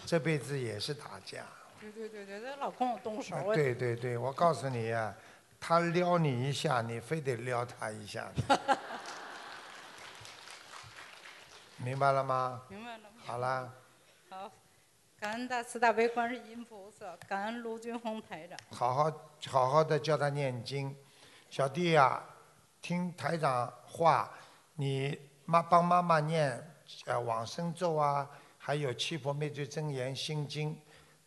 [0.06, 1.44] 这辈子也是打架。
[1.80, 3.36] 对对对对，他老跟我动手。
[3.52, 5.12] 对对对，我告诉你呀、
[5.58, 8.30] 他撩你一下，你非得撩他一下。
[11.78, 12.62] 明白了吗？
[12.68, 13.08] 明白了。
[13.24, 13.72] 好啦，
[14.28, 14.52] 好，
[15.20, 18.58] 感恩大慈大悲观世音菩萨，感恩卢军红台长。
[18.70, 19.12] 好好
[19.48, 20.96] 好好的教他念经。
[21.50, 22.24] 小弟呀、
[22.80, 24.32] 听台长话，
[24.76, 26.74] 你妈帮妈妈念
[27.04, 28.26] 呃往生咒啊，
[28.56, 30.74] 还有七佛灭罪真言心经，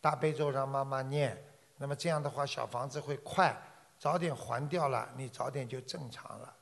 [0.00, 1.40] 大悲咒让妈妈念。
[1.76, 3.56] 那么这样的话，小房子会快，
[3.96, 6.52] 早点还掉了，你早点就正常了，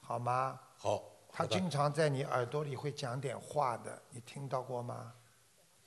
[0.00, 0.60] 好吗？
[0.76, 1.02] 好。
[1.30, 5.12] 他经常在你耳朵里会讲点话的，你听到过吗？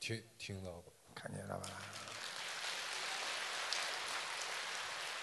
[0.01, 0.91] 听听到过。
[1.13, 1.69] 看见了吧？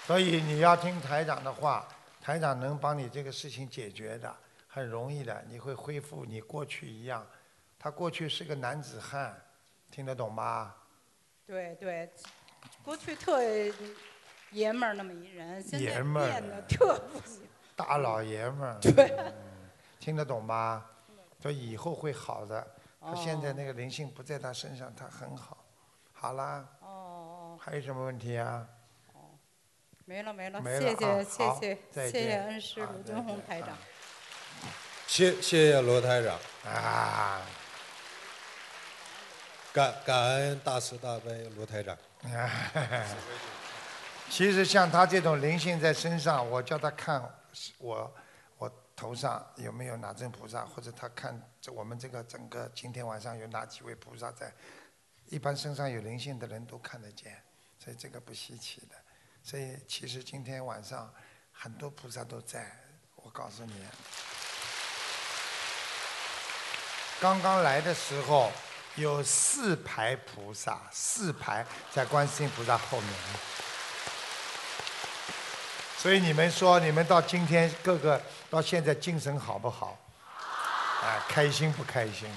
[0.06, 1.86] 所以你要听台长的话，
[2.20, 4.34] 台长能帮你这个事情解决的，
[4.68, 7.26] 很容易的，你会恢复你过去一样。
[7.78, 9.36] 他过去是个男子汉，
[9.90, 10.74] 听得懂吗？
[11.44, 12.10] 对对，
[12.84, 13.42] 过去特
[14.52, 17.42] 爷们儿那么一人，现在爷们儿变得特不行。
[17.74, 18.78] 大老爷们儿。
[18.80, 19.34] 对嗯
[19.98, 20.86] 听得懂吗？
[21.40, 22.66] 所以以后会好的。
[23.00, 25.64] 他现在那个灵性不在他身上，他很好。
[26.12, 26.66] 好啦。
[26.80, 27.58] 哦哦。
[27.60, 28.66] 还有什么问题啊？
[30.04, 31.78] 没了没了，没了谢谢啊谢谢
[32.10, 33.76] 谢谢恩师卢军红台长。
[35.06, 36.38] 谢谢谢罗台长。
[36.72, 37.42] 啊。
[39.72, 41.96] 感感感恩大慈大悲罗台长。
[44.30, 47.30] 其实像他这种灵性在身上，我叫他看我
[47.78, 48.14] 我
[48.98, 54.52] 头上有没有哪尊菩萨，或者他看这我们这个整个今天晚上有哪几位菩萨在，
[55.26, 57.40] 一般身上有灵性的人都看得见，
[57.78, 58.96] 所以这个不稀奇的。
[59.40, 61.14] 所以其实今天晚上
[61.52, 62.76] 很多菩萨都在，
[63.14, 63.72] 我告诉你，
[67.20, 68.50] 刚刚来的时候
[68.96, 73.12] 有四排菩萨，四排在观世音菩萨后面。
[75.98, 79.98] 所以你们说，你们到今天各个到现在精神好不好？
[81.02, 82.30] 啊，开心不开心？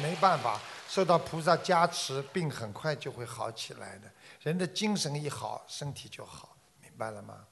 [0.00, 4.08] 没办法，受到菩萨加持，病很快就会好起来的。
[4.42, 7.44] 人的精神一好，身体就好，明白了吗？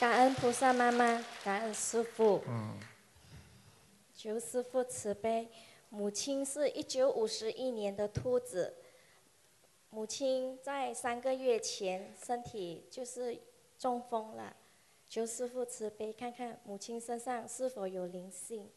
[0.00, 2.42] 感恩菩萨妈妈，感恩师傅。
[2.48, 2.80] 嗯。
[4.16, 5.48] 求师傅慈悲。
[5.88, 8.74] 母亲是一九五十一年的兔子。
[9.94, 13.40] 母亲在三个月前身体就是
[13.78, 14.56] 中风了，
[15.08, 18.68] 求师傅慈悲，看看母亲身上是否有灵性。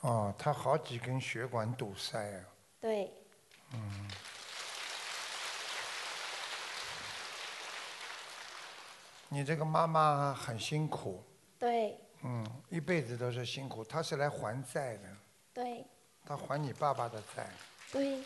[0.00, 2.48] 哦，他好几根血管堵塞啊。
[2.80, 3.12] 对。
[3.74, 4.10] 嗯。
[9.28, 11.22] 你这个妈妈很辛苦。
[11.58, 12.00] 对。
[12.22, 15.16] 嗯，一辈子都是辛苦，她是来还债的。
[15.52, 15.86] 对。
[16.24, 17.50] 他还你爸爸的债。
[17.90, 18.24] 对。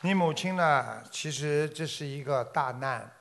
[0.00, 1.04] 你母亲呢？
[1.10, 3.12] 其实这是一个大难，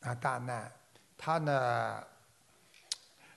[0.00, 0.72] 啊大难。
[1.18, 2.06] 她呢，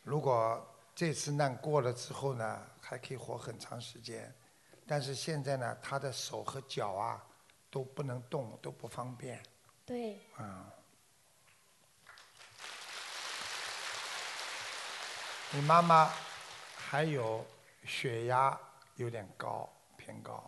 [0.01, 0.65] 如果
[0.95, 4.33] 这次难过了之后呢，还可以活很长时间。
[4.87, 7.21] 但是现在呢，她的手和脚啊
[7.69, 9.43] 都不能动，都不方便。
[9.85, 10.17] 对。
[10.37, 10.73] 啊。
[15.51, 16.11] 你妈妈
[16.77, 17.43] 还有
[17.83, 18.57] 血压
[18.97, 19.67] 有点高，
[19.97, 20.47] 偏高，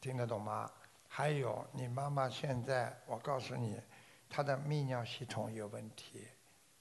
[0.00, 0.68] 听得懂吗？
[1.08, 3.80] 还有你妈妈现在，我告诉你，
[4.28, 6.26] 她的泌尿系统有问题，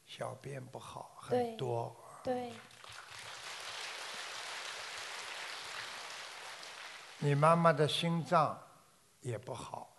[0.07, 1.95] 小便不好很多。
[2.23, 2.51] 对。
[7.19, 8.59] 你妈妈的心脏
[9.21, 9.95] 也不好。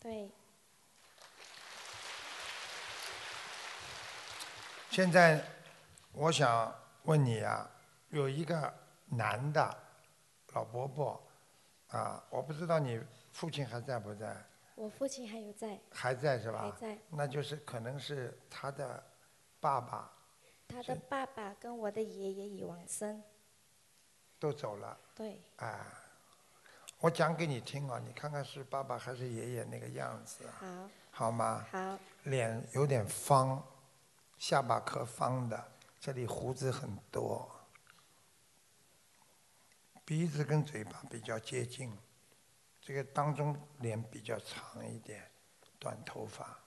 [0.00, 0.28] 对。
[4.92, 5.42] 现在，
[6.12, 6.70] 我想
[7.04, 7.66] 问你啊，
[8.10, 8.70] 有一个
[9.06, 9.74] 男的
[10.52, 11.18] 老伯伯，
[11.88, 13.02] 啊，我不知道你
[13.32, 14.36] 父亲还在不在？
[14.74, 15.80] 我父亲还有在。
[15.90, 16.70] 还在是吧？
[16.70, 16.98] 还在。
[17.08, 19.02] 那就是可能是他的
[19.60, 20.12] 爸爸。
[20.68, 23.22] 他的爸爸跟我的爷爷已往生。
[24.38, 24.94] 都走了。
[25.14, 25.40] 对。
[25.56, 25.86] 啊，
[27.00, 30.44] 我讲给你听啊，你看看是爸爸还是爷爷那个样子。
[30.50, 30.90] 好。
[31.10, 31.64] 好吗？
[31.70, 31.98] 好。
[32.24, 33.66] 脸有点方。
[34.42, 37.48] 下巴壳方的，这里胡子很多，
[40.04, 41.96] 鼻子跟嘴巴比较接近，
[42.80, 45.30] 这个当中脸比较长一点，
[45.78, 46.58] 短头发。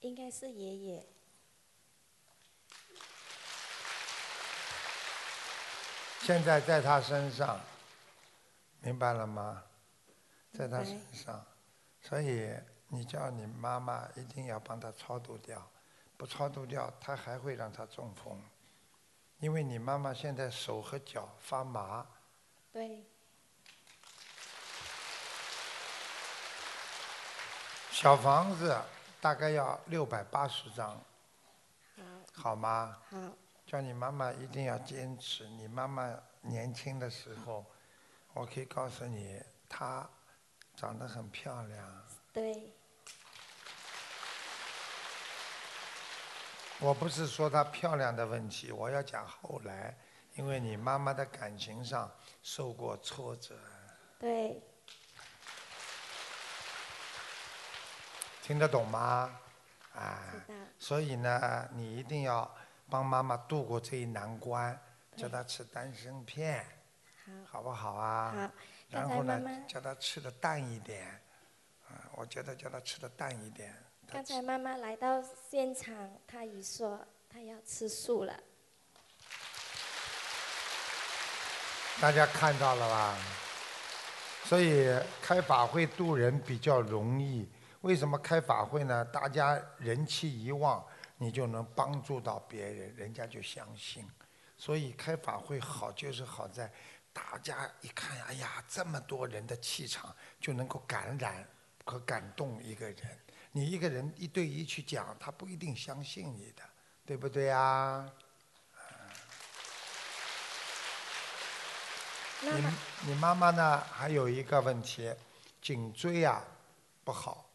[0.00, 1.06] 应该是爷爷。
[6.22, 7.60] 现在在他身上，
[8.80, 9.62] 明白了吗？
[10.52, 11.46] 在他身上，
[12.02, 12.52] 所以。
[12.88, 15.60] 你叫你妈妈一定要帮他超度掉，
[16.16, 18.40] 不超度掉，他还会让他中风，
[19.38, 22.06] 因为你妈妈现在手和脚发麻。
[22.72, 23.04] 对。
[27.90, 28.78] 小房子
[29.20, 31.00] 大概要六百八十张。
[31.96, 32.02] 好。
[32.32, 32.98] 好吗？
[33.10, 33.18] 好。
[33.66, 35.48] 叫你妈妈一定要坚持。
[35.48, 37.64] 你妈妈年轻的时候，
[38.32, 40.08] 我可以告诉你，她
[40.76, 42.06] 长得很漂亮。
[42.32, 42.72] 对。
[46.78, 49.96] 我不是说她漂亮的问题，我要讲后来，
[50.34, 52.10] 因为你妈妈的感情上
[52.42, 53.58] 受过挫折。
[54.18, 54.62] 对。
[58.42, 59.40] 听得懂吗？
[59.94, 60.34] 啊。
[60.78, 62.54] 所以呢，你一定要
[62.90, 64.78] 帮妈妈度过这一难关，
[65.16, 66.64] 叫她吃丹参片，
[67.46, 68.32] 好不好啊？
[68.36, 68.50] 好。
[68.90, 71.08] 然后呢，叫她吃的淡一点。
[71.88, 73.74] 啊我觉得叫她吃的淡一点。
[74.08, 75.94] 刚才妈妈来到现场，
[76.26, 78.38] 她已说她要吃素了。
[82.00, 83.18] 大家看到了吧？
[84.44, 84.88] 所以
[85.20, 87.48] 开法会度人比较容易。
[87.80, 89.04] 为什么开法会呢？
[89.06, 90.84] 大家人气一旺，
[91.18, 94.08] 你就能帮助到别人，人家就相信。
[94.56, 96.70] 所以开法会好就是好在，
[97.12, 101.46] 大家一看，哎呀，这么多人的气场就能够感染。
[101.88, 102.96] 和感动一个人。
[103.56, 106.62] 你一个人一对一去讲，他不一定相信你的，
[107.06, 108.06] 对不对啊？
[112.42, 112.50] 你
[113.06, 113.82] 你妈妈呢？
[113.90, 115.10] 还有一个问题，
[115.62, 116.44] 颈椎啊
[117.02, 117.48] 不好，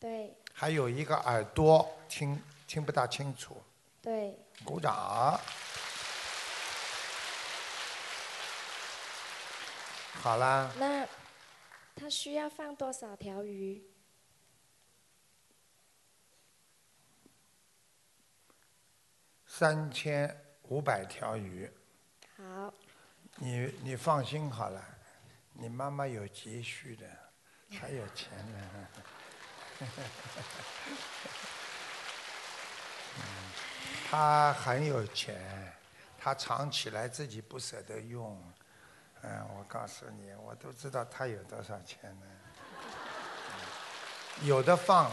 [0.00, 3.62] 对还有一个耳朵听听不大清楚。
[4.00, 4.34] 对，
[4.64, 5.38] 鼓掌。
[10.22, 11.06] 好啦，那
[11.94, 13.84] 他需要放多少条鱼？
[19.56, 21.70] 三千五百条鱼。
[22.36, 22.74] 好，
[23.36, 24.84] 你你放心好了，
[25.52, 27.06] 你妈妈有积蓄的，
[27.78, 28.88] 还有钱呢。
[33.16, 33.22] 嗯，
[34.10, 35.72] 她很有钱，
[36.18, 38.36] 她藏起来自己不舍得用。
[39.22, 42.26] 嗯，我告诉你，我都知道她有多少钱呢。
[44.42, 45.08] 有的放。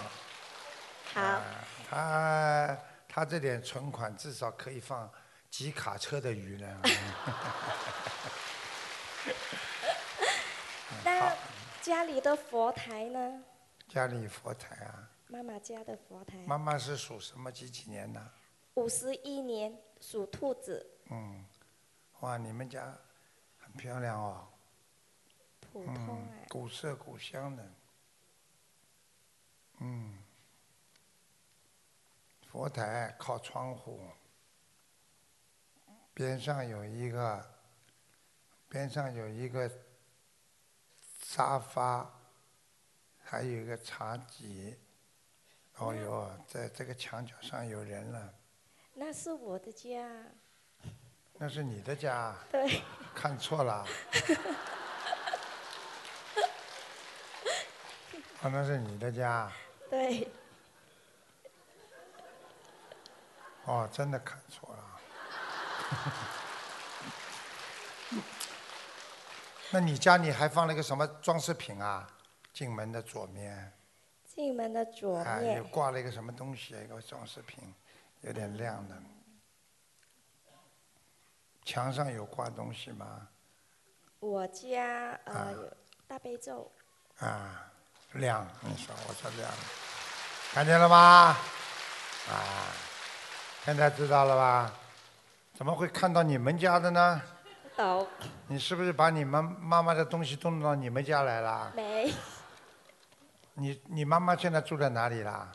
[1.13, 1.41] 好。
[1.87, 2.75] 她
[3.13, 5.11] 她这点存款至少可以放
[5.49, 6.81] 几卡车的鱼呢。
[11.03, 11.35] 那
[11.81, 13.43] 家里的佛台呢？
[13.89, 16.37] 家里佛台啊，妈妈家的佛台。
[16.47, 18.31] 妈妈是属什么几几年的？
[18.75, 21.45] 五十一年属兔子，嗯，
[22.21, 22.97] 哇，你们家
[23.57, 24.47] 很漂亮哦。
[25.59, 27.71] 普通古色古香的。
[29.79, 30.20] 嗯，
[32.51, 34.01] 佛台靠窗户，
[36.13, 37.49] 边上有一个，
[38.67, 39.71] 边上有一个
[41.21, 42.11] 沙发，
[43.23, 44.77] 还有一个茶几。
[45.77, 48.33] 哦哟，在这个墙角上有人了，
[48.93, 50.05] 那是我的家。
[51.35, 52.35] 那是你的家。
[52.51, 52.81] 对。
[53.15, 53.85] 看错了。
[58.43, 59.49] 哦，那是你的家。
[59.89, 60.29] 对，
[63.65, 64.83] 哦，真的看错了。
[69.71, 72.05] 那你家里还放了一个什么装饰品啊？
[72.53, 73.71] 进门的左面，
[74.25, 77.73] 进门的左啊，面有挂了一个什么东西，一个装饰品，
[78.21, 79.01] 有点亮的。
[81.63, 83.29] 墙上有挂东西吗？
[84.19, 85.73] 我家呃啊有
[86.07, 86.69] 大悲咒，
[87.19, 87.71] 啊，
[88.13, 89.49] 亮，你说我说亮，
[90.51, 91.37] 看见了吗？
[92.29, 92.67] 啊，
[93.63, 94.73] 现在知道了吧？
[95.53, 97.21] 怎么会看到你们家的呢？
[97.77, 98.07] 懂
[98.47, 101.71] 你是不是把你们妈妈的东西都弄到你们家来了？
[101.75, 102.11] 没？
[103.53, 105.51] 你你妈妈现在住在哪里啦？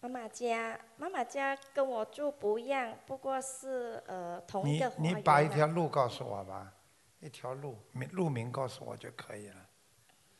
[0.00, 6.72] 妈妈家，妈妈家跟我住不一样，不过是呃同一个你把一啊条路告诉我吧，
[7.20, 9.56] 一条路名路名告诉我就可以了。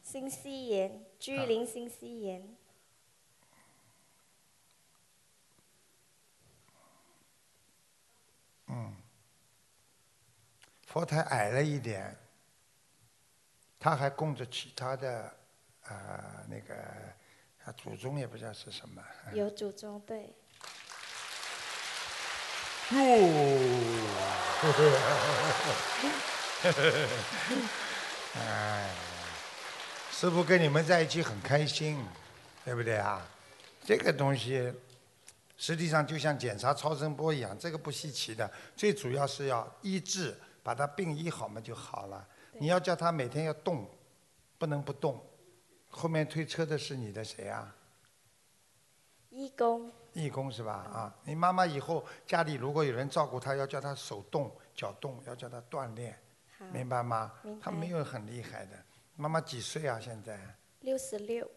[0.03, 2.57] 新西园，居啊林新西园。
[8.69, 8.97] 嗯，
[10.87, 12.17] 佛台矮了一点，
[13.79, 15.33] 他还供着其他的，
[15.89, 16.75] 呃，那个
[17.65, 19.03] 他祖宗也不知道是什么。
[19.33, 20.35] 有祖宗对，
[28.37, 28.91] 哎，
[30.11, 32.05] 师傅跟你们在一起很开心，
[32.65, 33.25] 对不对啊？
[33.85, 34.73] 这个东西
[35.57, 42.27] 实际上就像检查超声波一样，这个不稀奇的，最主要是要医治，把他病医好嘛就好了。
[42.59, 43.89] 你要叫他每天要动，
[44.59, 45.25] 不能不动。
[45.89, 47.75] 后面推车的是你的谁啊？
[49.31, 50.73] 义工义工是吧？
[50.73, 56.19] 啊，你妈妈以后家里如果有人照顾她，要叫她手动、脚动，要叫她锻炼，
[56.73, 57.61] 明白吗明？
[57.61, 58.73] 她没有很厉害的。
[59.15, 59.99] 妈妈几岁啊？
[60.01, 60.39] 现在？
[60.81, 61.51] 六十六，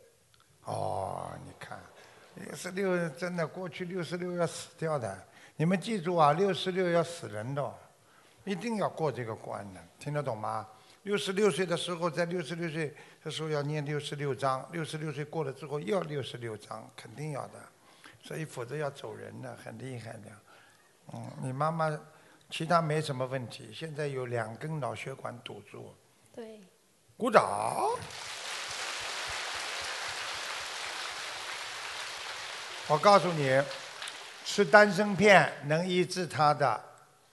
[0.64, 1.80] 哦，你看，
[2.46, 5.28] 六十六真的过去六十六要死掉的。
[5.56, 7.74] 你们记住啊，六十六要死人的哦，
[8.46, 10.68] 一定要过这个关的，听得懂吗？
[11.04, 12.94] 六十六岁的时候，在六十六岁
[13.24, 17.54] 的时候要念六十六章，六十六岁过了之后又要六十六章，肯定要的，
[18.22, 20.32] 所以否则要走人的，很厉害的。
[21.14, 21.98] 嗯，你妈妈
[22.50, 25.94] 其他没什么问题，现在有两根脑血管堵住，
[26.34, 26.62] 对，
[27.18, 27.44] 鼓掌。
[32.92, 33.64] 我告诉你，
[34.44, 36.84] 吃丹参片能医治他的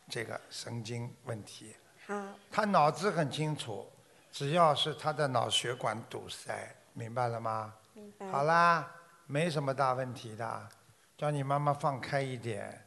[0.07, 1.75] 这个神经问题。
[2.07, 2.15] 好，
[2.53, 3.91] 他脑子很清楚，
[4.31, 7.73] 只要是他的脑血管堵塞，明白了吗？
[7.95, 8.29] 明白。
[8.29, 8.87] 好啦，
[9.25, 10.69] 没什么大问题的，
[11.17, 12.87] 叫你妈妈放开一点，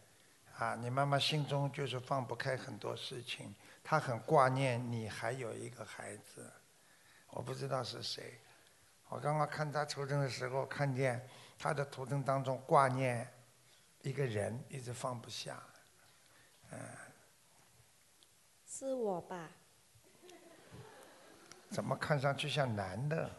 [0.59, 6.47] 啊，你妈妈心中就是放不开很多事情，她很挂念你还有一个孩子，
[7.31, 8.39] 我不知道是谁，
[9.07, 11.27] 我刚刚看她出生的时候，看见
[11.59, 13.27] 他的图腾当中挂念
[14.01, 15.61] 一个人，一直放不下。
[16.71, 16.79] 嗯，
[18.65, 19.51] 是我吧？
[21.69, 23.29] 怎么看上去像男的？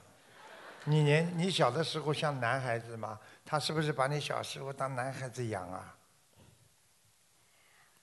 [0.85, 3.19] 你年你小的时候像男孩子吗？
[3.45, 5.97] 他是不是把你小时候当男孩子养啊？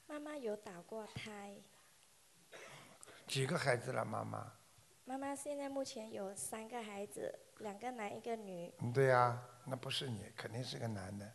[0.07, 1.55] 妈妈有打过胎。
[3.27, 4.51] 几个孩子了，妈妈？
[5.05, 8.73] 妈妈现在目前有三个孩子，两个男一个女。
[8.93, 11.33] 对呀，那不是你，肯定是个男的。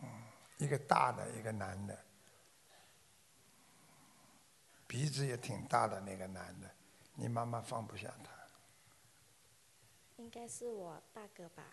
[0.00, 0.08] 嗯，
[0.58, 2.04] 一个大的，一个男的，
[4.86, 6.70] 鼻子也挺大的那个男的，
[7.14, 8.30] 你妈妈放不下他。
[10.18, 11.64] 应该是我大哥吧。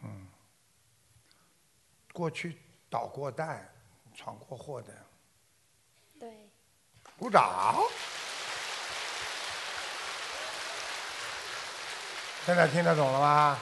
[0.00, 0.26] 嗯，
[2.14, 2.58] 过去
[2.88, 3.70] 捣过蛋、
[4.14, 4.94] 闯过祸的。
[6.18, 6.48] 对。
[7.18, 7.76] 鼓掌。
[12.46, 13.58] 现在听得懂了吗？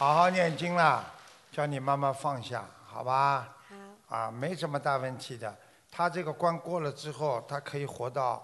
[0.00, 1.04] 好好念经啦，
[1.52, 3.54] 叫你妈妈放下，好吧？
[4.08, 4.16] 好。
[4.16, 5.54] 啊，没什么大问题的。
[5.90, 8.42] 他这个关过了之后，他可以活到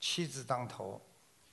[0.00, 1.00] 七字当头，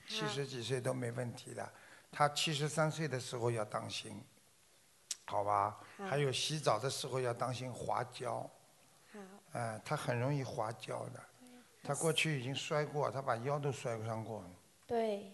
[0.08, 1.72] 七十几岁都没问题的。
[2.12, 4.20] 他七十三岁的时候要当心，
[5.26, 5.78] 好吧？
[6.10, 8.38] 还有洗澡的时候要当心滑跤。
[9.14, 9.20] 好。
[9.52, 11.24] 哎，他很容易滑跤的。
[11.84, 14.44] 他过去已经摔过，他把腰都摔伤过。
[14.88, 15.32] 对。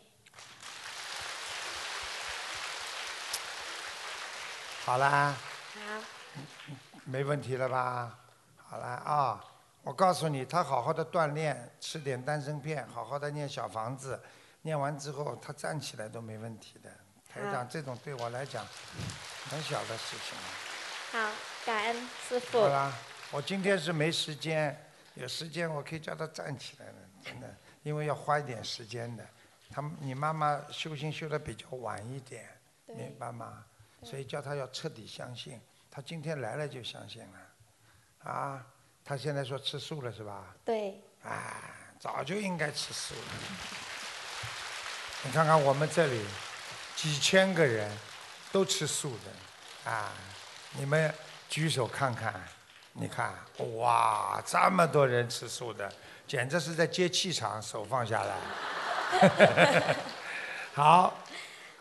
[4.86, 5.36] 好啦。
[5.74, 5.80] 好。
[7.06, 8.18] 没问题了吧？
[8.66, 9.46] 好啦啊！
[9.84, 14.22] 我告诉你，他好好的锻炼，吃点丹参片，好好的念小房子，
[14.62, 16.90] 念完之后他站起来都没问题的。
[17.30, 18.66] 台长，这种对我来讲
[19.50, 20.38] 很小的事情。
[21.12, 21.32] 好，
[21.66, 22.62] 感恩师傅。
[22.62, 22.94] 好啦，
[23.32, 24.78] 我今天是没时间。
[25.16, 26.94] 有时间我可以叫他站起来了，
[27.24, 29.24] 真的，因为要花一点时间的。
[29.70, 32.50] 他你妈妈修行修的比较晚一点，
[32.88, 33.64] 明白吗？
[34.04, 35.60] 所以叫他要彻底相信。
[35.90, 38.66] 他今天来了就相信了，啊，
[39.06, 40.44] 他现在说吃素了是吧？
[40.66, 41.00] 对。
[41.24, 41.54] 哎，
[42.00, 43.22] 早就应该吃素了。
[45.24, 46.26] 你看看我们这里
[46.96, 47.90] 几千个人
[48.52, 50.12] 都吃素的，啊，
[50.72, 51.14] 你们
[51.48, 52.34] 举手看看。
[52.96, 53.34] 你看，
[53.78, 55.92] 哇，这么多人吃素的，
[56.28, 59.96] 简直是在接气场，手放下来。
[60.76, 61.18] 好，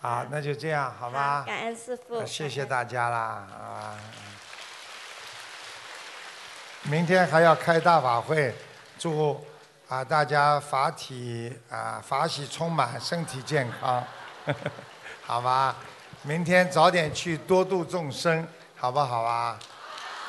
[0.03, 1.45] 好，那就这样，好吧？
[1.47, 2.27] 感恩师傅。
[2.27, 3.95] 谢谢大家啦，啊！
[6.83, 8.53] 明天还要开大法会，
[8.99, 9.41] 祝
[9.87, 14.05] 啊大家法体啊法喜充满，身体健康，
[15.25, 15.77] 好吧？
[16.23, 18.45] 明天早点去多度众生，
[18.77, 19.57] 好不好啊？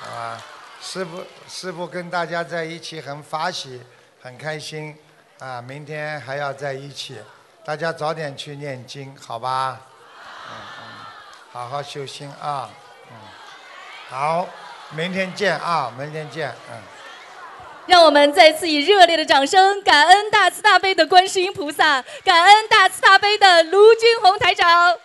[0.01, 0.41] 好吧？
[0.79, 3.81] 师傅，师傅跟大家在一起很法喜，
[4.21, 4.95] 很开心，
[5.39, 7.17] 啊，明天还要在一起，
[7.65, 9.79] 大家早点去念经，好吧？
[10.49, 10.83] 嗯嗯，
[11.53, 12.69] 好好修心啊，
[13.09, 13.15] 嗯，
[14.09, 14.45] 好，
[14.91, 16.77] 明天见啊，明天见，嗯。
[17.85, 24.97] 让我们再次以热烈的掌声，感恩大慈大悲的观世音菩萨，感恩大慈大悲的卢军宏台长。